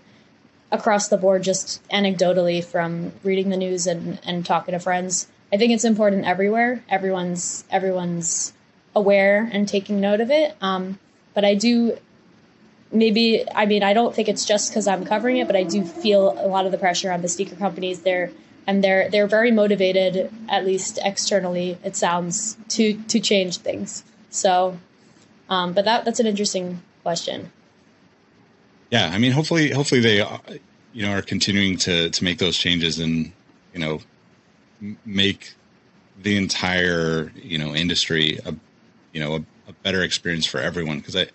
across 0.72 1.08
the 1.08 1.16
board, 1.16 1.42
just 1.42 1.86
anecdotally 1.88 2.64
from 2.64 3.12
reading 3.22 3.50
the 3.50 3.56
news 3.56 3.86
and, 3.86 4.18
and 4.24 4.44
talking 4.44 4.72
to 4.72 4.78
friends. 4.78 5.28
I 5.52 5.56
think 5.56 5.72
it's 5.72 5.84
important 5.84 6.26
everywhere. 6.26 6.82
Everyone's 6.88 7.64
everyone's 7.70 8.52
aware 8.94 9.48
and 9.52 9.68
taking 9.68 10.00
note 10.00 10.20
of 10.20 10.30
it. 10.30 10.56
Um, 10.60 10.98
but 11.34 11.44
I 11.44 11.54
do 11.54 11.98
maybe 12.90 13.44
I 13.54 13.66
mean 13.66 13.82
I 13.82 13.92
don't 13.92 14.14
think 14.14 14.28
it's 14.28 14.44
just 14.44 14.70
because 14.70 14.88
I'm 14.88 15.04
covering 15.04 15.36
it, 15.36 15.46
but 15.46 15.56
I 15.56 15.62
do 15.62 15.84
feel 15.84 16.32
a 16.32 16.48
lot 16.48 16.66
of 16.66 16.72
the 16.72 16.78
pressure 16.78 17.12
on 17.12 17.22
the 17.22 17.28
sneaker 17.28 17.56
companies. 17.56 18.00
They're 18.00 18.30
and 18.66 18.82
they're 18.82 19.08
they're 19.08 19.28
very 19.28 19.52
motivated, 19.52 20.30
at 20.48 20.64
least 20.64 20.98
externally, 21.02 21.78
it 21.84 21.94
sounds 21.94 22.56
to 22.70 22.94
to 23.04 23.20
change 23.20 23.58
things. 23.58 24.02
So, 24.30 24.78
um, 25.48 25.72
but 25.72 25.84
that 25.84 26.04
that's 26.04 26.20
an 26.20 26.26
interesting 26.26 26.82
question. 27.02 27.52
Yeah, 28.90 29.10
I 29.12 29.18
mean, 29.18 29.32
hopefully, 29.32 29.70
hopefully 29.70 30.00
they, 30.00 30.20
uh, 30.20 30.38
you 30.92 31.02
know, 31.02 31.12
are 31.12 31.22
continuing 31.22 31.76
to 31.78 32.10
to 32.10 32.24
make 32.24 32.38
those 32.38 32.56
changes 32.56 32.98
and 32.98 33.32
you 33.72 33.80
know 33.80 34.00
make 35.04 35.54
the 36.22 36.36
entire 36.36 37.32
you 37.34 37.58
know 37.58 37.74
industry 37.74 38.38
a 38.44 38.54
you 39.12 39.20
know 39.20 39.36
a, 39.36 39.44
a 39.68 39.72
better 39.82 40.02
experience 40.02 40.46
for 40.46 40.58
everyone. 40.58 40.98
Because 40.98 41.16
I 41.16 41.26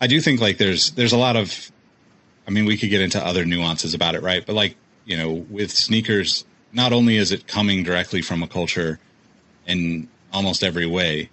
I 0.00 0.06
do 0.06 0.20
think 0.20 0.40
like 0.40 0.58
there's 0.58 0.92
there's 0.92 1.12
a 1.12 1.18
lot 1.18 1.36
of 1.36 1.70
I 2.46 2.50
mean 2.50 2.64
we 2.64 2.76
could 2.76 2.90
get 2.90 3.00
into 3.00 3.24
other 3.24 3.44
nuances 3.44 3.94
about 3.94 4.14
it 4.14 4.22
right? 4.22 4.44
But 4.44 4.54
like 4.54 4.76
you 5.04 5.16
know 5.16 5.32
with 5.32 5.70
sneakers 5.70 6.44
not 6.72 6.92
only 6.92 7.16
is 7.16 7.32
it 7.32 7.46
coming 7.46 7.82
directly 7.82 8.22
from 8.22 8.42
a 8.42 8.48
culture 8.48 8.98
in 9.66 10.08
almost 10.32 10.62
every 10.62 10.86
way 10.86 11.30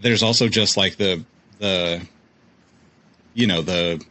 there's 0.00 0.22
also 0.22 0.48
just 0.48 0.76
like 0.76 0.96
the 0.96 1.24
the 1.58 2.06
you 3.34 3.46
know 3.46 3.62
the 3.62 4.02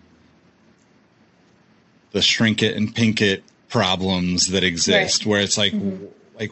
the 2.11 2.21
shrink 2.21 2.61
it 2.61 2.75
and 2.75 2.93
pink 2.93 3.21
it 3.21 3.43
problems 3.69 4.47
that 4.47 4.63
exist 4.63 5.25
right. 5.25 5.29
where 5.29 5.41
it's 5.41 5.57
like 5.57 5.71
mm-hmm. 5.73 6.05
like 6.37 6.51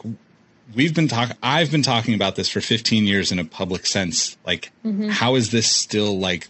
we've 0.74 0.94
been 0.94 1.08
talking 1.08 1.36
i've 1.42 1.70
been 1.70 1.82
talking 1.82 2.14
about 2.14 2.36
this 2.36 2.48
for 2.48 2.60
15 2.60 3.04
years 3.04 3.30
in 3.30 3.38
a 3.38 3.44
public 3.44 3.86
sense 3.86 4.36
like 4.46 4.72
mm-hmm. 4.84 5.08
how 5.08 5.34
is 5.34 5.50
this 5.50 5.70
still 5.70 6.18
like 6.18 6.48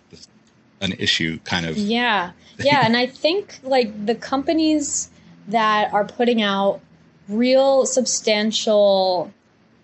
an 0.80 0.92
issue 0.92 1.38
kind 1.44 1.66
of 1.66 1.76
yeah 1.76 2.30
yeah 2.58 2.82
and 2.84 2.96
i 2.96 3.06
think 3.06 3.58
like 3.62 4.06
the 4.06 4.14
companies 4.14 5.10
that 5.48 5.92
are 5.92 6.04
putting 6.04 6.40
out 6.40 6.80
real 7.28 7.86
substantial 7.86 9.32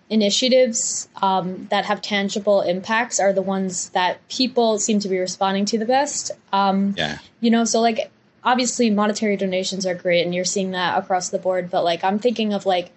initiatives 0.09 1.09
um, 1.21 1.67
that 1.69 1.85
have 1.85 2.01
tangible 2.01 2.61
impacts 2.61 3.19
are 3.19 3.33
the 3.33 3.41
ones 3.41 3.89
that 3.89 4.25
people 4.29 4.79
seem 4.79 4.99
to 4.99 5.09
be 5.09 5.17
responding 5.17 5.65
to 5.65 5.77
the 5.77 5.85
best. 5.85 6.31
Um, 6.53 6.93
yeah. 6.97 7.19
you 7.41 7.51
know 7.51 7.65
so 7.65 7.81
like 7.81 8.11
obviously 8.47 8.89
monetary 8.89 9.35
donations 9.35 9.85
are 9.85 9.93
great 9.93 10.23
and 10.23 10.33
you're 10.33 10.45
seeing 10.45 10.71
that 10.71 10.97
across 10.97 11.29
the 11.29 11.37
board 11.37 11.69
but 11.69 11.83
like 11.83 12.03
i'm 12.03 12.17
thinking 12.17 12.53
of 12.53 12.65
like 12.65 12.91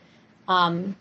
um, 0.47 0.97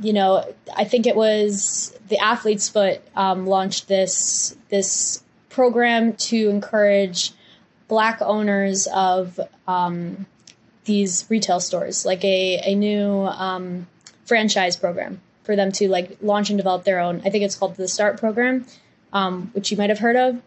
you 0.00 0.12
know 0.12 0.44
i 0.76 0.84
think 0.84 1.06
it 1.06 1.14
was 1.14 1.96
the 2.08 2.18
athlete's 2.18 2.68
foot 2.68 3.00
um, 3.14 3.46
launched 3.46 3.86
this 3.86 4.56
this 4.68 5.22
program 5.48 6.12
to 6.14 6.48
encourage 6.48 7.32
black 7.86 8.20
owners 8.20 8.88
of 8.92 9.38
um, 9.68 10.26
these 10.84 11.24
retail 11.28 11.60
stores 11.60 12.04
like 12.04 12.24
a, 12.24 12.60
a 12.64 12.74
new 12.74 13.08
um, 13.26 13.86
franchise 14.24 14.76
program 14.76 15.20
for 15.44 15.54
them 15.54 15.70
to 15.70 15.88
like 15.88 16.18
launch 16.20 16.50
and 16.50 16.58
develop 16.58 16.84
their 16.84 16.98
own 16.98 17.22
i 17.24 17.30
think 17.30 17.44
it's 17.44 17.56
called 17.56 17.76
the 17.76 17.88
start 17.88 18.18
program 18.18 18.66
um, 19.12 19.50
which 19.52 19.70
you 19.70 19.76
might 19.76 19.90
have 19.90 20.00
heard 20.00 20.16
of 20.16 20.42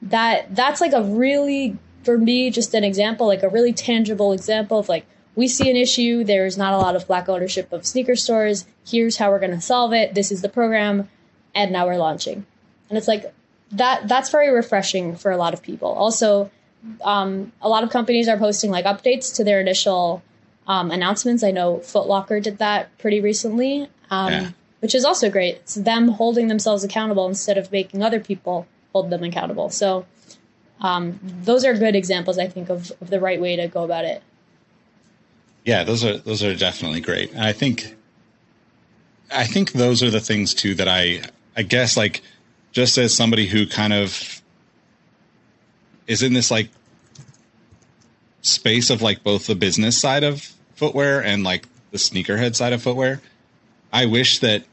that 0.00 0.54
that's 0.54 0.80
like 0.80 0.92
a 0.92 1.02
really 1.02 1.76
for 2.04 2.18
me, 2.18 2.50
just 2.50 2.74
an 2.74 2.84
example, 2.84 3.26
like 3.26 3.42
a 3.42 3.48
really 3.48 3.72
tangible 3.72 4.32
example 4.32 4.78
of 4.78 4.88
like, 4.88 5.06
we 5.34 5.48
see 5.48 5.68
an 5.68 5.76
issue, 5.76 6.22
there's 6.22 6.56
not 6.56 6.74
a 6.74 6.78
lot 6.78 6.94
of 6.94 7.06
black 7.08 7.28
ownership 7.28 7.72
of 7.72 7.84
sneaker 7.84 8.14
stores. 8.14 8.66
Here's 8.86 9.16
how 9.16 9.30
we're 9.30 9.40
going 9.40 9.50
to 9.50 9.60
solve 9.60 9.92
it. 9.92 10.14
This 10.14 10.30
is 10.30 10.42
the 10.42 10.48
program. 10.48 11.08
And 11.54 11.72
now 11.72 11.86
we're 11.86 11.96
launching. 11.96 12.46
And 12.88 12.98
it's 12.98 13.08
like, 13.08 13.34
that 13.72 14.06
that's 14.06 14.30
very 14.30 14.50
refreshing 14.50 15.16
for 15.16 15.32
a 15.32 15.36
lot 15.36 15.54
of 15.54 15.62
people. 15.62 15.88
Also, 15.88 16.50
um, 17.02 17.50
a 17.60 17.68
lot 17.68 17.82
of 17.82 17.90
companies 17.90 18.28
are 18.28 18.36
posting 18.36 18.70
like 18.70 18.84
updates 18.84 19.34
to 19.36 19.44
their 19.44 19.60
initial 19.60 20.22
um, 20.68 20.90
announcements. 20.90 21.42
I 21.42 21.50
know 21.50 21.78
Footlocker 21.78 22.40
did 22.40 22.58
that 22.58 22.96
pretty 22.98 23.20
recently, 23.20 23.88
um, 24.10 24.32
yeah. 24.32 24.50
which 24.80 24.94
is 24.94 25.04
also 25.04 25.30
great. 25.30 25.56
It's 25.56 25.74
them 25.74 26.08
holding 26.08 26.48
themselves 26.48 26.84
accountable 26.84 27.26
instead 27.26 27.58
of 27.58 27.70
making 27.72 28.02
other 28.02 28.20
people 28.20 28.66
hold 28.92 29.10
them 29.10 29.22
accountable. 29.22 29.70
So 29.70 30.06
um, 30.80 31.18
those 31.22 31.64
are 31.64 31.74
good 31.74 31.96
examples, 31.96 32.38
I 32.38 32.48
think, 32.48 32.68
of, 32.68 32.92
of 33.00 33.10
the 33.10 33.20
right 33.20 33.40
way 33.40 33.56
to 33.56 33.68
go 33.68 33.84
about 33.84 34.04
it. 34.04 34.22
Yeah, 35.64 35.84
those 35.84 36.04
are 36.04 36.18
those 36.18 36.42
are 36.42 36.54
definitely 36.54 37.00
great. 37.00 37.32
And 37.32 37.42
I 37.42 37.52
think 37.52 37.96
I 39.32 39.44
think 39.44 39.72
those 39.72 40.02
are 40.02 40.10
the 40.10 40.20
things 40.20 40.52
too 40.52 40.74
that 40.74 40.88
I 40.88 41.22
I 41.56 41.62
guess 41.62 41.96
like 41.96 42.20
just 42.72 42.98
as 42.98 43.14
somebody 43.14 43.46
who 43.46 43.66
kind 43.66 43.92
of 43.92 44.42
is 46.06 46.22
in 46.22 46.34
this 46.34 46.50
like 46.50 46.68
space 48.42 48.90
of 48.90 49.00
like 49.00 49.22
both 49.22 49.46
the 49.46 49.54
business 49.54 49.98
side 49.98 50.22
of 50.22 50.52
footwear 50.74 51.22
and 51.24 51.44
like 51.44 51.66
the 51.92 51.98
sneakerhead 51.98 52.54
side 52.54 52.72
of 52.72 52.82
footwear, 52.82 53.22
I 53.94 54.04
wish 54.06 54.40
that 54.40 54.64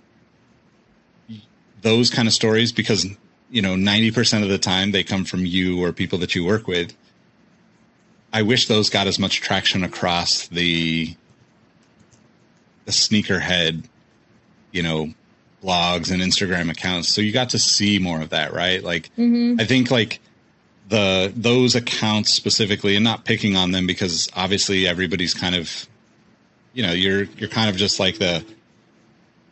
those 1.82 2.10
kind 2.10 2.28
of 2.28 2.34
stories 2.34 2.74
because 2.74 3.06
you 3.52 3.62
know, 3.62 3.76
90% 3.76 4.44
of 4.44 4.50
the 4.50 4.58
time 4.58 4.92
they 4.92 5.04
come 5.04 5.26
from 5.26 5.46
you 5.46 5.84
or 5.84 5.92
people 5.92 6.18
that 6.20 6.34
you 6.34 6.46
work 6.46 6.68
with. 6.68 6.96
I 8.34 8.44
wish 8.44 8.68
those 8.68 8.90
got 8.90 9.08
as 9.08 9.20
much 9.20 9.42
traction 9.42 9.84
across 9.84 10.48
the 10.48 11.16
the 12.86 12.92
sneakerhead, 12.92 13.84
you 14.72 14.82
know, 14.82 15.14
blogs 15.62 16.12
and 16.12 16.22
Instagram 16.22 16.72
accounts. 16.72 17.10
So 17.10 17.22
you 17.22 17.32
got 17.34 17.50
to 17.50 17.60
see 17.60 18.00
more 18.00 18.22
of 18.22 18.30
that, 18.30 18.54
right? 18.54 18.82
Like 18.82 19.12
mm-hmm. 19.18 19.60
I 19.60 19.66
think 19.66 19.92
like 19.92 20.22
the 20.88 21.32
those 21.36 21.76
accounts 21.76 22.34
specifically 22.34 22.96
and 22.96 23.04
not 23.04 23.26
picking 23.26 23.58
on 23.58 23.72
them 23.72 23.86
because 23.86 24.30
obviously 24.34 24.88
everybody's 24.88 25.34
kind 25.34 25.56
of 25.56 25.88
you 26.74 26.84
know, 26.84 26.94
you're 26.94 27.24
you're 27.24 27.50
kind 27.50 27.70
of 27.70 27.76
just 27.76 28.00
like 28.00 28.18
the 28.18 28.46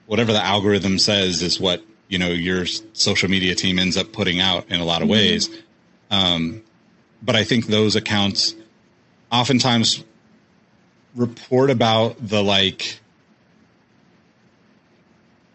whatever 0.09 0.33
the 0.33 0.43
algorithm 0.43 0.97
says 0.97 1.43
is 1.43 1.59
what 1.59 1.83
you 2.07 2.17
know 2.17 2.29
your 2.29 2.65
social 2.65 3.29
media 3.29 3.53
team 3.53 3.77
ends 3.77 3.95
up 3.95 4.11
putting 4.11 4.39
out 4.39 4.67
in 4.69 4.79
a 4.79 4.83
lot 4.83 5.03
of 5.03 5.05
mm-hmm. 5.05 5.11
ways. 5.11 5.49
Um, 6.09 6.63
but 7.21 7.35
I 7.35 7.43
think 7.43 7.67
those 7.67 7.95
accounts 7.95 8.55
oftentimes 9.31 10.03
report 11.13 11.69
about 11.69 12.15
the 12.27 12.43
like, 12.43 12.99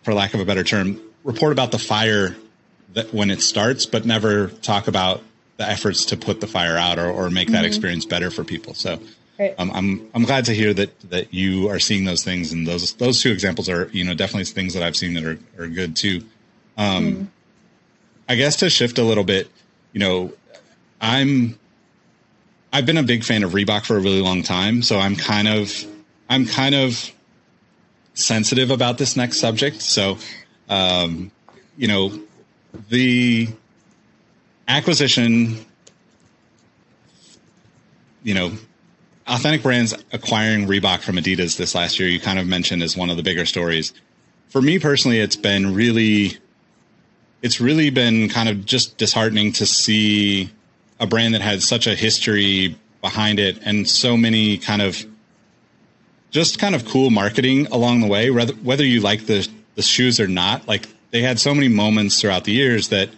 for 0.05 0.15
lack 0.15 0.35
of 0.35 0.41
a 0.41 0.45
better 0.45 0.63
term, 0.63 1.01
report 1.25 1.51
about 1.51 1.73
the 1.73 1.79
fire 1.81 2.37
that 2.93 3.13
when 3.13 3.31
it 3.31 3.41
starts, 3.41 3.87
but 3.87 4.07
never 4.07 4.49
talk 4.49 4.87
about 4.87 5.21
the 5.57 5.69
efforts 5.69 6.05
to 6.07 6.17
put 6.17 6.41
the 6.41 6.47
fire 6.47 6.77
out 6.77 7.01
or, 7.01 7.11
or 7.11 7.29
make 7.29 7.49
mm-hmm. 7.49 7.55
that 7.55 7.65
experience 7.65 8.05
better 8.05 8.31
for 8.31 8.45
people. 8.45 8.75
So. 8.75 9.01
Right. 9.39 9.55
Um, 9.59 9.71
I'm 9.73 10.11
I'm 10.15 10.25
glad 10.25 10.45
to 10.45 10.55
hear 10.55 10.73
that 10.75 10.99
that 11.11 11.35
you 11.35 11.69
are 11.69 11.81
seeing 11.81 12.05
those 12.05 12.23
things, 12.23 12.53
and 12.53 12.67
those 12.67 12.93
those 12.95 13.21
two 13.21 13.33
examples 13.33 13.69
are 13.69 13.89
you 13.89 14.05
know 14.05 14.15
definitely 14.15 14.45
things 14.45 14.75
that 14.75 14.83
I've 14.83 14.97
seen 14.97 15.15
that 15.15 15.25
are, 15.25 15.39
are 15.59 15.67
good 15.67 15.97
too. 15.97 16.25
Um, 16.77 17.05
mm. 17.05 17.27
I 18.29 18.37
guess 18.37 18.57
to 18.57 18.71
shift 18.71 18.99
a 18.99 19.03
little 19.03 19.25
bit, 19.25 19.51
you 19.93 20.01
know, 20.01 20.33
I'm 21.01 21.59
I've 22.73 22.87
been 22.87 22.97
a 22.97 23.03
big 23.03 23.25
fan 23.25 23.43
of 23.43 23.53
Reebok 23.53 23.85
for 23.87 23.97
a 23.97 24.01
really 24.01 24.21
long 24.21 24.43
time, 24.43 24.83
so 24.83 24.99
I'm 24.99 25.17
kind 25.17 25.49
of 25.49 25.85
I'm 26.29 26.47
kind 26.47 26.75
of 26.75 27.11
sensitive 28.15 28.71
about 28.71 28.99
this 28.99 29.17
next 29.17 29.39
subject. 29.39 29.83
So, 29.83 30.19
um, 30.69 31.33
you 31.77 31.89
know, 31.89 32.21
the 32.89 33.49
acquisition, 34.69 35.65
you 38.23 38.35
know, 38.35 38.53
Authentic 39.27 39.63
Brands 39.63 39.95
acquiring 40.13 40.67
Reebok 40.67 41.01
from 41.01 41.17
Adidas 41.17 41.57
this 41.57 41.75
last 41.75 41.99
year, 41.99 42.09
you 42.09 42.21
kind 42.21 42.39
of 42.39 42.47
mentioned 42.47 42.83
as 42.83 42.97
one 42.97 43.09
of 43.09 43.17
the 43.17 43.23
bigger 43.23 43.47
stories. 43.47 43.95
For 44.49 44.61
me 44.61 44.79
personally, 44.79 45.19
it's 45.19 45.37
been 45.37 45.75
really 45.75 46.39
it's 47.43 47.61
really 47.61 47.91
been 47.91 48.29
kind 48.29 48.49
of 48.49 48.65
just 48.65 48.97
disheartening 48.97 49.53
to 49.53 49.67
see 49.67 50.51
a 50.99 51.07
brand 51.07 51.35
that 51.35 51.43
had 51.43 51.63
such 51.63 51.87
a 51.87 51.95
history 51.95 52.77
behind 53.03 53.39
it 53.39 53.59
and 53.65 53.87
so 53.89 54.17
many 54.17 54.57
kind 54.57 54.81
of 54.81 55.05
just 56.31 56.59
kind 56.59 56.75
of 56.75 56.87
cool 56.87 57.11
marketing 57.11 57.67
along 57.67 58.01
the 58.01 58.07
way 58.07 58.31
whether 58.31 58.55
whether 58.55 58.85
you 58.85 59.01
like 59.01 59.27
the 59.27 59.47
the 59.75 59.83
shoes 59.83 60.19
or 60.19 60.27
not 60.27 60.67
like 60.67 60.89
they 61.11 61.21
had 61.21 61.39
so 61.39 61.55
many 61.55 61.69
moments 61.69 62.19
throughout 62.19 62.45
the 62.45 62.53
years 62.53 62.89
that 62.89 63.11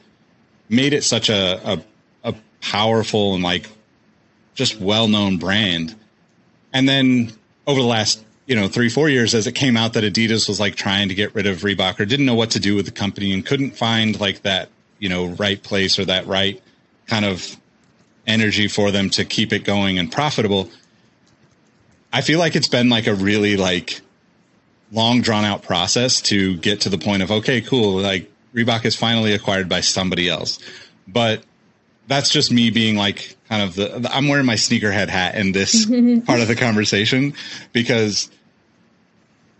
made 0.69 0.93
it 0.93 1.05
such 1.05 1.29
a 1.29 1.73
a, 1.73 1.85
a 2.25 2.35
powerful 2.61 3.35
and 3.35 3.45
like 3.45 3.69
just 4.57 4.81
well-known 4.81 5.39
brand 5.39 5.95
and 6.73 6.89
then 6.89 7.31
over 7.69 7.81
the 7.81 7.87
last 7.87 8.25
you 8.47 8.55
know, 8.55 8.69
three, 8.69 8.89
four 8.89 9.09
years 9.09 9.35
as 9.35 9.47
it 9.47 9.53
came 9.53 9.77
out 9.77 9.93
that 9.95 10.05
Adidas 10.05 10.49
was 10.49 10.61
like 10.61 10.77
trying 10.77 11.09
to 11.09 11.15
get 11.15 11.35
rid 11.35 11.47
of 11.47 11.59
Reebok 11.59 11.99
or 11.99 12.05
didn't 12.05 12.27
know 12.27 12.35
what 12.35 12.51
to 12.53 12.61
do 12.61 12.77
with 12.77 12.87
the 12.87 12.93
company 12.93 13.33
and 13.33 13.45
couldn't 13.45 13.73
find 13.73 14.19
like 14.21 14.43
that, 14.43 14.69
you 15.01 15.09
know, 15.09 15.27
right 15.27 15.61
place 15.61 15.99
or 15.99 16.05
that 16.05 16.27
right 16.27 16.63
kind 17.07 17.25
of 17.25 17.57
energy 18.27 18.69
for 18.69 18.91
them 18.91 19.11
to 19.11 19.25
keep 19.25 19.53
it 19.53 19.65
going 19.65 19.99
and 19.99 20.11
profitable. 20.13 20.71
I 22.13 22.21
feel 22.21 22.39
like 22.39 22.55
it's 22.55 22.69
been 22.69 22.89
like 22.89 23.09
a 23.09 23.15
really 23.15 23.57
like 23.57 24.01
long 24.93 25.23
drawn 25.23 25.45
out 25.45 25.65
process 25.65 26.21
to 26.23 26.57
get 26.57 26.83
to 26.83 26.89
the 26.89 26.99
point 26.99 27.23
of 27.23 27.31
okay, 27.33 27.61
cool, 27.61 28.01
like 28.01 28.31
Reebok 28.55 28.85
is 28.85 28.95
finally 28.95 29.35
acquired 29.35 29.69
by 29.69 29.81
somebody 29.81 30.29
else. 30.29 30.61
But 31.09 31.43
that's 32.07 32.31
just 32.31 32.53
me 32.53 32.71
being 32.71 32.97
like 32.97 33.37
kind 33.49 33.63
of 33.63 33.75
the 33.75 34.11
I'm 34.13 34.29
wearing 34.29 34.47
my 34.47 34.55
sneakerhead 34.55 35.09
hat 35.09 35.35
in 35.35 35.53
this 35.53 35.87
part 36.27 36.41
of 36.41 36.49
the 36.49 36.57
conversation 36.57 37.35
because 37.73 38.31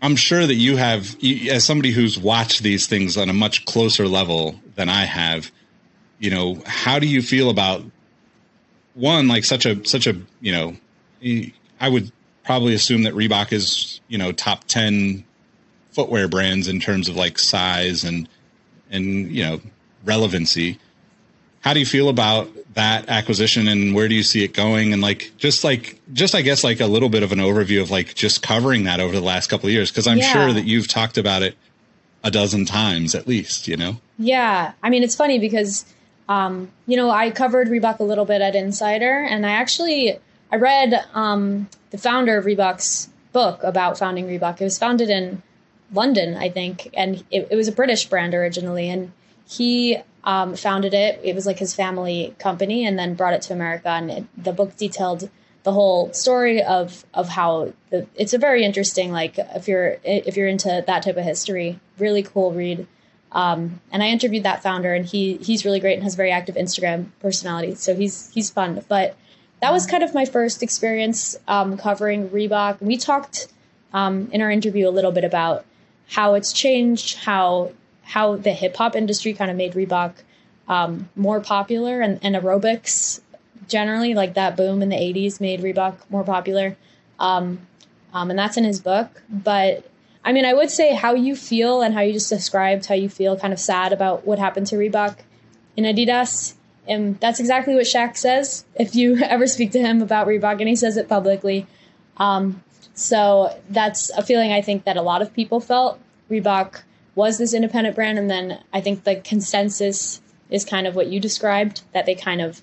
I'm 0.01 0.15
sure 0.15 0.45
that 0.45 0.55
you 0.55 0.77
have 0.77 1.15
as 1.49 1.65
somebody 1.65 1.91
who's 1.91 2.17
watched 2.17 2.63
these 2.63 2.87
things 2.87 3.17
on 3.17 3.29
a 3.29 3.33
much 3.33 3.65
closer 3.65 4.07
level 4.07 4.59
than 4.75 4.89
I 4.89 5.05
have, 5.05 5.51
you 6.19 6.29
know, 6.29 6.61
how 6.65 6.99
do 6.99 7.07
you 7.07 7.21
feel 7.21 7.49
about 7.49 7.83
one 8.93 9.27
like 9.27 9.43
such 9.43 9.65
a 9.65 9.83
such 9.85 10.07
a, 10.07 10.15
you 10.39 10.51
know, 10.51 11.51
I 11.79 11.89
would 11.89 12.11
probably 12.43 12.73
assume 12.73 13.03
that 13.03 13.13
Reebok 13.13 13.51
is, 13.51 13.99
you 14.07 14.17
know, 14.17 14.31
top 14.31 14.65
10 14.65 15.23
footwear 15.91 16.27
brands 16.27 16.67
in 16.67 16.79
terms 16.79 17.09
of 17.09 17.15
like 17.15 17.39
size 17.39 18.03
and 18.03 18.29
and, 18.89 19.31
you 19.31 19.43
know, 19.43 19.59
relevancy 20.05 20.79
how 21.67 21.73
do 21.73 21.81
you 21.81 21.85
feel 21.85 22.07
about 22.07 22.47
that 22.75 23.09
acquisition 23.09 23.67
and 23.67 23.93
where 23.93 24.07
do 24.07 24.15
you 24.15 24.23
see 24.23 24.41
it 24.41 24.53
going? 24.53 24.93
And 24.93 25.01
like 25.01 25.33
just 25.37 25.65
like 25.65 25.99
just 26.13 26.33
i 26.33 26.41
guess 26.41 26.63
like 26.63 26.79
a 26.79 26.85
little 26.85 27.09
bit 27.09 27.23
of 27.23 27.33
an 27.33 27.39
overview 27.39 27.81
of 27.81 27.91
like 27.91 28.15
just 28.15 28.41
covering 28.41 28.85
that 28.85 29.01
over 29.01 29.13
the 29.13 29.25
last 29.25 29.47
couple 29.47 29.67
of 29.67 29.73
years 29.73 29.91
because 29.91 30.07
i'm 30.07 30.19
yeah. 30.19 30.31
sure 30.31 30.53
that 30.53 30.63
you've 30.63 30.87
talked 30.87 31.17
about 31.17 31.41
it 31.41 31.57
a 32.23 32.31
dozen 32.31 32.63
times 32.63 33.15
at 33.15 33.27
least 33.27 33.67
you 33.67 33.75
know? 33.75 33.97
Yeah. 34.17 34.71
I 34.81 34.89
mean 34.89 35.03
it's 35.03 35.15
funny 35.15 35.39
because 35.39 35.85
um, 36.29 36.71
you 36.85 36.95
know 36.95 37.09
i 37.09 37.31
covered 37.31 37.67
reebok 37.67 37.99
a 37.99 38.03
little 38.03 38.25
bit 38.25 38.41
at 38.41 38.55
insider 38.55 39.25
and 39.29 39.45
i 39.45 39.51
actually 39.51 40.17
i 40.53 40.55
read 40.55 40.93
um, 41.13 41.67
the 41.89 41.97
founder 41.97 42.37
of 42.37 42.45
reebok's 42.45 43.09
book 43.33 43.61
about 43.63 43.99
founding 43.99 44.25
reebok. 44.25 44.61
It 44.61 44.63
was 44.63 44.79
founded 44.79 45.09
in 45.09 45.43
london 45.91 46.37
i 46.37 46.49
think 46.49 46.89
and 46.93 47.25
it, 47.29 47.49
it 47.51 47.55
was 47.55 47.67
a 47.67 47.73
british 47.73 48.05
brand 48.05 48.33
originally 48.33 48.89
and 48.89 49.11
he 49.49 49.97
um, 50.27 50.55
founded 50.57 50.93
it. 50.93 51.21
It 51.23 51.33
was 51.33 51.45
like 51.45 51.57
his 51.57 51.73
family 51.73 52.35
company, 52.37 52.85
and 52.85 52.99
then 52.99 53.15
brought 53.15 53.33
it 53.33 53.41
to 53.43 53.53
America. 53.53 53.87
And 53.87 54.11
it, 54.11 54.25
the 54.37 54.51
book 54.51 54.75
detailed 54.75 55.29
the 55.63 55.71
whole 55.71 56.13
story 56.13 56.61
of 56.61 57.05
of 57.13 57.29
how 57.29 57.73
the, 57.89 58.05
it's 58.13 58.33
a 58.33 58.37
very 58.37 58.63
interesting. 58.63 59.11
Like 59.11 59.39
if 59.39 59.67
you're 59.69 59.97
if 60.03 60.35
you're 60.35 60.49
into 60.49 60.83
that 60.85 61.01
type 61.03 61.17
of 61.17 61.23
history, 61.23 61.79
really 61.97 62.21
cool 62.21 62.51
read. 62.51 62.85
Um, 63.31 63.81
and 63.91 64.01
I 64.03 64.07
interviewed 64.07 64.43
that 64.43 64.61
founder, 64.61 64.93
and 64.93 65.05
he 65.05 65.37
he's 65.37 65.63
really 65.63 65.79
great 65.79 65.93
and 65.93 66.03
has 66.03 66.15
very 66.15 66.31
active 66.31 66.55
Instagram 66.55 67.07
personality. 67.21 67.75
So 67.75 67.95
he's 67.95 68.29
he's 68.33 68.49
fun. 68.49 68.83
But 68.89 69.15
that 69.61 69.71
was 69.71 69.87
kind 69.87 70.03
of 70.03 70.13
my 70.13 70.25
first 70.25 70.61
experience 70.61 71.37
um, 71.47 71.77
covering 71.77 72.29
Reebok. 72.29 72.81
We 72.81 72.97
talked 72.97 73.47
um, 73.93 74.29
in 74.33 74.41
our 74.41 74.51
interview 74.51 74.89
a 74.89 74.91
little 74.91 75.13
bit 75.13 75.23
about 75.23 75.65
how 76.09 76.33
it's 76.33 76.51
changed, 76.51 77.17
how 77.17 77.71
how 78.07 78.37
the 78.37 78.53
hip 78.53 78.75
hop 78.77 78.95
industry 78.95 79.33
kind 79.33 79.51
of 79.51 79.57
made 79.57 79.73
Reebok 79.73 80.13
um, 80.69 81.09
more 81.15 81.41
popular 81.41 82.01
and, 82.01 82.19
and, 82.21 82.35
aerobics 82.35 83.21
generally, 83.67 84.13
like 84.13 84.33
that 84.35 84.55
boom 84.55 84.81
in 84.81 84.89
the 84.89 84.95
80s 84.95 85.41
made 85.41 85.61
Reebok 85.61 85.95
more 86.09 86.23
popular. 86.23 86.77
Um, 87.19 87.59
um, 88.13 88.29
and 88.29 88.39
that's 88.39 88.57
in 88.57 88.63
his 88.63 88.79
book. 88.79 89.21
But 89.29 89.89
I 90.23 90.31
mean, 90.31 90.45
I 90.45 90.53
would 90.53 90.71
say 90.71 90.93
how 90.93 91.15
you 91.15 91.35
feel 91.35 91.81
and 91.81 91.93
how 91.93 92.01
you 92.01 92.13
just 92.13 92.29
described 92.29 92.85
how 92.85 92.95
you 92.95 93.09
feel 93.09 93.37
kind 93.37 93.53
of 93.53 93.59
sad 93.59 93.91
about 93.91 94.25
what 94.25 94.39
happened 94.39 94.67
to 94.67 94.75
Reebok 94.75 95.17
in 95.75 95.83
Adidas. 95.83 96.53
And 96.87 97.19
that's 97.19 97.41
exactly 97.41 97.75
what 97.75 97.85
Shaq 97.85 98.15
says 98.15 98.63
if 98.75 98.95
you 98.95 99.17
ever 99.23 99.47
speak 99.47 99.71
to 99.73 99.79
him 99.79 100.01
about 100.01 100.27
Reebok, 100.27 100.59
and 100.59 100.69
he 100.69 100.75
says 100.75 100.95
it 100.95 101.09
publicly. 101.09 101.67
Um, 102.17 102.63
so 102.93 103.57
that's 103.69 104.09
a 104.11 104.21
feeling 104.21 104.51
I 104.53 104.61
think 104.61 104.85
that 104.85 104.95
a 104.95 105.01
lot 105.01 105.21
of 105.21 105.33
people 105.33 105.59
felt. 105.59 105.99
Reebok 106.29 106.81
was 107.17 107.39
this 107.39 107.53
independent 107.53 107.95
brand. 107.95 108.19
And 108.19 108.29
then 108.29 108.63
I 108.71 108.79
think 108.79 109.03
the 109.03 109.15
consensus 109.15 110.21
is 110.49 110.63
kind 110.63 110.85
of 110.85 110.95
what 110.95 111.07
you 111.07 111.19
described 111.19 111.81
that 111.91 112.05
they 112.05 112.15
kind 112.15 112.39
of 112.39 112.61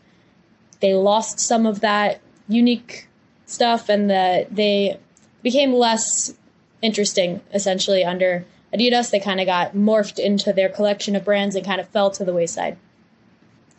they 0.80 0.94
lost 0.94 1.40
some 1.40 1.66
of 1.66 1.80
that 1.80 2.20
unique 2.48 3.08
stuff 3.46 3.88
and 3.88 4.08
that 4.08 4.54
they 4.54 4.98
became 5.42 5.72
less 5.72 6.34
interesting 6.82 7.40
essentially 7.52 8.04
under 8.04 8.46
Adidas. 8.72 9.10
They 9.10 9.20
kind 9.20 9.40
of 9.40 9.46
got 9.46 9.74
morphed 9.74 10.18
into 10.18 10.52
their 10.52 10.68
collection 10.68 11.16
of 11.16 11.24
brands 11.24 11.56
and 11.56 11.66
kind 11.66 11.80
of 11.80 11.88
fell 11.88 12.10
to 12.12 12.24
the 12.24 12.32
wayside. 12.32 12.76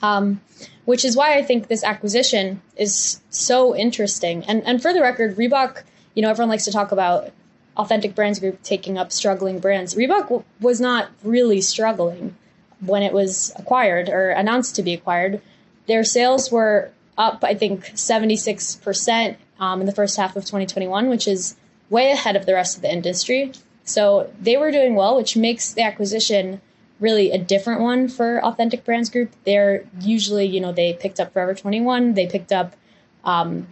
Um, 0.01 0.41
which 0.83 1.05
is 1.05 1.15
why 1.15 1.37
I 1.37 1.41
think 1.41 1.67
this 1.67 1.83
acquisition 1.83 2.61
is 2.75 3.21
so 3.29 3.75
interesting. 3.75 4.43
And 4.43 4.61
and 4.65 4.81
for 4.81 4.93
the 4.93 5.01
record, 5.01 5.37
Reebok, 5.37 5.83
you 6.15 6.21
know, 6.21 6.29
everyone 6.29 6.49
likes 6.49 6.65
to 6.65 6.71
talk 6.71 6.91
about 6.91 7.31
Authentic 7.77 8.15
Brands 8.15 8.39
Group 8.39 8.63
taking 8.63 8.97
up 8.97 9.11
struggling 9.11 9.59
brands. 9.59 9.95
Reebok 9.95 10.23
w- 10.23 10.43
was 10.59 10.79
not 10.79 11.09
really 11.23 11.61
struggling 11.61 12.35
when 12.79 13.03
it 13.03 13.13
was 13.13 13.51
acquired 13.57 14.09
or 14.09 14.29
announced 14.29 14.75
to 14.75 14.83
be 14.83 14.93
acquired. 14.93 15.41
Their 15.87 16.03
sales 16.03 16.51
were 16.51 16.91
up, 17.17 17.43
I 17.43 17.53
think, 17.53 17.85
76% 17.85 19.35
um, 19.59 19.79
in 19.79 19.85
the 19.85 19.93
first 19.93 20.17
half 20.17 20.35
of 20.35 20.43
2021, 20.43 21.09
which 21.09 21.27
is 21.27 21.55
way 21.89 22.11
ahead 22.11 22.35
of 22.35 22.45
the 22.45 22.53
rest 22.53 22.75
of 22.75 22.81
the 22.81 22.91
industry. 22.91 23.51
So 23.83 24.31
they 24.41 24.57
were 24.57 24.71
doing 24.71 24.95
well, 24.95 25.15
which 25.15 25.37
makes 25.37 25.73
the 25.73 25.83
acquisition 25.83 26.61
really 26.99 27.31
a 27.31 27.37
different 27.37 27.81
one 27.81 28.07
for 28.07 28.43
Authentic 28.43 28.83
Brands 28.83 29.09
Group. 29.09 29.31
They're 29.45 29.85
usually, 29.99 30.45
you 30.45 30.59
know, 30.59 30.71
they 30.71 30.93
picked 30.93 31.19
up 31.19 31.33
Forever 31.33 31.53
21, 31.53 32.13
they 32.13 32.27
picked 32.27 32.51
up 32.51 32.75
um, 33.23 33.67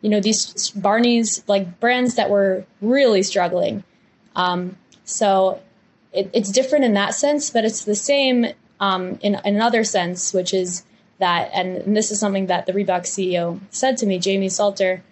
you 0.00 0.10
know 0.10 0.20
these 0.20 0.70
Barney's 0.70 1.42
like 1.48 1.80
brands 1.80 2.14
that 2.14 2.30
were 2.30 2.64
really 2.80 3.22
struggling. 3.22 3.84
Um, 4.36 4.76
so 5.04 5.60
it, 6.12 6.30
it's 6.32 6.50
different 6.50 6.84
in 6.84 6.94
that 6.94 7.14
sense, 7.14 7.50
but 7.50 7.64
it's 7.64 7.84
the 7.84 7.94
same 7.94 8.46
um, 8.80 9.18
in, 9.22 9.34
in 9.34 9.56
another 9.56 9.84
sense, 9.84 10.32
which 10.32 10.54
is 10.54 10.84
that, 11.18 11.50
and, 11.52 11.78
and, 11.78 11.96
this 11.96 12.10
is 12.10 12.20
something 12.20 12.46
that 12.46 12.66
the 12.66 12.72
Reebok 12.72 13.02
CEO 13.02 13.58
said 13.70 13.96
to 13.98 14.06
me, 14.06 14.18
Jamie 14.18 14.48
Salter. 14.48 15.02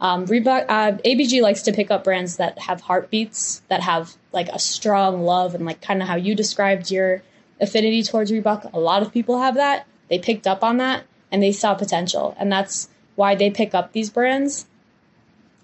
Um, 0.00 0.26
Reebok, 0.26 0.64
uh, 0.68 0.92
ABG 1.04 1.42
likes 1.42 1.62
to 1.62 1.72
pick 1.72 1.90
up 1.90 2.04
brands 2.04 2.38
that 2.38 2.58
have 2.60 2.80
heartbeats, 2.80 3.60
that 3.68 3.82
have 3.82 4.14
like 4.32 4.48
a 4.48 4.58
strong 4.58 5.22
love, 5.22 5.54
and 5.54 5.66
like 5.66 5.82
kind 5.82 6.00
of 6.00 6.08
how 6.08 6.16
you 6.16 6.34
described 6.34 6.90
your 6.90 7.22
affinity 7.60 8.02
towards 8.02 8.32
Reebok. 8.32 8.72
A 8.72 8.80
lot 8.80 9.02
of 9.02 9.12
people 9.12 9.40
have 9.40 9.56
that. 9.56 9.86
They 10.08 10.18
picked 10.18 10.46
up 10.46 10.64
on 10.64 10.78
that 10.78 11.04
and 11.30 11.42
they 11.42 11.52
saw 11.52 11.74
potential, 11.74 12.34
and 12.38 12.50
that's 12.50 12.88
why 13.16 13.34
they 13.34 13.50
pick 13.50 13.74
up 13.74 13.92
these 13.92 14.10
brands. 14.10 14.66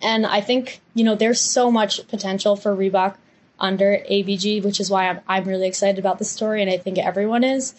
And 0.03 0.27
I 0.27 0.41
think, 0.41 0.81
you 0.95 1.05
know, 1.05 1.15
there's 1.15 1.41
so 1.41 1.71
much 1.71 2.07
potential 2.09 2.57
for 2.57 2.77
Reebok 2.77 3.17
under 3.59 4.03
ABG, 4.11 4.63
which 4.63 4.81
is 4.81 4.91
why 4.91 5.09
I'm, 5.09 5.21
I'm 5.27 5.45
really 5.45 5.67
excited 5.67 5.99
about 5.99 6.19
the 6.19 6.25
story, 6.25 6.61
and 6.61 6.71
I 6.71 6.77
think 6.77 6.99
everyone 6.99 7.45
is. 7.45 7.75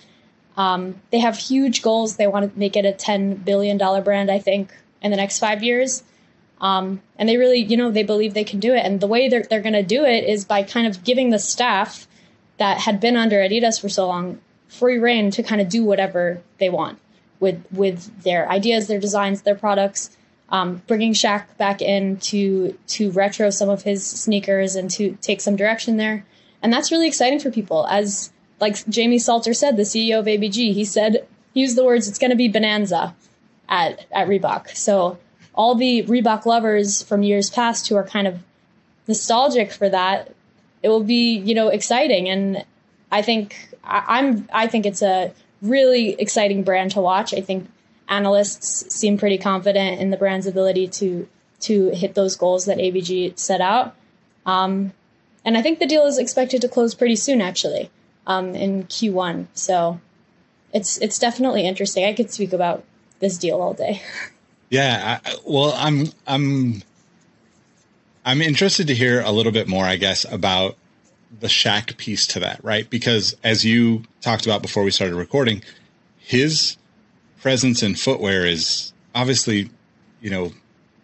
Um, 0.56 1.00
they 1.12 1.20
have 1.20 1.38
huge 1.38 1.84
goals. 1.84 2.16
They 2.16 2.26
want 2.26 2.52
to 2.52 2.60
make 2.60 2.76
it 2.76 2.86
a 2.86 2.92
$10 2.92 3.46
billion 3.46 3.78
brand, 4.04 4.32
I 4.32 4.40
think, 4.40 4.74
in 5.02 5.12
the 5.12 5.18
next 5.18 5.38
five 5.38 5.62
years. 5.62 6.04
Um, 6.60 7.04
and 7.18 7.30
they 7.30 7.38
really, 7.38 7.60
you 7.60 7.78
know, 7.78 7.92
they 7.92 8.02
believe 8.02 8.34
they 8.34 8.44
can 8.44 8.60
do 8.60 8.74
it. 8.74 8.80
And 8.80 9.00
the 9.00 9.06
way 9.06 9.30
they're, 9.30 9.44
they're 9.44 9.62
going 9.62 9.74
to 9.74 9.84
do 9.84 10.04
it 10.04 10.24
is 10.24 10.46
by 10.46 10.64
kind 10.64 10.88
of 10.88 11.04
giving 11.04 11.30
the 11.30 11.38
staff 11.38 12.08
that 12.58 12.80
had 12.80 13.00
been 13.00 13.16
under 13.16 13.38
Adidas 13.38 13.80
for 13.80 13.90
so 13.90 14.08
long 14.08 14.40
free 14.68 14.98
reign 14.98 15.30
to 15.32 15.44
kind 15.44 15.62
of 15.62 15.70
do 15.70 15.84
whatever 15.84 16.42
they 16.58 16.70
want 16.70 17.00
with 17.40 17.64
with 17.72 18.24
their 18.24 18.50
ideas, 18.50 18.88
their 18.88 19.00
designs, 19.00 19.42
their 19.42 19.56
products. 19.56 20.16
Um, 20.50 20.82
bringing 20.88 21.12
Shaq 21.12 21.46
back 21.58 21.82
in 21.82 22.18
to 22.18 22.78
to 22.88 23.12
retro 23.12 23.50
some 23.50 23.68
of 23.68 23.84
his 23.84 24.06
sneakers 24.06 24.76
and 24.76 24.90
to 24.92 25.18
take 25.22 25.42
some 25.42 25.58
direction 25.58 25.98
there, 25.98 26.26
and 26.62 26.72
that's 26.72 26.90
really 26.90 27.08
exciting 27.08 27.40
for 27.40 27.52
people. 27.52 27.86
As 27.88 28.32
like 28.62 28.88
Jamie 28.88 29.20
Salter 29.20 29.54
said, 29.54 29.76
the 29.76 29.84
CEO 29.84 30.20
of 30.20 30.26
ABG, 30.26 30.74
he 30.74 30.86
said 30.86 31.28
he 31.54 31.62
used 31.62 31.76
the 31.76 31.84
words 31.84 32.08
"it's 32.08 32.18
going 32.18 32.32
to 32.32 32.38
be 32.38 32.48
bonanza" 32.48 33.14
at 33.68 34.06
at 34.12 34.28
Reebok. 34.28 34.76
So 34.76 35.18
all 35.54 35.76
the 35.76 36.04
Reebok 36.04 36.46
lovers 36.46 37.02
from 37.02 37.24
years 37.24 37.50
past 37.50 37.88
who 37.90 37.96
are 37.96 38.04
kind 38.06 38.28
of 38.28 38.40
nostalgic 39.08 39.72
for 39.72 39.90
that, 39.90 40.34
it 40.82 40.90
will 40.90 41.04
be 41.04 41.38
you 41.40 41.56
know 41.56 41.68
exciting, 41.68 42.30
and 42.30 42.64
I 43.12 43.22
think 43.22 43.70
I, 43.84 44.04
I'm 44.08 44.48
I 44.54 44.68
think 44.68 44.86
it's 44.86 45.02
a 45.02 45.34
really 45.68 46.14
exciting 46.14 46.64
brand 46.64 46.92
to 46.92 47.02
watch. 47.02 47.34
I 47.34 47.42
think 47.42 47.70
analysts 48.10 48.94
seem 48.94 49.18
pretty 49.18 49.38
confident 49.38 50.00
in 50.00 50.10
the 50.10 50.18
brand's 50.18 50.48
ability 50.48 50.88
to 50.88 51.28
to 51.60 51.90
hit 51.90 52.14
those 52.14 52.36
goals 52.36 52.66
that 52.66 52.78
ABG 52.78 53.38
set 53.38 53.62
out. 53.62 53.96
Um, 54.46 54.94
and 55.44 55.58
I 55.58 55.62
think 55.62 55.80
the 55.80 55.88
deal 55.88 56.06
is 56.06 56.18
expected 56.18 56.62
to 56.62 56.68
close 56.68 56.94
pretty 56.94 57.16
soon, 57.16 57.42
actually, 57.42 57.90
um, 58.28 58.54
in 58.54 58.84
Q1. 58.84 59.48
So 59.54 60.00
it's 60.74 60.98
it's 61.00 61.20
definitely 61.20 61.66
interesting. 61.66 62.06
I 62.06 62.14
could 62.14 62.32
speak 62.32 62.54
about 62.54 62.84
this 63.20 63.38
deal 63.38 63.62
all 63.62 63.74
day. 63.74 64.02
Yeah, 64.70 65.22
I, 65.24 65.36
well, 65.46 65.74
I'm 65.78 66.08
I'm 66.28 66.84
I'm 68.26 68.42
interested 68.42 68.88
to 68.88 68.94
hear 68.94 69.22
a 69.22 69.32
little 69.32 69.54
bit 69.54 69.70
more, 69.70 69.86
I 69.86 69.96
guess, 69.96 70.26
about 70.30 70.76
the 71.40 71.48
Shaq 71.48 71.98
piece 71.98 72.26
to 72.28 72.40
that, 72.40 72.64
right? 72.64 72.90
Because 72.90 73.36
as 73.44 73.66
you 73.66 74.04
talked 74.22 74.46
about 74.46 74.62
before 74.62 74.84
we 74.84 74.92
started 74.92 75.16
recording, 75.16 75.64
his 76.18 76.78
presence 77.42 77.84
in 77.84 77.96
footwear 77.96 78.46
is 78.46 78.94
obviously, 79.14 79.70
you 80.22 80.30
know, 80.30 80.52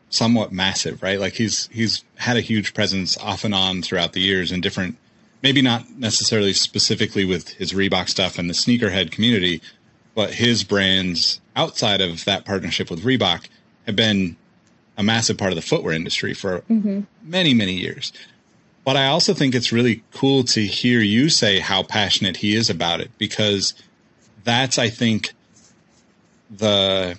somewhat 0.10 0.52
massive, 0.52 1.02
right? 1.02 1.20
Like 1.20 1.34
he's 1.34 1.68
he's 1.72 2.04
had 2.16 2.38
a 2.38 2.42
huge 2.42 2.74
presence 2.74 3.18
off 3.18 3.44
and 3.44 3.54
on 3.54 3.82
throughout 3.82 4.14
the 4.14 4.22
years 4.22 4.52
in 4.52 4.62
different 4.62 4.98
maybe 5.42 5.62
not 5.62 5.90
necessarily 5.98 6.54
specifically 6.54 7.26
with 7.26 7.50
his 7.50 7.74
Reebok 7.74 8.08
stuff 8.08 8.40
and 8.40 8.50
the 8.50 8.54
sneakerhead 8.54 9.12
community, 9.12 9.62
but 10.16 10.34
his 10.34 10.64
brands 10.64 11.42
outside 11.56 12.00
of 12.00 12.24
that 12.26 12.46
partnership 12.46 12.90
with 12.90 13.04
Reebok 13.04 13.48
have 13.86 13.96
been 13.96 14.38
a 14.98 15.04
massive 15.04 15.38
part 15.38 15.52
of 15.52 15.56
the 15.56 15.62
footwear 15.62 15.94
industry 15.94 16.34
for 16.34 16.60
mm-hmm. 16.62 17.02
many, 17.24 17.54
many 17.54 17.74
years. 17.74 18.14
But 18.84 18.98
I 18.98 19.08
also 19.08 19.34
think 19.34 19.56
it's 19.56 19.72
really 19.72 20.04
cool 20.12 20.44
to 20.46 20.66
hear 20.66 21.00
you 21.00 21.30
say 21.30 21.60
how 21.60 21.84
passionate 21.84 22.38
he 22.38 22.56
is 22.56 22.70
about 22.70 23.00
it 23.00 23.12
because 23.18 23.74
that's, 24.44 24.78
I 24.78 24.90
think, 24.90 25.34
the 26.50 27.18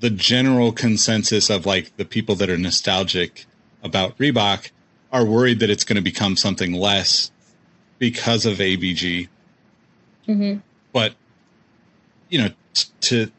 the 0.00 0.10
general 0.10 0.72
consensus 0.72 1.50
of 1.50 1.66
like 1.66 1.94
the 1.98 2.06
people 2.06 2.34
that 2.36 2.48
are 2.48 2.56
nostalgic 2.56 3.44
about 3.82 4.16
Reebok 4.16 4.70
are 5.12 5.26
worried 5.26 5.60
that 5.60 5.68
it's 5.68 5.84
going 5.84 5.96
to 5.96 6.02
become 6.02 6.36
something 6.36 6.72
less 6.72 7.30
because 7.98 8.46
of 8.46 8.58
ABG. 8.58 9.28
Mm-hmm. 10.26 10.60
But 10.92 11.14
you 12.30 12.38
know, 12.38 12.48
t- 12.72 12.88
to 13.00 13.32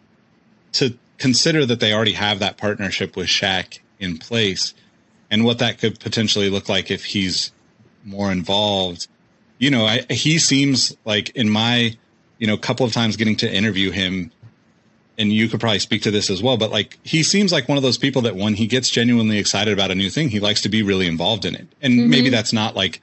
to 0.74 0.98
consider 1.18 1.66
that 1.66 1.80
they 1.80 1.94
already 1.94 2.14
have 2.14 2.39
that 2.39 2.58
partnership 2.58 3.16
with 3.16 3.28
Shaq 3.28 3.80
in 4.00 4.18
place, 4.18 4.74
and 5.32 5.46
what 5.46 5.60
that 5.60 5.80
could 5.80 6.00
potentially 6.00 6.50
look 6.50 6.70
like 6.70 6.92
if 6.92 7.06
he's 7.06 7.52
more 8.04 8.32
involved. 8.32 9.08
You 9.58 9.72
know, 9.72 9.86
I, 9.86 10.06
he 10.10 10.38
seems 10.38 10.96
like 11.06 11.30
in 11.32 11.50
my 11.50 11.98
you 12.38 12.48
know 12.48 12.58
couple 12.58 12.86
of 12.86 12.94
times 12.94 13.16
getting 13.16 13.38
to 13.38 13.52
interview 13.52 13.90
him 13.90 14.32
and 15.18 15.32
you 15.32 15.48
could 15.48 15.60
probably 15.60 15.80
speak 15.80 16.02
to 16.02 16.12
this 16.12 16.30
as 16.30 16.42
well, 16.42 16.58
but 16.58 16.72
like 16.72 16.98
he 17.04 17.24
seems 17.24 17.52
like 17.52 17.70
one 17.70 17.78
of 17.78 17.84
those 17.84 17.98
people 17.98 18.24
that 18.24 18.36
when 18.36 18.56
he 18.56 18.68
gets 18.68 18.90
genuinely 18.90 19.38
excited 19.38 19.72
about 19.74 19.92
a 19.92 19.96
new 19.96 20.10
thing, 20.10 20.30
he 20.30 20.40
likes 20.40 20.62
to 20.62 20.70
be 20.70 20.82
really 20.84 21.08
involved 21.08 21.46
in 21.46 21.56
it. 21.56 21.68
And 21.82 21.94
mm-hmm. 21.94 22.10
maybe 22.10 22.30
that's 22.30 22.54
not 22.54 22.76
like 22.76 23.02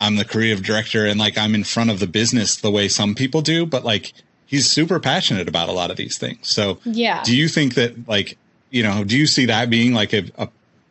I'm 0.00 0.16
the 0.16 0.24
creative 0.24 0.62
director 0.62 1.06
and 1.06 1.18
like 1.18 1.38
I'm 1.38 1.54
in 1.54 1.64
front 1.64 1.90
of 1.90 1.98
the 1.98 2.06
business 2.06 2.56
the 2.56 2.70
way 2.70 2.88
some 2.88 3.14
people 3.14 3.40
do, 3.40 3.64
but 3.64 3.84
like 3.84 4.12
he's 4.44 4.70
super 4.70 5.00
passionate 5.00 5.48
about 5.48 5.68
a 5.68 5.72
lot 5.72 5.90
of 5.90 5.96
these 5.96 6.18
things. 6.18 6.48
So 6.48 6.78
yeah, 6.84 7.22
do 7.22 7.36
you 7.36 7.48
think 7.48 7.74
that 7.74 8.06
like 8.08 8.36
you 8.70 8.82
know 8.82 9.04
do 9.04 9.16
you 9.16 9.26
see 9.26 9.46
that 9.46 9.70
being 9.70 9.94
like 9.94 10.12
a 10.12 10.24
a, 10.36 10.48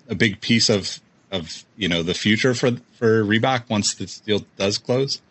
a 0.09 0.15
big 0.15 0.41
piece 0.41 0.69
of 0.69 0.99
of 1.31 1.65
you 1.75 1.87
know 1.87 2.03
the 2.03 2.13
future 2.13 2.53
for 2.53 2.71
for 2.93 3.23
Reebok 3.23 3.69
once 3.69 3.93
this 3.95 4.19
deal 4.19 4.45
does 4.57 4.77
close? 4.77 5.21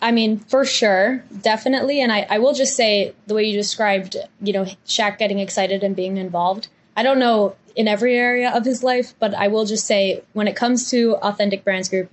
I 0.00 0.12
mean, 0.12 0.38
for 0.38 0.64
sure, 0.64 1.24
definitely. 1.42 2.00
And 2.00 2.12
I, 2.12 2.26
I 2.30 2.38
will 2.38 2.54
just 2.54 2.76
say 2.76 3.12
the 3.26 3.34
way 3.34 3.44
you 3.44 3.54
described, 3.54 4.16
you 4.40 4.52
know, 4.52 4.66
Shaq 4.86 5.18
getting 5.18 5.40
excited 5.40 5.82
and 5.82 5.96
being 5.96 6.16
involved. 6.16 6.68
I 6.96 7.02
don't 7.02 7.18
know 7.18 7.56
in 7.74 7.88
every 7.88 8.16
area 8.16 8.50
of 8.54 8.64
his 8.64 8.84
life, 8.84 9.14
but 9.18 9.34
I 9.34 9.48
will 9.48 9.64
just 9.64 9.84
say 9.86 10.22
when 10.32 10.46
it 10.46 10.54
comes 10.54 10.90
to 10.90 11.16
Authentic 11.16 11.64
Brands 11.64 11.88
Group, 11.88 12.12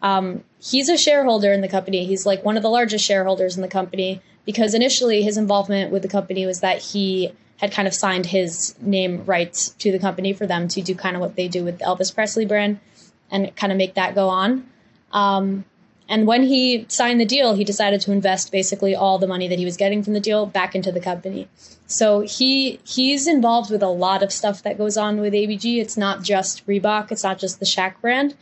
um, 0.00 0.44
he's 0.60 0.88
a 0.88 0.96
shareholder 0.96 1.52
in 1.52 1.60
the 1.60 1.68
company. 1.68 2.04
He's 2.06 2.24
like 2.24 2.44
one 2.44 2.56
of 2.56 2.62
the 2.62 2.70
largest 2.70 3.04
shareholders 3.04 3.56
in 3.56 3.62
the 3.62 3.68
company 3.68 4.20
because 4.44 4.74
initially 4.74 5.22
his 5.22 5.36
involvement 5.36 5.92
with 5.92 6.02
the 6.02 6.08
company 6.08 6.46
was 6.46 6.60
that 6.60 6.78
he 6.78 7.32
had 7.62 7.70
kind 7.72 7.86
of 7.86 7.94
signed 7.94 8.26
his 8.26 8.74
name 8.80 9.24
rights 9.24 9.70
to 9.78 9.92
the 9.92 9.98
company 9.98 10.32
for 10.32 10.46
them 10.46 10.66
to 10.66 10.82
do 10.82 10.96
kind 10.96 11.14
of 11.14 11.22
what 11.22 11.36
they 11.36 11.46
do 11.46 11.64
with 11.64 11.78
the 11.78 11.84
Elvis 11.84 12.12
Presley 12.12 12.44
brand 12.44 12.80
and 13.30 13.54
kind 13.54 13.72
of 13.72 13.78
make 13.78 13.94
that 13.94 14.16
go 14.16 14.28
on. 14.28 14.66
Um, 15.12 15.64
and 16.08 16.26
when 16.26 16.42
he 16.42 16.84
signed 16.88 17.20
the 17.20 17.24
deal, 17.24 17.54
he 17.54 17.62
decided 17.62 18.00
to 18.02 18.12
invest 18.12 18.50
basically 18.50 18.96
all 18.96 19.18
the 19.18 19.28
money 19.28 19.46
that 19.46 19.60
he 19.60 19.64
was 19.64 19.76
getting 19.76 20.02
from 20.02 20.12
the 20.12 20.20
deal 20.20 20.44
back 20.44 20.74
into 20.74 20.90
the 20.90 21.00
company. 21.00 21.48
So 21.86 22.20
he 22.22 22.80
he's 22.84 23.28
involved 23.28 23.70
with 23.70 23.82
a 23.82 23.88
lot 23.88 24.24
of 24.24 24.32
stuff 24.32 24.64
that 24.64 24.76
goes 24.76 24.96
on 24.96 25.20
with 25.20 25.32
ABG. 25.32 25.80
It's 25.80 25.96
not 25.96 26.22
just 26.22 26.66
Reebok. 26.66 27.12
It's 27.12 27.22
not 27.22 27.38
just 27.38 27.60
the 27.60 27.66
Shaq 27.66 27.94
brand. 28.00 28.34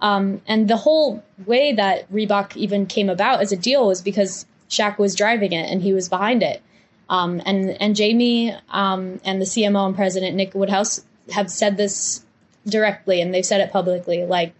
Um, 0.00 0.40
and 0.46 0.68
the 0.68 0.76
whole 0.76 1.22
way 1.44 1.72
that 1.72 2.10
Reebok 2.10 2.56
even 2.56 2.86
came 2.86 3.10
about 3.10 3.42
as 3.42 3.50
a 3.50 3.56
deal 3.56 3.86
was 3.86 4.00
because 4.00 4.46
Shaq 4.70 4.96
was 4.96 5.16
driving 5.16 5.52
it 5.52 5.70
and 5.70 5.82
he 5.82 5.92
was 5.92 6.08
behind 6.08 6.42
it. 6.44 6.62
Um, 7.10 7.42
and 7.44 7.70
and 7.82 7.96
Jamie 7.96 8.54
um, 8.70 9.20
and 9.24 9.40
the 9.40 9.44
CMO 9.44 9.86
and 9.86 9.96
president 9.96 10.36
Nick 10.36 10.54
Woodhouse 10.54 11.04
have 11.32 11.50
said 11.50 11.76
this 11.76 12.24
directly, 12.66 13.20
and 13.20 13.34
they've 13.34 13.44
said 13.44 13.60
it 13.60 13.72
publicly. 13.72 14.24
Like 14.24 14.54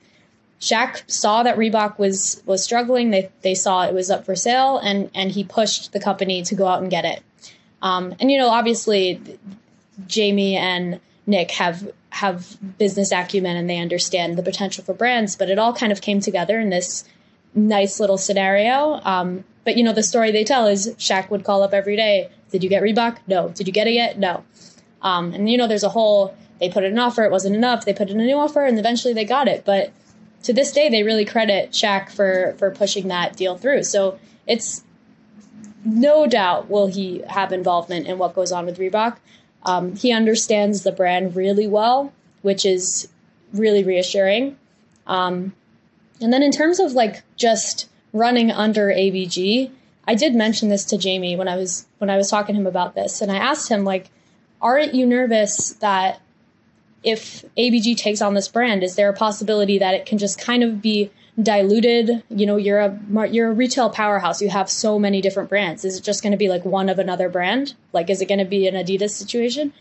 Shaq 0.60 1.08
saw 1.08 1.44
that 1.44 1.56
Reebok 1.56 1.98
was 1.98 2.42
was 2.44 2.62
struggling. 2.62 3.10
They 3.10 3.30
they 3.42 3.54
saw 3.54 3.84
it 3.84 3.94
was 3.94 4.10
up 4.10 4.26
for 4.26 4.34
sale, 4.34 4.78
and 4.78 5.10
and 5.14 5.30
he 5.30 5.44
pushed 5.44 5.92
the 5.92 6.00
company 6.00 6.42
to 6.42 6.54
go 6.56 6.66
out 6.66 6.82
and 6.82 6.90
get 6.90 7.04
it. 7.04 7.22
Um, 7.82 8.14
and 8.18 8.30
you 8.30 8.36
know, 8.36 8.48
obviously, 8.48 9.38
Jamie 10.08 10.56
and 10.56 11.00
Nick 11.26 11.52
have 11.52 11.90
have 12.10 12.58
business 12.78 13.12
acumen 13.12 13.56
and 13.56 13.70
they 13.70 13.78
understand 13.78 14.36
the 14.36 14.42
potential 14.42 14.82
for 14.82 14.92
brands. 14.92 15.36
But 15.36 15.48
it 15.48 15.58
all 15.60 15.72
kind 15.72 15.92
of 15.92 16.00
came 16.00 16.18
together 16.18 16.58
in 16.58 16.70
this 16.70 17.04
nice 17.54 18.00
little 18.00 18.18
scenario. 18.18 19.00
Um, 19.04 19.44
but 19.64 19.76
you 19.76 19.84
know, 19.84 19.92
the 19.92 20.02
story 20.02 20.32
they 20.32 20.44
tell 20.44 20.66
is 20.66 20.88
Shaq 20.98 21.30
would 21.30 21.44
call 21.44 21.62
up 21.62 21.72
every 21.72 21.96
day. 21.96 22.30
Did 22.50 22.62
you 22.62 22.68
get 22.68 22.82
Reebok? 22.82 23.18
No. 23.26 23.48
Did 23.50 23.66
you 23.66 23.72
get 23.72 23.86
it 23.86 23.94
yet? 23.94 24.18
No. 24.18 24.44
Um, 25.02 25.32
and 25.32 25.48
you 25.48 25.56
know, 25.56 25.66
there's 25.66 25.84
a 25.84 25.88
whole. 25.88 26.34
They 26.58 26.68
put 26.68 26.84
in 26.84 26.92
an 26.92 26.98
offer. 26.98 27.24
It 27.24 27.30
wasn't 27.30 27.56
enough. 27.56 27.84
They 27.84 27.94
put 27.94 28.10
in 28.10 28.20
a 28.20 28.26
new 28.26 28.36
offer, 28.36 28.64
and 28.64 28.78
eventually 28.78 29.14
they 29.14 29.24
got 29.24 29.48
it. 29.48 29.64
But 29.64 29.92
to 30.42 30.52
this 30.52 30.72
day, 30.72 30.88
they 30.88 31.02
really 31.02 31.24
credit 31.24 31.70
Shaq 31.70 32.10
for 32.10 32.54
for 32.58 32.70
pushing 32.70 33.08
that 33.08 33.36
deal 33.36 33.56
through. 33.56 33.84
So 33.84 34.18
it's 34.46 34.84
no 35.84 36.26
doubt 36.26 36.68
will 36.68 36.88
he 36.88 37.22
have 37.28 37.52
involvement 37.52 38.06
in 38.06 38.18
what 38.18 38.34
goes 38.34 38.52
on 38.52 38.66
with 38.66 38.78
Reebok. 38.78 39.16
Um, 39.64 39.96
he 39.96 40.12
understands 40.12 40.82
the 40.82 40.92
brand 40.92 41.36
really 41.36 41.66
well, 41.66 42.12
which 42.42 42.64
is 42.64 43.08
really 43.52 43.82
reassuring. 43.82 44.56
Um, 45.06 45.54
and 46.20 46.32
then 46.32 46.42
in 46.42 46.52
terms 46.52 46.80
of 46.80 46.92
like 46.92 47.22
just 47.36 47.88
running 48.12 48.50
under 48.50 48.88
ABG, 48.88 49.70
I 50.10 50.16
did 50.16 50.34
mention 50.34 50.70
this 50.70 50.84
to 50.86 50.98
Jamie 50.98 51.36
when 51.36 51.46
I 51.46 51.54
was 51.54 51.86
when 51.98 52.10
I 52.10 52.16
was 52.16 52.28
talking 52.28 52.56
to 52.56 52.60
him 52.60 52.66
about 52.66 52.96
this, 52.96 53.20
and 53.20 53.30
I 53.30 53.36
asked 53.36 53.68
him 53.68 53.84
like, 53.84 54.10
"Aren't 54.60 54.92
you 54.92 55.06
nervous 55.06 55.74
that 55.74 56.20
if 57.04 57.44
ABG 57.56 57.96
takes 57.96 58.20
on 58.20 58.34
this 58.34 58.48
brand, 58.48 58.82
is 58.82 58.96
there 58.96 59.08
a 59.08 59.12
possibility 59.14 59.78
that 59.78 59.94
it 59.94 60.06
can 60.06 60.18
just 60.18 60.36
kind 60.36 60.64
of 60.64 60.82
be 60.82 61.12
diluted? 61.40 62.24
You 62.28 62.44
know, 62.44 62.56
you're 62.56 62.80
a 62.80 63.28
you're 63.30 63.50
a 63.50 63.54
retail 63.54 63.88
powerhouse. 63.88 64.42
You 64.42 64.48
have 64.48 64.68
so 64.68 64.98
many 64.98 65.20
different 65.20 65.48
brands. 65.48 65.84
Is 65.84 65.98
it 65.98 66.02
just 66.02 66.24
going 66.24 66.32
to 66.32 66.36
be 66.36 66.48
like 66.48 66.64
one 66.64 66.88
of 66.88 66.98
another 66.98 67.28
brand? 67.28 67.74
Like, 67.92 68.10
is 68.10 68.20
it 68.20 68.26
going 68.26 68.40
to 68.40 68.44
be 68.44 68.66
an 68.66 68.74
Adidas 68.74 69.10
situation? 69.10 69.72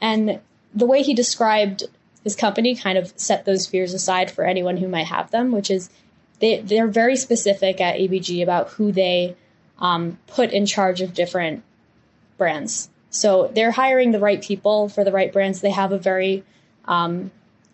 And 0.00 0.38
the 0.72 0.86
way 0.86 1.02
he 1.02 1.12
described 1.12 1.82
his 2.22 2.36
company 2.36 2.76
kind 2.76 2.98
of 2.98 3.12
set 3.16 3.46
those 3.46 3.66
fears 3.66 3.94
aside 3.94 4.30
for 4.30 4.44
anyone 4.44 4.76
who 4.76 4.86
might 4.86 5.08
have 5.08 5.32
them, 5.32 5.50
which 5.50 5.72
is 5.72 5.90
they 6.38 6.60
they're 6.60 6.86
very 6.86 7.16
specific 7.16 7.80
at 7.80 7.96
ABG 7.96 8.44
about 8.44 8.68
who 8.68 8.92
they 8.92 9.34
um, 9.82 10.18
put 10.28 10.50
in 10.52 10.64
charge 10.64 11.02
of 11.02 11.12
different 11.12 11.62
brands. 12.38 12.88
So 13.10 13.50
they're 13.54 13.72
hiring 13.72 14.12
the 14.12 14.18
right 14.18 14.40
people 14.40 14.88
for 14.88 15.04
the 15.04 15.12
right 15.12 15.30
brands. 15.30 15.60
They 15.60 15.72
have 15.72 15.92
a 15.92 15.98
very 15.98 16.44
um, 16.86 17.30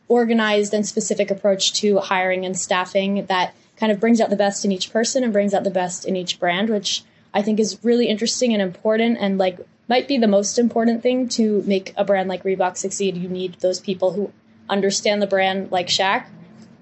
organized 0.09 0.75
and 0.75 0.85
specific 0.85 1.31
approach 1.31 1.75
to 1.75 1.99
hiring 1.99 2.45
and 2.45 2.59
staffing 2.59 3.27
that 3.27 3.55
kind 3.77 3.93
of 3.93 4.01
brings 4.01 4.21
out 4.21 4.31
the 4.31 4.37
best 4.37 4.65
in 4.65 4.73
each 4.73 4.93
person 4.93 5.23
and 5.23 5.33
brings 5.33 5.55
out 5.55 5.63
the 5.63 5.71
best 5.71 6.05
in 6.05 6.17
each 6.17 6.41
brand, 6.41 6.71
which 6.71 7.05
I 7.33 7.43
think 7.43 7.61
is 7.61 7.79
really 7.85 8.09
interesting 8.09 8.53
and 8.53 8.61
important 8.61 9.19
and 9.21 9.39
like 9.39 9.61
might 9.87 10.09
be 10.09 10.19
the 10.19 10.27
most 10.27 10.59
important 10.59 11.03
thing 11.03 11.29
to 11.29 11.63
make 11.63 11.95
a 11.97 12.05
brand 12.05 12.29
like 12.29 12.43
Reebok 12.43 12.77
succeed. 12.77 13.17
You 13.17 13.29
need 13.29 13.55
those 13.61 13.81
people 13.81 14.13
who 14.13 14.33
understand 14.69 15.23
the 15.23 15.27
brand 15.27 15.71
like 15.71 15.87
Shaq. 15.87 16.27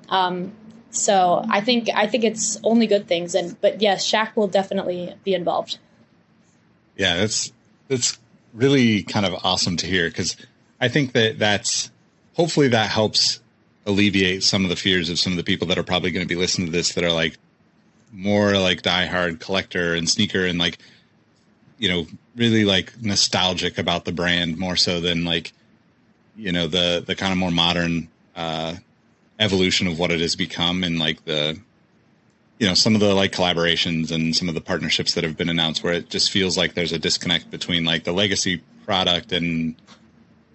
Um, 0.09 0.53
so 0.97 1.45
I 1.49 1.61
think 1.61 1.89
I 1.95 2.07
think 2.07 2.25
it's 2.25 2.59
only 2.65 2.87
good 2.87 3.07
things. 3.07 3.35
And 3.35 3.61
but 3.61 3.81
yes, 3.81 4.11
Shaq 4.11 4.37
will 4.37 4.49
definitely 4.49 5.15
be 5.25 5.35
involved. 5.35 5.79
Yeah, 6.97 7.17
that's 7.17 7.53
that's 7.89 8.19
really 8.55 9.03
kind 9.03 9.27
of 9.27 9.35
awesome 9.45 9.77
to 9.79 9.87
hear 9.87 10.09
because 10.09 10.37
I 10.81 10.89
think 10.89 11.13
that 11.13 11.39
that's 11.39 11.91
hopefully 12.35 12.69
that 12.69 12.91
helps 12.91 13.41
alleviate 13.87 14.43
some 14.43 14.65
of 14.65 14.71
the 14.71 14.77
fears 14.77 15.11
of 15.11 15.19
some 15.19 15.33
of 15.33 15.37
the 15.37 15.45
people 15.45 15.69
that 15.69 15.79
are 15.79 15.85
probably 15.85 16.11
going 16.11 16.27
to 16.27 16.29
be 16.29 16.41
listening 16.41 16.67
to 16.67 16.73
this 16.73 16.95
that 16.95 17.05
are 17.05 17.13
like 17.13 17.39
more 18.13 18.59
like 18.59 18.83
diehard 18.83 19.41
collector 19.41 19.95
and 19.95 20.09
sneaker 20.09 20.45
and 20.45 20.59
like 20.59 20.79
you 21.79 21.89
know 21.89 22.07
really 22.35 22.65
like 22.65 23.01
nostalgic 23.01 23.79
about 23.79 24.05
the 24.05 24.13
brand 24.13 24.57
more 24.57 24.77
so 24.77 25.01
than 25.01 25.25
like 25.25 25.53
you 26.37 26.53
know 26.53 26.67
the 26.67 27.03
the 27.07 27.15
kind 27.15 27.33
of 27.33 27.39
more 27.39 27.51
modern 27.51 28.09
uh 28.35 28.75
evolution 29.39 29.87
of 29.87 29.99
what 29.99 30.11
it 30.11 30.21
has 30.21 30.37
become 30.37 30.83
and 30.83 30.99
like 30.99 31.25
the 31.25 31.59
you 32.59 32.67
know 32.67 32.75
some 32.75 32.95
of 32.95 33.01
the 33.01 33.15
like 33.15 33.33
collaborations 33.33 34.11
and 34.11 34.35
some 34.35 34.49
of 34.49 34.55
the 34.55 34.61
partnerships 34.61 35.15
that 35.15 35.25
have 35.25 35.37
been 35.37 35.49
announced 35.49 35.83
where 35.85 35.93
it 35.93 36.09
just 36.09 36.31
feels 36.31 36.57
like 36.57 36.75
there's 36.75 36.93
a 36.93 36.99
disconnect 36.99 37.51
between 37.51 37.85
like 37.85 38.05
the 38.05 38.13
legacy 38.13 38.63
product 38.87 39.33
and 39.33 39.75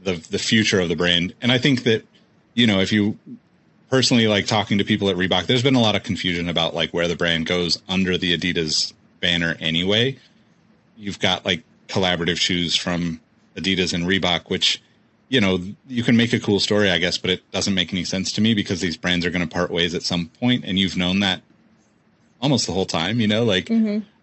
the 0.03 0.13
the 0.32 0.39
future 0.39 0.79
of 0.79 0.89
the 0.89 0.95
brand. 0.95 1.34
And 1.41 1.51
I 1.51 1.57
think 1.57 1.84
that 1.84 2.05
you 2.53 2.67
know 2.67 2.79
if 2.79 2.91
you 2.91 3.17
personally 3.89 4.27
like 4.27 4.47
talking 4.47 4.77
to 4.77 4.84
people 4.84 5.09
at 5.09 5.15
Reebok, 5.15 5.45
there's 5.45 5.63
been 5.63 5.75
a 5.75 5.82
lot 5.82 5.95
of 5.95 6.03
confusion 6.03 6.49
about 6.49 6.73
like 6.73 6.91
where 6.91 7.07
the 7.07 7.15
brand 7.15 7.45
goes 7.45 7.82
under 7.88 8.17
the 8.17 8.38
Adidas 8.38 8.93
banner 9.19 9.55
anyway. 9.59 10.17
You've 10.97 11.19
got 11.19 11.45
like 11.45 11.63
collaborative 11.88 12.38
shoes 12.38 12.75
from 12.75 13.19
Adidas 13.55 13.93
and 13.93 14.05
Reebok, 14.05 14.49
which 14.49 14.82
you 15.32 15.39
know 15.39 15.59
you 15.88 16.03
can 16.03 16.17
make 16.17 16.34
a 16.34 16.39
cool 16.39 16.59
story, 16.59 16.91
I 16.91 16.97
guess, 16.97 17.17
but 17.17 17.32
it 17.32 17.51
doesn't 17.51 17.73
make 17.73 17.93
any 17.93 18.03
sense 18.03 18.34
to 18.34 18.41
me 18.41 18.53
because 18.53 18.82
these 18.82 18.97
brands 18.97 19.25
are 19.25 19.32
going 19.32 19.47
to 19.47 19.51
part 19.51 19.71
ways 19.71 19.95
at 19.95 20.03
some 20.03 20.27
point, 20.27 20.65
and 20.65 20.77
you've 20.77 20.97
known 20.97 21.21
that 21.21 21.41
almost 22.41 22.67
the 22.67 22.73
whole 22.73 22.86
time, 22.86 23.21
you 23.21 23.27
know, 23.27 23.43
like. 23.45 23.69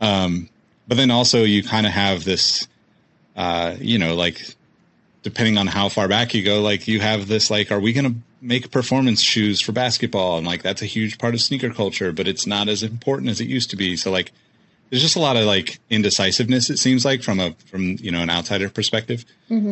Um, 0.03 0.51
but 0.87 0.99
then 0.99 1.11
also 1.11 1.45
you 1.45 1.63
kind 1.63 1.87
of 1.87 1.93
have 1.93 2.25
this, 2.25 2.69
uh, 3.37 3.77
you 3.81 3.99
know, 3.99 4.15
like 4.15 4.55
depending 5.23 5.57
on 5.57 5.67
how 5.67 5.89
far 5.89 6.09
back 6.09 6.35
you 6.35 6.43
go, 6.43 6.61
like 6.61 6.87
you 6.87 7.01
have 7.01 7.27
this, 7.27 7.51
like, 7.51 7.73
are 7.73 7.81
we 7.81 7.95
going 7.95 8.13
to 8.13 8.15
make 8.43 8.71
performance 8.71 9.23
shoes 9.23 9.63
for 9.63 9.73
basketball? 9.73 10.37
And 10.37 10.47
like 10.47 10.63
that's 10.63 10.83
a 10.83 10.87
huge 10.87 11.17
part 11.19 11.33
of 11.33 11.41
sneaker 11.41 11.71
culture, 11.71 12.13
but 12.13 12.29
it's 12.29 12.47
not 12.47 12.69
as 12.69 12.83
important 12.83 13.31
as 13.31 13.41
it 13.41 13.49
used 13.49 13.71
to 13.71 13.77
be. 13.77 13.97
So 13.97 14.11
like, 14.11 14.31
there's 14.91 15.03
just 15.03 15.17
a 15.17 15.21
lot 15.21 15.37
of 15.39 15.45
like 15.45 15.79
indecisiveness. 15.89 16.69
It 16.69 16.79
seems 16.79 17.05
like 17.07 17.23
from 17.23 17.41
a 17.41 17.53
from 17.71 17.97
you 17.99 18.11
know 18.11 18.21
an 18.21 18.31
outsider 18.31 18.69
perspective. 18.69 19.25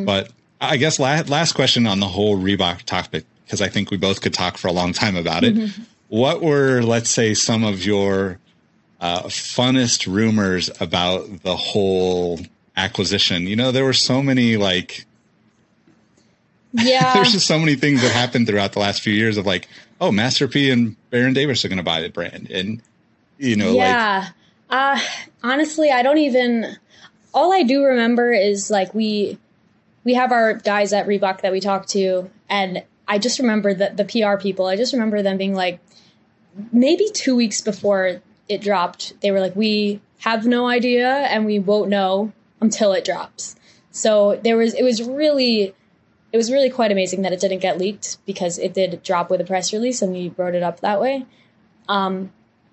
But 0.04 0.30
I 0.60 0.76
guess 0.76 0.98
last 0.98 1.28
last 1.28 1.52
question 1.52 1.86
on 1.86 2.00
the 2.00 2.06
whole 2.06 2.36
Reebok 2.36 2.82
topic 2.82 3.24
because 3.44 3.60
I 3.60 3.68
think 3.68 3.90
we 3.90 3.96
both 3.96 4.20
could 4.20 4.34
talk 4.34 4.56
for 4.56 4.68
a 4.68 4.72
long 4.72 4.92
time 4.92 5.16
about 5.16 5.44
it. 5.44 5.70
What 6.08 6.42
were 6.42 6.82
let's 6.82 7.10
say 7.10 7.34
some 7.34 7.64
of 7.64 7.84
your 7.84 8.38
uh, 9.00 9.24
funnest 9.24 10.12
rumors 10.12 10.70
about 10.80 11.42
the 11.42 11.56
whole 11.56 12.40
acquisition? 12.76 13.46
You 13.46 13.56
know, 13.56 13.72
there 13.72 13.84
were 13.84 13.92
so 13.92 14.22
many 14.22 14.56
like 14.56 15.04
Yeah. 16.72 17.12
there's 17.14 17.32
just 17.32 17.46
so 17.46 17.58
many 17.58 17.74
things 17.74 18.02
that 18.02 18.12
happened 18.12 18.46
throughout 18.46 18.72
the 18.72 18.80
last 18.80 19.02
few 19.02 19.12
years 19.12 19.36
of 19.36 19.46
like, 19.46 19.68
oh, 20.00 20.12
Master 20.12 20.48
P 20.48 20.70
and 20.70 20.96
Baron 21.10 21.34
Davis 21.34 21.64
are 21.64 21.68
going 21.68 21.78
to 21.78 21.84
buy 21.84 22.00
the 22.00 22.08
brand, 22.08 22.50
and 22.50 22.80
you 23.38 23.56
know, 23.56 23.72
like 23.72 23.88
yeah. 23.88 24.28
uh, 24.70 25.00
honestly, 25.42 25.90
I 25.90 26.02
don't 26.02 26.18
even. 26.18 26.76
All 27.34 27.52
I 27.52 27.64
do 27.64 27.84
remember 27.84 28.32
is 28.32 28.70
like 28.70 28.94
we 28.94 29.38
we 30.06 30.14
have 30.14 30.30
our 30.30 30.54
guys 30.54 30.92
at 30.92 31.08
Reebok 31.08 31.40
that 31.40 31.50
we 31.50 31.58
talk 31.58 31.86
to, 31.86 32.30
and 32.48 32.84
I 33.08 33.18
just 33.18 33.40
remember 33.40 33.74
that 33.74 33.96
the 33.96 34.04
PR 34.04 34.40
people. 34.40 34.66
I 34.66 34.76
just 34.76 34.92
remember 34.92 35.20
them 35.20 35.36
being 35.36 35.52
like, 35.52 35.80
maybe 36.72 37.10
two 37.12 37.34
weeks 37.34 37.60
before 37.60 38.22
it 38.48 38.60
dropped, 38.60 39.20
they 39.20 39.32
were 39.32 39.40
like, 39.40 39.56
"We 39.56 40.00
have 40.20 40.46
no 40.46 40.68
idea, 40.68 41.08
and 41.08 41.44
we 41.44 41.58
won't 41.58 41.90
know 41.90 42.32
until 42.60 42.92
it 42.92 43.04
drops." 43.04 43.56
So 43.90 44.40
there 44.44 44.56
was 44.56 44.74
it 44.74 44.84
was 44.84 45.02
really 45.02 45.74
it 46.32 46.36
was 46.36 46.52
really 46.52 46.70
quite 46.70 46.92
amazing 46.92 47.22
that 47.22 47.32
it 47.32 47.40
didn't 47.40 47.58
get 47.58 47.76
leaked 47.76 48.24
because 48.26 48.58
it 48.58 48.74
did 48.74 49.02
drop 49.02 49.28
with 49.28 49.40
a 49.40 49.44
press 49.44 49.72
release 49.72 50.02
and 50.02 50.12
we 50.12 50.32
wrote 50.36 50.54
it 50.54 50.62
up 50.62 50.80
that 50.80 51.00
way. 51.00 51.26
Um, 51.88 52.30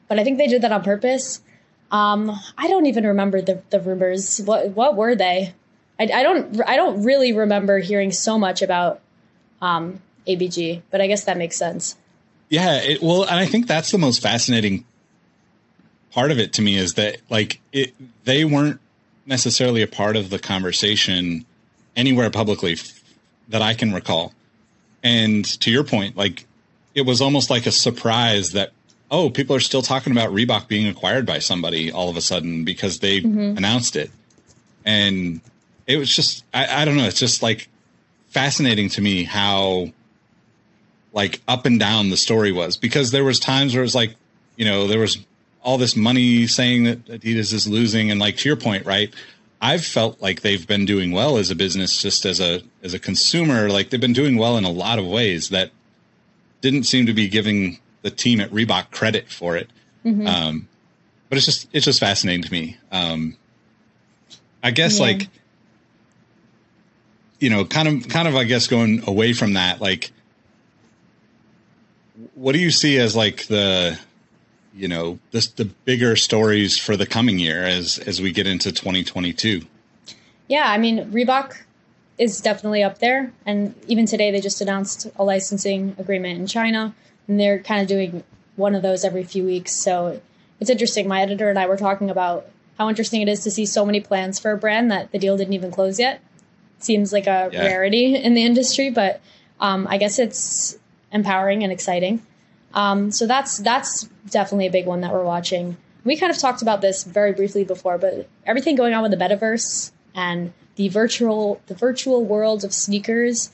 but 0.08 0.20
I 0.20 0.24
think 0.24 0.38
they 0.38 0.48
did 0.48 0.62
that 0.62 0.72
on 0.72 0.84
purpose. 0.84 1.42
Um, 1.90 2.32
I 2.60 2.68
don't 2.68 2.86
even 2.86 3.08
remember 3.08 3.42
the, 3.42 3.64
the 3.72 3.80
rumors. 3.80 4.40
What 4.46 4.70
what 4.76 4.96
were 4.96 5.16
they? 5.16 5.56
I, 6.00 6.04
I 6.04 6.24
don't 6.24 6.62
I 6.68 6.76
don't 6.76 7.04
really 7.04 7.34
remember 7.34 7.80
hearing 7.80 8.12
so 8.12 8.38
much 8.40 8.62
about 8.62 9.02
um, 9.62 10.02
ABG, 10.28 10.82
but 10.92 11.02
I 11.02 11.08
guess 11.08 11.26
that 11.26 11.38
makes 11.38 11.56
sense. 11.56 11.96
Yeah, 12.50 12.76
it, 12.82 13.02
well, 13.02 13.24
and 13.24 13.36
I 13.36 13.46
think 13.46 13.68
that's 13.68 13.92
the 13.92 13.98
most 13.98 14.22
fascinating 14.22 14.86
part 16.12 16.32
of 16.32 16.40
it 16.40 16.54
to 16.54 16.62
me 16.62 16.78
is 16.78 16.96
that 16.96 17.18
like 17.30 17.60
it 17.72 17.94
they 18.24 18.46
weren't 18.46 18.80
necessarily 19.26 19.82
a 19.82 19.88
part 19.88 20.16
of 20.16 20.30
the 20.30 20.40
conversation 20.40 21.46
anywhere 21.96 22.30
publicly 22.30 22.74
f- 22.74 23.02
that 23.50 23.62
I 23.62 23.74
can 23.74 23.94
recall. 23.94 24.34
And 25.02 25.46
to 25.62 25.72
your 25.72 25.84
point, 25.84 26.16
like 26.16 26.46
it 26.94 27.04
was 27.04 27.22
almost 27.22 27.50
like 27.50 27.66
a 27.66 27.72
surprise 27.72 28.52
that 28.52 28.72
oh, 29.12 29.30
people 29.30 29.56
are 29.56 29.60
still 29.60 29.84
talking 29.84 30.12
about 30.12 30.32
Reebok 30.32 30.68
being 30.68 30.88
acquired 30.88 31.26
by 31.26 31.38
somebody 31.38 31.92
all 31.92 32.10
of 32.10 32.18
a 32.18 32.22
sudden 32.22 32.64
because 32.64 32.98
they 33.00 33.20
announced 33.20 33.96
it. 33.96 34.10
And 34.86 35.40
it 35.88 35.98
was 35.98 36.14
just 36.14 36.44
I, 36.54 36.82
I 36.82 36.86
don't 36.86 36.98
know, 36.98 37.06
it's 37.06 37.20
just 37.20 37.42
like 37.44 37.70
fascinating 38.30 38.90
to 38.90 39.02
me 39.02 39.24
how 39.24 39.92
like 41.14 41.42
up 41.48 41.66
and 41.66 41.80
down 41.80 42.10
the 42.10 42.18
story 42.18 42.52
was. 42.52 42.78
Because 42.78 43.12
there 43.12 43.24
was 43.24 43.40
times 43.40 43.74
where 43.74 43.82
it 43.82 43.86
was 43.86 43.96
like 43.96 44.16
you 44.56 44.66
know 44.66 44.88
there 44.88 45.00
was 45.00 45.18
all 45.62 45.78
this 45.78 45.96
money 45.96 46.46
saying 46.48 46.84
that 46.84 47.06
adidas 47.06 47.54
is 47.54 47.68
losing. 47.68 48.12
And 48.12 48.20
like 48.20 48.38
to 48.38 48.50
your 48.50 48.58
point 48.58 48.86
right 48.86 49.14
i've 49.62 49.86
felt 49.86 50.22
like 50.22 50.42
they've 50.42 50.68
been 50.68 50.84
doing 50.86 51.12
well 51.14 51.38
as 51.38 51.50
a 51.50 51.56
business 51.56 52.02
just 52.02 52.26
as 52.26 52.40
a 52.42 52.62
as 52.84 52.94
a 52.94 53.00
consumer. 53.00 53.70
Like 53.70 53.90
they've 53.90 54.02
been 54.02 54.12
doing 54.14 54.36
well 54.38 54.58
in 54.58 54.66
a 54.66 54.72
lot 54.72 55.00
of 55.00 55.06
ways 55.08 55.50
that 55.50 55.72
didn't 56.62 56.84
seem 56.84 57.06
to 57.06 57.14
be 57.14 57.28
giving 57.30 57.80
the 58.02 58.10
team 58.12 58.42
at 58.42 58.50
reebok 58.52 58.92
credit 58.92 59.30
for 59.30 59.56
it. 59.56 59.70
Um 60.06 60.68
but 61.30 61.38
it's 61.38 61.46
just 61.46 61.68
it's 61.72 61.86
just 61.86 62.00
fascinating 62.02 62.44
to 62.44 62.52
me. 62.52 62.78
Um 62.92 63.38
i 64.62 64.72
guess 64.72 64.98
Yeah. 65.00 65.06
like 65.06 65.30
you 67.44 67.50
know 67.50 67.66
kind 67.66 67.90
of 67.90 68.08
kind 68.08 68.28
of 68.28 68.38
i 68.38 68.46
guess 68.46 68.68
going 68.68 69.04
away 69.06 69.34
from 69.34 69.54
that 69.54 69.82
like 69.82 70.12
what 72.36 72.54
do 72.54 72.60
you 72.60 72.72
see 72.72 72.98
as 72.98 73.18
like 73.18 73.48
the 73.48 74.00
you 74.74 74.88
know 74.88 75.20
this 75.32 75.48
the 75.48 75.66
bigger 75.66 76.16
stories 76.16 76.78
for 76.78 76.96
the 76.96 77.06
coming 77.06 77.40
year 77.40 77.64
as 77.64 78.00
as 78.00 78.22
we 78.22 78.32
get 78.32 78.48
into 78.48 78.72
2022 78.72 79.62
Yeah, 80.48 80.66
I 80.66 80.78
mean 80.78 81.12
Reebok 81.12 81.64
is 82.18 82.40
definitely 82.42 82.84
up 82.84 83.00
there, 83.00 83.32
and 83.46 83.74
even 83.88 84.06
today 84.06 84.32
they 84.32 84.40
just 84.40 84.62
announced 84.62 85.08
a 85.16 85.24
licensing 85.24 85.96
agreement 85.98 86.40
in 86.40 86.48
China, 86.48 86.94
and 87.28 87.40
they're 87.40 87.60
kind 87.60 87.82
of 87.82 87.88
doing 87.88 88.24
one 88.56 88.76
of 88.76 88.82
those 88.82 89.04
every 89.04 89.24
few 89.24 89.44
weeks. 89.44 89.74
So 89.74 90.22
it's 90.60 90.70
interesting. 90.70 91.08
My 91.08 91.22
editor 91.22 91.50
and 91.50 91.58
I 91.58 91.66
were 91.66 91.78
talking 91.78 92.10
about 92.10 92.46
how 92.78 92.90
interesting 92.90 93.22
it 93.22 93.28
is 93.28 93.44
to 93.44 93.52
see 93.52 93.66
so 93.66 93.86
many 93.86 94.00
plans 94.00 94.40
for 94.40 94.52
a 94.52 94.58
brand 94.58 94.92
that 94.92 95.12
the 95.12 95.20
deal 95.20 95.38
didn't 95.38 95.54
even 95.54 95.72
close 95.72 96.00
yet. 96.00 96.22
Seems 96.84 97.14
like 97.14 97.28
a 97.28 97.50
Yeah. 97.52 97.66
rarity 97.66 98.16
in 98.16 98.34
the 98.34 98.44
industry, 98.44 98.90
but 98.90 99.22
um, 99.60 99.88
I 99.90 99.98
guess 99.98 100.20
it's 100.20 100.78
empowering 101.12 101.64
and 101.64 101.72
exciting. 101.72 102.22
Um, 102.74 103.12
so 103.12 103.28
that's 103.28 103.58
that's 103.60 104.10
definitely 104.30 104.68
a 104.68 104.72
big 104.72 104.86
one 104.86 105.02
that 105.02 105.14
we're 105.14 105.24
watching. 105.24 105.78
We 106.04 106.18
kind 106.18 106.32
of 106.32 106.38
talked 106.38 106.62
about 106.62 106.82
this 106.82 107.04
very 107.04 107.32
briefly 107.32 107.64
before, 107.64 107.98
but 107.98 108.28
everything 108.46 108.76
going 108.76 108.94
on 108.94 109.02
with 109.04 109.12
the 109.12 109.18
metaverse 109.18 109.92
and 110.14 110.52
the 110.76 110.90
virtual 110.90 111.62
the 111.68 111.76
virtual 111.76 112.26
world 112.26 112.64
of 112.64 112.74
sneakers 112.74 113.52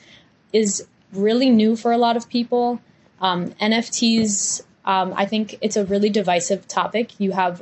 is 0.51 0.87
really 1.13 1.49
new 1.49 1.75
for 1.75 1.91
a 1.91 1.97
lot 1.97 2.17
of 2.17 2.29
people. 2.29 2.81
Um, 3.21 3.51
NFTs, 3.61 4.63
um, 4.85 5.13
I 5.15 5.25
think 5.25 5.57
it's 5.61 5.75
a 5.75 5.85
really 5.85 6.09
divisive 6.09 6.67
topic. 6.67 7.19
You 7.19 7.33
have 7.33 7.61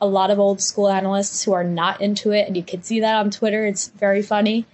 a 0.00 0.06
lot 0.06 0.30
of 0.30 0.38
old 0.38 0.60
school 0.60 0.88
analysts 0.88 1.42
who 1.44 1.52
are 1.52 1.64
not 1.64 2.00
into 2.00 2.30
it, 2.32 2.46
and 2.46 2.56
you 2.56 2.62
can 2.62 2.82
see 2.82 3.00
that 3.00 3.16
on 3.16 3.30
Twitter. 3.30 3.66
It's 3.66 3.88
very 3.88 4.22
funny. 4.22 4.66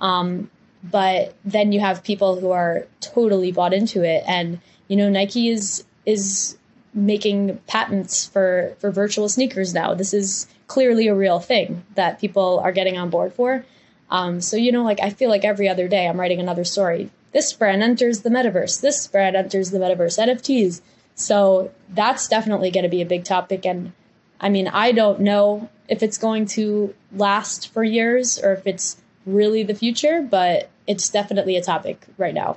Um, 0.00 0.50
but 0.82 1.34
then 1.44 1.72
you 1.72 1.80
have 1.80 2.04
people 2.04 2.38
who 2.38 2.50
are 2.50 2.86
totally 3.00 3.52
bought 3.52 3.72
into 3.72 4.02
it, 4.02 4.22
and 4.26 4.60
you 4.88 4.96
know 4.96 5.08
Nike 5.08 5.48
is 5.48 5.84
is 6.04 6.58
making 6.92 7.56
patents 7.66 8.26
for 8.26 8.74
for 8.78 8.90
virtual 8.90 9.28
sneakers 9.28 9.74
now. 9.74 9.94
This 9.94 10.12
is 10.12 10.46
clearly 10.66 11.08
a 11.08 11.14
real 11.14 11.40
thing 11.40 11.84
that 11.94 12.20
people 12.20 12.60
are 12.60 12.72
getting 12.72 12.98
on 12.98 13.10
board 13.10 13.32
for. 13.32 13.64
Um, 14.10 14.40
so 14.40 14.56
you 14.56 14.72
know, 14.72 14.84
like 14.84 15.00
I 15.00 15.10
feel 15.10 15.30
like 15.30 15.44
every 15.44 15.68
other 15.68 15.88
day 15.88 16.06
I'm 16.06 16.20
writing 16.20 16.40
another 16.40 16.64
story. 16.64 17.10
This 17.32 17.52
brand 17.52 17.82
enters 17.82 18.20
the 18.20 18.30
metaverse. 18.30 18.80
This 18.80 19.06
brand 19.08 19.34
enters 19.34 19.70
the 19.70 19.78
metaverse. 19.78 20.18
NFTs. 20.18 20.80
So 21.16 21.72
that's 21.90 22.28
definitely 22.28 22.70
going 22.70 22.84
to 22.84 22.90
be 22.90 23.02
a 23.02 23.06
big 23.06 23.24
topic. 23.24 23.66
And 23.66 23.92
I 24.40 24.48
mean, 24.48 24.68
I 24.68 24.92
don't 24.92 25.20
know 25.20 25.68
if 25.88 26.02
it's 26.02 26.18
going 26.18 26.46
to 26.46 26.94
last 27.12 27.72
for 27.72 27.82
years 27.82 28.38
or 28.38 28.52
if 28.52 28.66
it's 28.66 28.96
really 29.26 29.62
the 29.62 29.74
future, 29.74 30.22
but 30.22 30.70
it's 30.86 31.08
definitely 31.08 31.56
a 31.56 31.62
topic 31.62 32.06
right 32.18 32.34
now. 32.34 32.56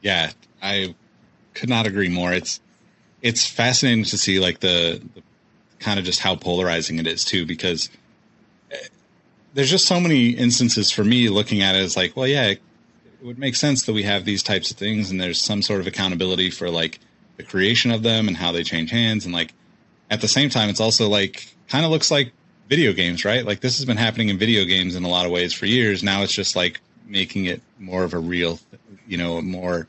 yeah 0.00 0.30
i 0.62 0.94
could 1.54 1.68
not 1.68 1.86
agree 1.86 2.08
more 2.08 2.32
it's 2.32 2.60
it's 3.22 3.46
fascinating 3.46 4.04
to 4.04 4.18
see 4.18 4.40
like 4.40 4.60
the, 4.60 5.00
the 5.14 5.22
kind 5.78 5.98
of 5.98 6.04
just 6.04 6.20
how 6.20 6.34
polarizing 6.36 6.98
it 6.98 7.06
is 7.06 7.24
too 7.24 7.46
because 7.46 7.90
eh, 8.70 8.76
there's 9.54 9.70
just 9.70 9.86
so 9.86 10.00
many 10.00 10.30
instances 10.30 10.90
for 10.90 11.04
me 11.04 11.28
looking 11.28 11.62
at 11.62 11.74
it 11.74 11.78
as 11.78 11.96
like 11.96 12.16
well 12.16 12.26
yeah 12.26 12.46
it, 12.46 12.60
it 13.20 13.26
would 13.26 13.38
make 13.38 13.54
sense 13.54 13.84
that 13.84 13.92
we 13.92 14.02
have 14.02 14.24
these 14.24 14.42
types 14.42 14.70
of 14.70 14.76
things 14.76 15.10
and 15.10 15.20
there's 15.20 15.40
some 15.40 15.62
sort 15.62 15.80
of 15.80 15.86
accountability 15.86 16.50
for 16.50 16.68
like 16.70 16.98
the 17.36 17.42
creation 17.42 17.90
of 17.90 18.02
them 18.02 18.28
and 18.28 18.36
how 18.36 18.52
they 18.52 18.62
change 18.62 18.90
hands 18.90 19.24
and 19.24 19.34
like 19.34 19.52
at 20.10 20.20
the 20.20 20.28
same 20.28 20.50
time 20.50 20.68
it's 20.68 20.80
also 20.80 21.08
like 21.08 21.54
kind 21.68 21.84
of 21.84 21.90
looks 21.90 22.10
like 22.10 22.32
video 22.68 22.92
games 22.92 23.24
right? 23.24 23.44
Like 23.44 23.60
this 23.60 23.76
has 23.78 23.84
been 23.84 23.96
happening 23.96 24.28
in 24.28 24.38
video 24.38 24.64
games 24.64 24.96
in 24.96 25.04
a 25.04 25.08
lot 25.08 25.26
of 25.26 25.32
ways 25.32 25.52
for 25.52 25.66
years. 25.66 26.02
Now 26.02 26.22
it's 26.22 26.32
just 26.32 26.56
like 26.56 26.80
making 27.06 27.46
it 27.46 27.60
more 27.78 28.04
of 28.04 28.14
a 28.14 28.18
real 28.18 28.58
you 29.06 29.18
know 29.18 29.40
more 29.40 29.86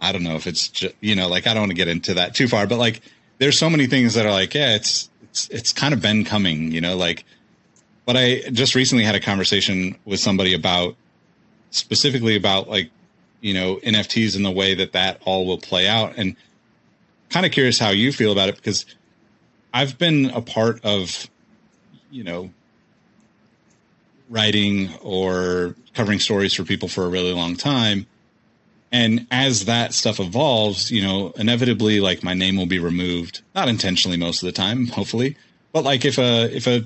I 0.00 0.10
don't 0.10 0.24
know 0.24 0.34
if 0.34 0.48
it's 0.48 0.66
just, 0.68 0.96
you 1.00 1.14
know, 1.14 1.28
like 1.28 1.46
I 1.46 1.54
don't 1.54 1.62
want 1.62 1.70
to 1.70 1.76
get 1.76 1.86
into 1.86 2.14
that 2.14 2.34
too 2.34 2.48
far, 2.48 2.66
but 2.66 2.78
like 2.78 3.00
there's 3.38 3.56
so 3.56 3.70
many 3.70 3.86
things 3.86 4.14
that 4.14 4.26
are 4.26 4.32
like, 4.32 4.52
yeah, 4.52 4.74
it's 4.74 5.08
it's 5.22 5.48
it's 5.48 5.72
kind 5.72 5.94
of 5.94 6.02
been 6.02 6.24
coming, 6.24 6.72
you 6.72 6.80
know, 6.80 6.96
like 6.96 7.24
but 8.04 8.16
I 8.16 8.40
just 8.50 8.74
recently 8.74 9.04
had 9.04 9.14
a 9.14 9.20
conversation 9.20 9.96
with 10.04 10.20
somebody 10.20 10.54
about 10.54 10.96
specifically 11.70 12.36
about 12.36 12.68
like, 12.68 12.90
you 13.40 13.54
know, 13.54 13.76
NFTs 13.76 14.36
and 14.36 14.44
the 14.44 14.50
way 14.50 14.74
that 14.74 14.92
that 14.92 15.20
all 15.24 15.46
will 15.46 15.58
play 15.58 15.86
out 15.86 16.14
and 16.16 16.36
kind 17.30 17.46
of 17.46 17.52
curious 17.52 17.78
how 17.78 17.90
you 17.90 18.12
feel 18.12 18.32
about 18.32 18.48
it 18.48 18.56
because 18.56 18.84
I've 19.72 19.98
been 19.98 20.30
a 20.30 20.42
part 20.42 20.84
of 20.84 21.30
you 22.12 22.22
know 22.22 22.50
writing 24.28 24.90
or 25.02 25.74
covering 25.94 26.18
stories 26.18 26.54
for 26.54 26.64
people 26.64 26.88
for 26.88 27.04
a 27.04 27.08
really 27.08 27.32
long 27.32 27.56
time. 27.56 28.06
And 28.90 29.26
as 29.30 29.64
that 29.66 29.94
stuff 29.94 30.20
evolves, 30.20 30.90
you 30.90 31.02
know, 31.02 31.32
inevitably, 31.36 32.00
like 32.00 32.22
my 32.22 32.34
name 32.34 32.56
will 32.56 32.66
be 32.66 32.78
removed, 32.78 33.42
not 33.54 33.68
intentionally 33.68 34.16
most 34.16 34.42
of 34.42 34.46
the 34.46 34.52
time, 34.52 34.86
hopefully, 34.98 35.36
but 35.72 35.84
like 35.84 36.04
if 36.04 36.18
a 36.18 36.54
if 36.54 36.66
a 36.66 36.84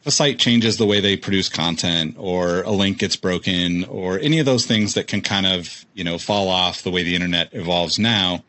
if 0.00 0.06
a 0.06 0.10
site 0.10 0.38
changes 0.38 0.78
the 0.78 0.86
way 0.86 1.00
they 1.00 1.16
produce 1.16 1.48
content 1.48 2.16
or 2.18 2.62
a 2.62 2.70
link 2.70 2.98
gets 2.98 3.16
broken 3.16 3.84
or 3.84 4.18
any 4.18 4.38
of 4.38 4.46
those 4.46 4.64
things 4.66 4.94
that 4.94 5.06
can 5.06 5.20
kind 5.20 5.46
of 5.46 5.84
you 5.94 6.04
know 6.04 6.16
fall 6.16 6.48
off 6.48 6.82
the 6.82 6.90
way 6.90 7.02
the 7.02 7.14
internet 7.14 7.50
evolves 7.52 7.98
now 7.98 8.42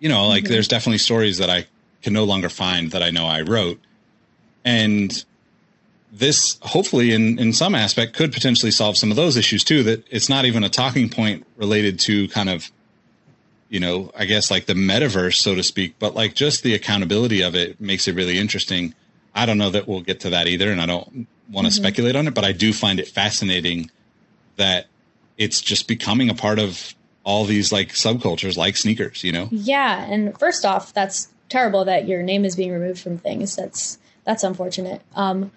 you 0.00 0.08
know 0.08 0.26
like 0.26 0.42
mm-hmm. 0.42 0.52
there's 0.52 0.66
definitely 0.66 0.98
stories 0.98 1.38
that 1.38 1.48
i 1.48 1.64
can 2.02 2.12
no 2.12 2.24
longer 2.24 2.48
find 2.48 2.90
that 2.90 3.02
i 3.02 3.10
know 3.10 3.26
i 3.26 3.42
wrote 3.42 3.78
and 4.64 5.24
this 6.12 6.58
hopefully 6.62 7.12
in 7.12 7.38
in 7.38 7.52
some 7.52 7.74
aspect 7.74 8.14
could 8.14 8.32
potentially 8.32 8.70
solve 8.70 8.96
some 8.96 9.10
of 9.10 9.16
those 9.16 9.36
issues 9.36 9.62
too 9.62 9.82
that 9.82 10.04
it's 10.10 10.28
not 10.28 10.44
even 10.44 10.64
a 10.64 10.68
talking 10.68 11.08
point 11.08 11.46
related 11.56 11.98
to 12.00 12.28
kind 12.28 12.48
of 12.48 12.70
you 13.68 13.78
know 13.78 14.10
i 14.16 14.24
guess 14.24 14.50
like 14.50 14.66
the 14.66 14.74
metaverse 14.74 15.36
so 15.36 15.54
to 15.54 15.62
speak 15.62 15.94
but 15.98 16.14
like 16.14 16.34
just 16.34 16.62
the 16.62 16.74
accountability 16.74 17.42
of 17.42 17.54
it 17.54 17.80
makes 17.80 18.08
it 18.08 18.14
really 18.14 18.38
interesting. 18.38 18.94
I 19.32 19.46
don't 19.46 19.58
know 19.58 19.70
that 19.70 19.86
we'll 19.86 20.00
get 20.00 20.20
to 20.20 20.30
that 20.30 20.48
either 20.48 20.72
and 20.72 20.80
i 20.80 20.86
don't 20.86 21.28
want 21.48 21.66
to 21.66 21.72
mm-hmm. 21.72 21.82
speculate 21.82 22.16
on 22.16 22.26
it 22.26 22.34
but 22.34 22.44
i 22.44 22.50
do 22.50 22.72
find 22.72 22.98
it 22.98 23.06
fascinating 23.06 23.90
that 24.56 24.86
it's 25.38 25.60
just 25.60 25.86
becoming 25.86 26.28
a 26.28 26.34
part 26.34 26.58
of 26.58 26.94
all 27.22 27.44
these 27.44 27.70
like 27.70 27.90
subcultures 27.90 28.56
like 28.56 28.76
sneakers 28.76 29.22
you 29.22 29.30
know? 29.30 29.48
Yeah 29.52 30.04
and 30.04 30.36
first 30.36 30.64
off 30.64 30.92
that's 30.92 31.28
terrible 31.50 31.84
that 31.84 32.08
your 32.08 32.22
name 32.22 32.46
is 32.46 32.56
being 32.56 32.72
removed 32.72 33.00
from 33.00 33.18
things. 33.18 33.56
That's 33.56 33.98
that's 34.24 34.44
unfortunate 34.44 35.02
um 35.14 35.50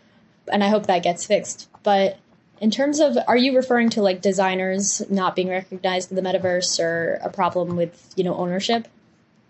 and 0.51 0.63
I 0.63 0.69
hope 0.69 0.87
that 0.87 1.03
gets 1.03 1.25
fixed. 1.25 1.69
But 1.83 2.17
in 2.59 2.71
terms 2.71 2.99
of, 2.99 3.17
are 3.27 3.37
you 3.37 3.55
referring 3.55 3.89
to 3.91 4.01
like 4.01 4.21
designers 4.21 5.01
not 5.09 5.35
being 5.35 5.49
recognized 5.49 6.11
in 6.11 6.15
the 6.15 6.21
metaverse 6.21 6.79
or 6.79 7.19
a 7.21 7.29
problem 7.29 7.75
with 7.75 8.13
you 8.15 8.23
know 8.23 8.35
ownership? 8.35 8.87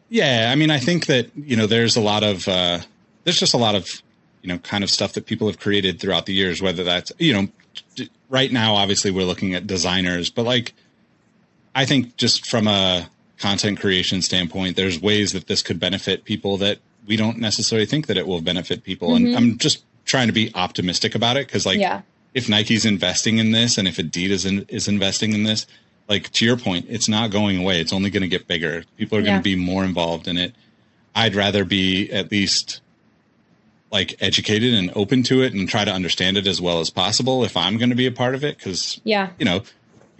Yeah, 0.09 0.49
I 0.51 0.55
mean, 0.55 0.69
I 0.69 0.79
think 0.79 1.07
that 1.07 1.29
you 1.35 1.55
know 1.55 1.67
there's 1.67 1.95
a 1.95 2.01
lot 2.01 2.23
of 2.23 2.47
uh, 2.47 2.79
there's 3.23 3.39
just 3.39 3.53
a 3.53 3.57
lot 3.57 3.75
of 3.75 4.01
you 4.41 4.49
know 4.49 4.57
kind 4.59 4.83
of 4.83 4.89
stuff 4.89 5.13
that 5.13 5.25
people 5.25 5.47
have 5.47 5.59
created 5.59 5.99
throughout 5.99 6.25
the 6.25 6.33
years. 6.33 6.61
Whether 6.61 6.83
that's 6.83 7.11
you 7.19 7.33
know 7.33 8.07
right 8.29 8.51
now, 8.51 8.75
obviously 8.75 9.11
we're 9.11 9.25
looking 9.25 9.53
at 9.53 9.67
designers, 9.67 10.29
but 10.29 10.43
like 10.43 10.73
I 11.75 11.85
think 11.85 12.17
just 12.17 12.47
from 12.47 12.67
a 12.67 13.09
content 13.37 13.79
creation 13.79 14.21
standpoint, 14.21 14.75
there's 14.75 15.01
ways 15.01 15.33
that 15.33 15.47
this 15.47 15.61
could 15.61 15.79
benefit 15.79 16.23
people 16.23 16.57
that 16.57 16.79
we 17.07 17.15
don't 17.15 17.37
necessarily 17.37 17.85
think 17.85 18.07
that 18.07 18.17
it 18.17 18.27
will 18.27 18.41
benefit 18.41 18.83
people. 18.83 19.09
Mm-hmm. 19.09 19.27
And 19.27 19.35
I'm 19.35 19.57
just 19.57 19.83
trying 20.05 20.27
to 20.27 20.33
be 20.33 20.51
optimistic 20.55 21.15
about 21.15 21.37
it 21.37 21.47
because 21.47 21.65
like 21.65 21.79
yeah. 21.79 22.01
if 22.33 22.49
Nike's 22.49 22.85
investing 22.85 23.37
in 23.37 23.51
this 23.51 23.77
and 23.77 23.87
if 23.87 23.97
Adidas 23.97 24.45
in, 24.45 24.65
is 24.69 24.87
investing 24.87 25.33
in 25.33 25.43
this, 25.43 25.65
like 26.09 26.29
to 26.31 26.45
your 26.45 26.57
point, 26.57 26.85
it's 26.89 27.07
not 27.07 27.31
going 27.31 27.59
away. 27.59 27.79
It's 27.79 27.93
only 27.93 28.09
going 28.09 28.21
to 28.21 28.27
get 28.27 28.47
bigger. 28.47 28.83
People 28.97 29.17
are 29.17 29.21
going 29.21 29.37
to 29.37 29.43
be 29.43 29.55
more 29.55 29.83
involved 29.83 30.27
in 30.27 30.37
it. 30.37 30.53
I'd 31.15 31.35
rather 31.35 31.63
be 31.63 32.11
at 32.11 32.31
least 32.31 32.81
like 33.91 34.15
educated 34.19 34.73
and 34.73 34.91
open 34.95 35.21
to 35.23 35.43
it 35.43 35.53
and 35.53 35.69
try 35.69 35.85
to 35.85 35.91
understand 35.91 36.35
it 36.35 36.47
as 36.47 36.59
well 36.59 36.79
as 36.79 36.89
possible 36.89 37.43
if 37.43 37.55
I'm 37.55 37.77
going 37.77 37.91
to 37.91 37.95
be 37.95 38.07
a 38.07 38.11
part 38.11 38.33
of 38.33 38.43
it. 38.43 38.59
Cause 38.59 38.99
yeah, 39.03 39.29
you 39.37 39.45
know, 39.45 39.61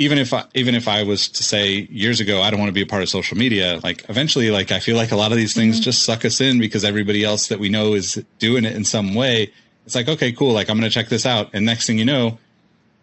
even 0.03 0.17
if 0.17 0.33
I, 0.33 0.45
even 0.53 0.75
if 0.75 0.87
I 0.87 1.03
was 1.03 1.27
to 1.29 1.43
say 1.43 1.87
years 1.89 2.19
ago, 2.19 2.41
I 2.41 2.49
don't 2.51 2.59
want 2.59 2.69
to 2.69 2.73
be 2.73 2.81
a 2.81 2.85
part 2.85 3.01
of 3.01 3.09
social 3.09 3.37
media, 3.37 3.79
like 3.83 4.05
eventually, 4.09 4.51
like 4.51 4.71
I 4.71 4.79
feel 4.79 4.95
like 4.95 5.11
a 5.11 5.15
lot 5.15 5.31
of 5.31 5.37
these 5.37 5.53
things 5.53 5.75
mm-hmm. 5.77 5.83
just 5.83 6.03
suck 6.03 6.25
us 6.25 6.41
in 6.41 6.59
because 6.59 6.83
everybody 6.83 7.23
else 7.23 7.47
that 7.47 7.59
we 7.59 7.69
know 7.69 7.93
is 7.93 8.23
doing 8.39 8.65
it 8.65 8.75
in 8.75 8.85
some 8.85 9.13
way 9.13 9.51
it's 9.85 9.95
like, 9.95 10.07
okay, 10.07 10.31
cool. 10.31 10.53
Like 10.53 10.69
I'm 10.69 10.77
going 10.77 10.89
to 10.89 10.93
check 10.93 11.09
this 11.09 11.25
out. 11.25 11.49
And 11.53 11.65
next 11.65 11.87
thing 11.87 11.97
you 11.97 12.05
know, 12.05 12.39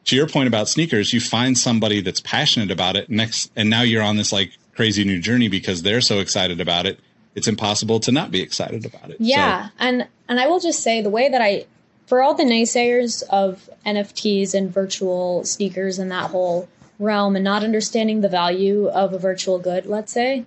to 0.07 0.17
your 0.17 0.27
point 0.27 0.49
about 0.49 0.69
sneakers, 0.69 1.13
you 1.13 1.21
find 1.21 1.57
somebody 1.57 2.01
that's 2.01 2.21
passionate 2.21 2.71
about 2.71 2.97
it 2.97 3.11
next. 3.11 3.51
And 3.57 3.69
now 3.69 3.83
you're 3.83 4.03
on 4.03 4.17
this 4.17 4.33
like 4.33 4.57
crazy 4.75 5.05
new 5.05 5.21
journey 5.21 5.49
because 5.49 5.83
they're 5.83 6.01
so 6.01 6.19
excited 6.21 6.61
about 6.61 6.87
it. 6.87 6.99
It's 7.35 7.47
impossible 7.47 8.01
to 8.01 8.13
not 8.13 8.31
be 8.31 8.41
excited 8.41 8.85
about 8.85 9.11
it. 9.11 9.19
Yeah. 9.21 9.67
So, 9.67 9.73
and, 9.79 10.09
and 10.29 10.41
I 10.41 10.47
will 10.47 10.61
just 10.61 10.83
say 10.83 11.01
the 11.03 11.11
way 11.11 11.29
that 11.29 11.41
I, 11.41 11.67
for 12.07 12.23
all 12.23 12.35
the 12.35 12.45
naysayers 12.45 13.23
of 13.29 13.69
NFTs 13.87 14.55
and 14.55 14.73
virtual 14.73 15.45
sneakers 15.45 15.99
and 15.99 16.11
that 16.11 16.31
whole 16.31 16.69
realm 17.01 17.35
and 17.35 17.45
not 17.45 17.65
understanding 17.65 18.21
the 18.21 18.29
value 18.29 18.87
of 18.87 19.13
a 19.13 19.19
virtual 19.19 19.59
good, 19.59 19.87
let's 19.87 20.13
say, 20.13 20.45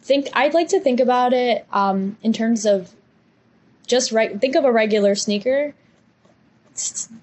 think 0.00 0.28
I'd 0.32 0.54
like 0.54 0.68
to 0.68 0.80
think 0.80 0.98
about 1.00 1.32
it 1.32 1.66
um, 1.72 2.16
in 2.22 2.32
terms 2.32 2.64
of 2.64 2.90
just 3.86 4.10
right 4.10 4.40
think 4.40 4.56
of 4.56 4.64
a 4.64 4.72
regular 4.72 5.14
sneaker. 5.14 5.74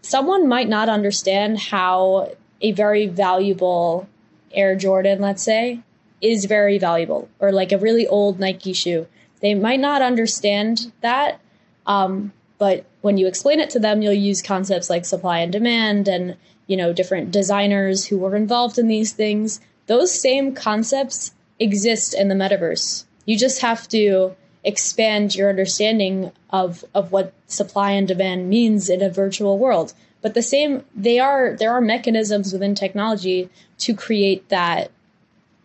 Someone 0.02 0.48
might 0.48 0.70
not 0.70 0.90
understand 0.90 1.60
how 1.60 2.32
a 2.62 2.72
very 2.72 3.08
valuable 3.08 4.08
air 4.54 4.76
jordan 4.76 5.20
let's 5.20 5.42
say 5.42 5.80
is 6.22 6.46
very 6.46 6.78
valuable 6.78 7.28
or 7.40 7.52
like 7.52 7.72
a 7.72 7.78
really 7.78 8.08
old 8.08 8.40
nike 8.40 8.74
shoe. 8.74 9.08
They 9.42 9.56
might 9.56 9.80
not 9.80 10.02
understand 10.02 10.92
that 11.02 11.40
um, 11.86 12.32
but 12.58 12.86
when 13.02 13.18
you 13.18 13.28
explain 13.28 13.60
it 13.60 13.70
to 13.72 13.80
them 13.80 14.02
you'll 14.02 14.14
use 14.14 14.42
concepts 14.42 14.90
like 14.90 15.06
supply 15.06 15.40
and 15.40 15.52
demand 15.52 16.08
and 16.08 16.38
you 16.68 16.78
know 16.78 16.94
different 16.94 17.32
designers 17.32 18.06
who 18.06 18.18
were 18.18 18.36
involved 18.36 18.78
in 18.78 18.88
these 18.88 19.14
things. 19.14 19.60
Those 19.88 20.18
same 20.18 20.54
concepts 20.54 21.34
exist 21.60 22.14
in 22.14 22.30
the 22.30 22.36
metaverse. 22.36 23.06
You 23.26 23.38
just 23.38 23.62
have 23.62 23.88
to 23.90 24.36
expand 24.64 25.36
your 25.36 25.50
understanding 25.50 26.32
of 26.50 26.86
of 26.94 27.12
what 27.12 27.34
supply 27.48 27.92
and 27.92 28.08
demand 28.08 28.50
means 28.50 28.90
in 28.90 29.02
a 29.02 29.10
virtual 29.10 29.58
world. 29.58 29.94
But 30.22 30.34
the 30.34 30.42
same 30.42 30.86
they 30.96 31.20
are 31.20 31.56
there 31.58 31.72
are 31.72 31.82
mechanisms 31.82 32.54
within 32.54 32.76
technology 32.76 33.50
to 33.80 33.94
create 33.94 34.50
that 34.50 34.92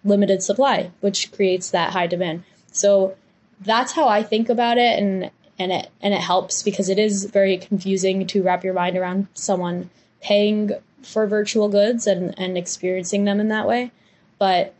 limited 0.05 0.43
supply 0.43 0.91
which 1.01 1.31
creates 1.33 1.71
that 1.71 1.93
high 1.93 2.07
demand. 2.07 2.45
So 2.73 3.17
that's 3.61 3.93
how 3.93 4.09
i 4.09 4.23
think 4.23 4.49
about 4.49 4.79
it 4.79 4.99
and 4.99 5.31
and 5.59 5.73
it 5.73 5.91
and 6.01 6.15
it 6.15 6.21
helps 6.21 6.63
because 6.63 6.89
it 6.89 6.99
is 6.99 7.25
very 7.25 7.59
confusing 7.59 8.27
to 8.27 8.43
wrap 8.43 8.63
your 8.65 8.75
mind 8.75 8.97
around 8.97 9.27
someone 9.35 9.91
paying 10.21 10.71
for 11.03 11.27
virtual 11.27 11.69
goods 11.69 12.07
and 12.07 12.39
and 12.39 12.59
experiencing 12.59 13.25
them 13.25 13.41
in 13.41 13.49
that 13.49 13.67
way 13.67 13.91
but 14.39 14.75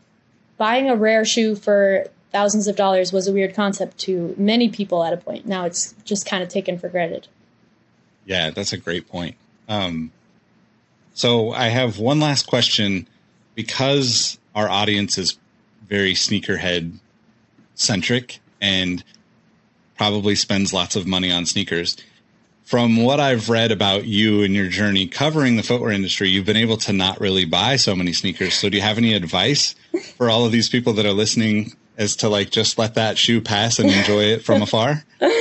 buying 0.57 0.89
a 0.89 0.95
rare 0.95 1.25
shoe 1.25 1.55
for 1.55 2.05
thousands 2.31 2.67
of 2.67 2.75
dollars 2.75 3.11
was 3.11 3.27
a 3.27 3.33
weird 3.33 3.55
concept 3.55 3.97
to 3.97 4.35
many 4.37 4.69
people 4.69 5.03
at 5.03 5.13
a 5.13 5.17
point. 5.17 5.45
Now 5.45 5.65
it's 5.65 5.93
just 6.05 6.25
kind 6.25 6.43
of 6.43 6.49
taken 6.49 6.77
for 6.77 6.89
granted. 6.89 7.27
Yeah, 8.25 8.51
that's 8.51 8.73
a 8.73 8.77
great 8.77 9.07
point. 9.09 9.35
Um, 9.67 10.11
so 11.13 11.51
I 11.51 11.69
have 11.69 11.97
one 11.97 12.19
last 12.19 12.45
question 12.45 13.07
because 13.55 14.37
our 14.55 14.69
audience 14.69 15.17
is 15.17 15.37
very 15.87 16.13
sneakerhead 16.13 16.97
centric 17.73 18.39
and 18.61 19.03
probably 19.97 20.35
spends 20.35 20.71
lots 20.71 20.95
of 20.95 21.07
money 21.07 21.31
on 21.31 21.45
sneakers. 21.45 21.97
From 22.69 22.97
what 22.97 23.19
I've 23.19 23.49
read 23.49 23.71
about 23.71 24.05
you 24.05 24.43
and 24.43 24.53
your 24.53 24.67
journey 24.67 25.07
covering 25.07 25.55
the 25.55 25.63
footwear 25.63 25.89
industry, 25.89 26.29
you've 26.29 26.45
been 26.45 26.55
able 26.55 26.77
to 26.77 26.93
not 26.93 27.19
really 27.19 27.43
buy 27.43 27.77
so 27.77 27.95
many 27.95 28.13
sneakers. 28.13 28.53
So, 28.53 28.69
do 28.69 28.77
you 28.77 28.83
have 28.83 28.99
any 28.99 29.15
advice 29.15 29.73
for 30.17 30.29
all 30.29 30.45
of 30.45 30.51
these 30.51 30.69
people 30.69 30.93
that 30.93 31.05
are 31.07 31.11
listening 31.11 31.73
is 31.97 32.15
to 32.17 32.29
like 32.29 32.51
just 32.51 32.77
let 32.77 32.93
that 32.93 33.17
shoe 33.17 33.41
pass 33.41 33.79
and 33.79 33.89
enjoy 33.89 34.25
it 34.25 34.43
from 34.43 34.61
afar? 34.61 35.03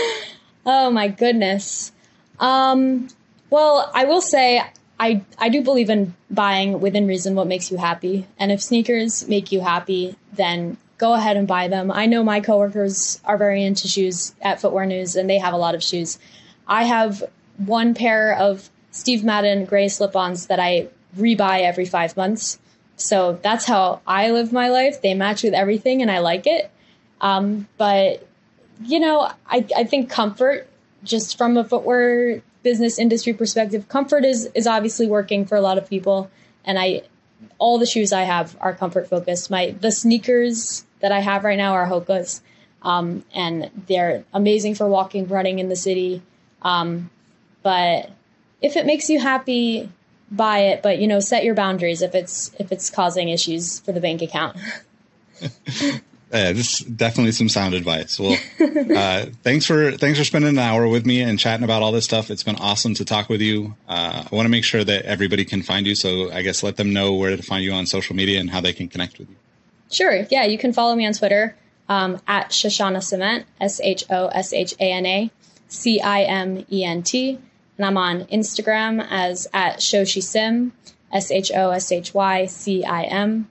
Oh 0.65 0.91
my 0.91 1.09
goodness. 1.09 1.93
Um, 2.41 3.09
well, 3.49 3.91
I 3.95 4.05
will 4.05 4.21
say 4.21 4.63
I 4.99 5.23
I 5.39 5.51
do 5.51 5.63
believe 5.63 5.91
in 5.91 6.15
buying 6.31 6.81
within 6.81 7.07
reason 7.07 7.35
what 7.35 7.47
makes 7.47 7.71
you 7.71 7.77
happy, 7.77 8.27
and 8.39 8.53
if 8.53 8.63
sneakers 8.63 9.29
make 9.29 9.53
you 9.53 9.61
happy, 9.61 10.17
then 10.33 10.79
go 10.99 11.15
ahead 11.15 11.37
and 11.37 11.47
buy 11.47 11.69
them. 11.69 11.91
I 11.91 12.07
know 12.07 12.23
my 12.23 12.41
coworkers 12.41 13.21
are 13.25 13.39
very 13.39 13.63
into 13.65 13.89
shoes 13.89 14.35
at 14.43 14.61
Footwear 14.61 14.85
News, 14.87 15.17
and 15.17 15.29
they 15.29 15.39
have 15.39 15.55
a 15.55 15.59
lot 15.59 15.75
of 15.75 15.83
shoes. 15.83 16.19
I 16.69 16.85
have 16.85 17.25
one 17.57 17.95
pair 17.95 18.37
of 18.37 18.69
Steve 18.91 19.25
Madden 19.25 19.65
gray 19.65 19.89
slip-ons 19.89 20.47
that 20.47 20.61
I 20.61 20.89
rebuy 21.17 21.63
every 21.63 21.87
five 21.87 22.17
months. 22.17 22.59
So 22.97 23.39
that's 23.43 23.65
how 23.65 24.01
I 24.07 24.31
live 24.33 24.53
my 24.53 24.69
life. 24.69 25.01
They 25.03 25.15
match 25.15 25.43
with 25.43 25.55
everything 25.55 26.03
and 26.03 26.11
I 26.11 26.19
like 26.19 26.47
it. 26.47 26.71
Um, 27.21 27.69
but, 27.79 28.27
you 28.85 29.01
know, 29.01 29.31
I, 29.49 29.67
I 29.77 29.85
think 29.85 30.11
comfort, 30.11 30.69
just 31.05 31.39
from 31.39 31.57
a 31.57 31.65
footwear 31.65 32.43
business 32.63 32.99
industry 32.99 33.33
perspective, 33.33 33.89
comfort 33.89 34.25
is, 34.25 34.47
is 34.55 34.67
obviously 34.67 35.07
working 35.07 35.47
for 35.47 35.57
a 35.57 35.61
lot 35.61 35.79
of 35.79 35.89
people. 35.89 36.31
And 36.65 36.79
I, 36.79 37.03
all 37.59 37.79
the 37.79 37.87
shoes 37.87 38.13
I 38.13 38.23
have 38.23 38.57
are 38.61 38.75
comfort 38.75 39.09
focused. 39.09 39.51
My, 39.51 39.77
the 39.81 39.93
sneakers 39.93 40.85
that 41.01 41.13
I 41.13 41.21
have 41.21 41.45
right 41.45 41.57
now 41.57 41.75
are 41.75 41.87
Hoka's. 41.87 42.43
Um, 42.83 43.25
and 43.33 43.71
they're 43.87 44.25
amazing 44.33 44.75
for 44.75 44.89
walking, 44.89 45.27
running 45.29 45.59
in 45.61 45.69
the 45.69 45.77
city. 45.77 46.23
Um, 46.63 47.11
but 47.63 48.11
if 48.61 48.77
it 48.77 48.87
makes 48.87 49.09
you 49.09 49.21
happy, 49.21 49.91
buy 50.31 50.59
it, 50.61 50.83
but 50.83 50.99
you 50.99 51.07
know, 51.07 51.21
set 51.21 51.45
your 51.45 51.55
boundaries 51.55 52.03
if 52.03 52.15
it's 52.15 52.51
if 52.59 52.73
it's 52.73 52.91
causing 52.91 53.29
issues 53.29 53.81
for 53.81 53.93
the 53.93 54.01
bank 54.01 54.23
account. 54.23 54.57
Yeah, 56.33 56.53
this 56.53 56.81
is 56.81 56.87
definitely 56.87 57.33
some 57.33 57.49
sound 57.49 57.75
advice. 57.75 58.21
Well, 58.21 58.37
uh, 58.61 59.27
thanks 59.43 59.65
for 59.65 59.93
thanks 59.93 60.19
for 60.19 60.25
spending 60.25 60.51
an 60.51 60.59
hour 60.59 60.87
with 60.87 61.07
me 61.07 61.23
and 61.23 61.39
chatting 61.39 61.65
about 61.65 61.83
all 61.83 61.91
this 61.91 62.05
stuff. 62.05 62.31
It's 62.31 62.43
been 62.43 62.57
awesome 62.57 62.93
to 62.95 63.05
talk 63.05 63.31
with 63.31 63.41
you. 63.41 63.75
Uh, 63.89 64.25
I 64.31 64.37
want 64.37 64.45
to 64.45 64.51
make 64.51 64.65
sure 64.65 64.85
that 64.85 65.07
everybody 65.07 65.47
can 65.47 65.63
find 65.63 65.87
you, 65.87 65.95
so 65.95 66.31
I 66.31 66.43
guess 66.43 66.63
let 66.63 66.77
them 66.77 66.93
know 66.93 67.15
where 67.15 67.35
to 67.35 67.43
find 67.43 67.65
you 67.65 67.73
on 67.73 67.87
social 67.87 68.15
media 68.15 68.41
and 68.41 68.51
how 68.51 68.61
they 68.61 68.75
can 68.75 68.89
connect 68.89 69.19
with 69.19 69.31
you. 69.31 69.37
Sure. 69.91 70.27
Yeah, 70.31 70.45
you 70.45 70.59
can 70.59 70.75
follow 70.75 70.95
me 70.95 71.07
on 71.07 71.15
Twitter 71.15 71.57
um, 71.89 72.21
at 72.27 72.51
Shoshana 72.51 72.99
Ciment 72.99 73.45
S 73.59 73.81
H 73.81 74.05
O 74.11 74.27
S 74.27 74.53
H 74.53 74.75
A 74.81 74.93
N 74.93 75.07
A 75.07 75.31
C 75.69 76.01
I 76.01 76.23
M 76.23 76.65
E 76.71 76.85
N 76.85 77.03
T. 77.03 77.39
And 77.77 77.87
I'm 77.87 77.97
on 77.97 78.25
Instagram 78.25 79.07
as 79.09 79.47
at 79.55 79.79
Shoshy 79.79 80.23
Sim, 80.23 80.73
S 81.13 81.31
H 81.31 81.53
O 81.55 81.71
S 81.71 81.93
H 81.93 82.13
Y 82.13 82.47
C 82.47 82.85
I 82.85 83.05
M. 83.05 83.49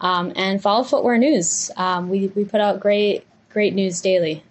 Um, 0.00 0.32
and 0.36 0.62
follow 0.62 0.84
Footwear 0.84 1.18
News. 1.18 1.70
Um, 1.76 2.08
we, 2.08 2.28
we 2.28 2.44
put 2.44 2.60
out 2.60 2.80
great, 2.80 3.26
great 3.50 3.74
news 3.74 4.00
daily. 4.00 4.42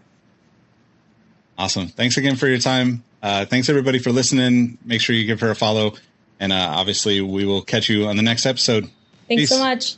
Awesome. 1.57 1.87
Thanks 1.87 2.17
again 2.17 2.35
for 2.35 2.47
your 2.47 2.57
time. 2.57 3.03
Uh, 3.21 3.45
thanks 3.45 3.69
everybody 3.69 3.99
for 3.99 4.11
listening. 4.11 4.77
Make 4.83 5.01
sure 5.01 5.15
you 5.15 5.25
give 5.25 5.39
her 5.41 5.51
a 5.51 5.55
follow. 5.55 5.93
And 6.39 6.51
uh, 6.51 6.73
obviously, 6.75 7.21
we 7.21 7.45
will 7.45 7.61
catch 7.61 7.89
you 7.89 8.07
on 8.07 8.17
the 8.17 8.23
next 8.23 8.45
episode. 8.45 8.89
Thanks 9.27 9.43
Peace. 9.43 9.49
so 9.49 9.59
much. 9.59 9.97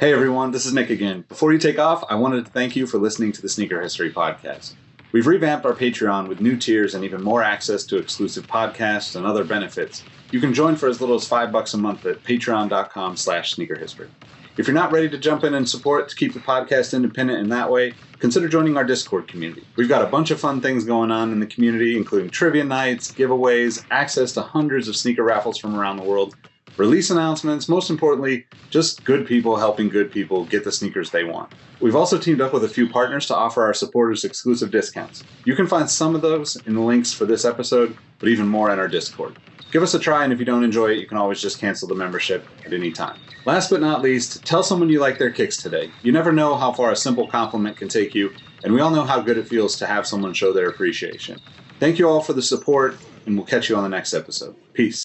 Hey 0.00 0.14
everyone, 0.14 0.50
this 0.50 0.64
is 0.64 0.72
Nick 0.72 0.88
again. 0.88 1.26
Before 1.28 1.52
you 1.52 1.58
take 1.58 1.78
off, 1.78 2.04
I 2.08 2.14
wanted 2.14 2.46
to 2.46 2.50
thank 2.50 2.74
you 2.74 2.86
for 2.86 2.96
listening 2.96 3.32
to 3.32 3.42
the 3.42 3.50
Sneaker 3.50 3.82
History 3.82 4.10
Podcast. 4.10 4.72
We've 5.12 5.26
revamped 5.26 5.66
our 5.66 5.74
Patreon 5.74 6.26
with 6.26 6.40
new 6.40 6.56
tiers 6.56 6.94
and 6.94 7.04
even 7.04 7.22
more 7.22 7.42
access 7.42 7.84
to 7.84 7.98
exclusive 7.98 8.46
podcasts 8.46 9.14
and 9.14 9.26
other 9.26 9.44
benefits. 9.44 10.02
You 10.30 10.40
can 10.40 10.54
join 10.54 10.74
for 10.74 10.88
as 10.88 11.02
little 11.02 11.16
as 11.16 11.28
five 11.28 11.52
bucks 11.52 11.74
a 11.74 11.76
month 11.76 12.06
at 12.06 12.24
patreon.com 12.24 13.18
slash 13.18 13.52
sneaker 13.52 13.78
history. 13.78 14.08
If 14.56 14.66
you're 14.66 14.74
not 14.74 14.90
ready 14.90 15.10
to 15.10 15.18
jump 15.18 15.44
in 15.44 15.52
and 15.52 15.68
support 15.68 16.08
to 16.08 16.16
keep 16.16 16.32
the 16.32 16.40
podcast 16.40 16.94
independent 16.94 17.40
in 17.40 17.50
that 17.50 17.70
way, 17.70 17.92
consider 18.20 18.48
joining 18.48 18.78
our 18.78 18.84
Discord 18.84 19.28
community. 19.28 19.66
We've 19.76 19.86
got 19.86 20.00
a 20.00 20.06
bunch 20.06 20.30
of 20.30 20.40
fun 20.40 20.62
things 20.62 20.84
going 20.84 21.10
on 21.10 21.30
in 21.30 21.40
the 21.40 21.46
community, 21.46 21.98
including 21.98 22.30
trivia 22.30 22.64
nights, 22.64 23.12
giveaways, 23.12 23.84
access 23.90 24.32
to 24.32 24.40
hundreds 24.40 24.88
of 24.88 24.96
sneaker 24.96 25.24
raffles 25.24 25.58
from 25.58 25.76
around 25.76 25.98
the 25.98 26.04
world, 26.04 26.36
release 26.80 27.10
announcements, 27.10 27.68
most 27.68 27.90
importantly, 27.90 28.46
just 28.70 29.04
good 29.04 29.26
people 29.26 29.54
helping 29.54 29.90
good 29.90 30.10
people 30.10 30.46
get 30.46 30.64
the 30.64 30.72
sneakers 30.72 31.10
they 31.10 31.24
want. 31.24 31.52
We've 31.78 31.94
also 31.94 32.18
teamed 32.18 32.40
up 32.40 32.54
with 32.54 32.64
a 32.64 32.68
few 32.68 32.88
partners 32.88 33.26
to 33.26 33.36
offer 33.36 33.62
our 33.62 33.74
supporters 33.74 34.24
exclusive 34.24 34.70
discounts. 34.70 35.22
You 35.44 35.54
can 35.54 35.66
find 35.66 35.88
some 35.88 36.14
of 36.14 36.22
those 36.22 36.56
in 36.66 36.74
the 36.74 36.80
links 36.80 37.12
for 37.12 37.26
this 37.26 37.44
episode, 37.44 37.96
but 38.18 38.30
even 38.30 38.48
more 38.48 38.72
in 38.72 38.78
our 38.78 38.88
Discord. 38.88 39.38
Give 39.70 39.82
us 39.82 39.92
a 39.92 39.98
try, 39.98 40.24
and 40.24 40.32
if 40.32 40.38
you 40.38 40.46
don't 40.46 40.64
enjoy 40.64 40.92
it, 40.92 40.98
you 40.98 41.06
can 41.06 41.18
always 41.18 41.40
just 41.40 41.60
cancel 41.60 41.86
the 41.86 41.94
membership 41.94 42.46
at 42.64 42.72
any 42.72 42.90
time. 42.90 43.20
Last 43.44 43.68
but 43.68 43.82
not 43.82 44.00
least, 44.00 44.42
tell 44.46 44.62
someone 44.62 44.88
you 44.88 45.00
like 45.00 45.18
their 45.18 45.30
kicks 45.30 45.58
today. 45.58 45.90
You 46.02 46.12
never 46.12 46.32
know 46.32 46.56
how 46.56 46.72
far 46.72 46.92
a 46.92 46.96
simple 46.96 47.28
compliment 47.28 47.76
can 47.76 47.88
take 47.88 48.14
you, 48.14 48.32
and 48.64 48.72
we 48.72 48.80
all 48.80 48.90
know 48.90 49.04
how 49.04 49.20
good 49.20 49.36
it 49.36 49.46
feels 49.46 49.76
to 49.76 49.86
have 49.86 50.06
someone 50.06 50.32
show 50.32 50.54
their 50.54 50.70
appreciation. 50.70 51.38
Thank 51.78 51.98
you 51.98 52.08
all 52.08 52.22
for 52.22 52.32
the 52.32 52.42
support, 52.42 52.96
and 53.26 53.36
we'll 53.36 53.46
catch 53.46 53.68
you 53.68 53.76
on 53.76 53.82
the 53.82 53.88
next 53.90 54.14
episode. 54.14 54.56
Peace. 54.72 55.04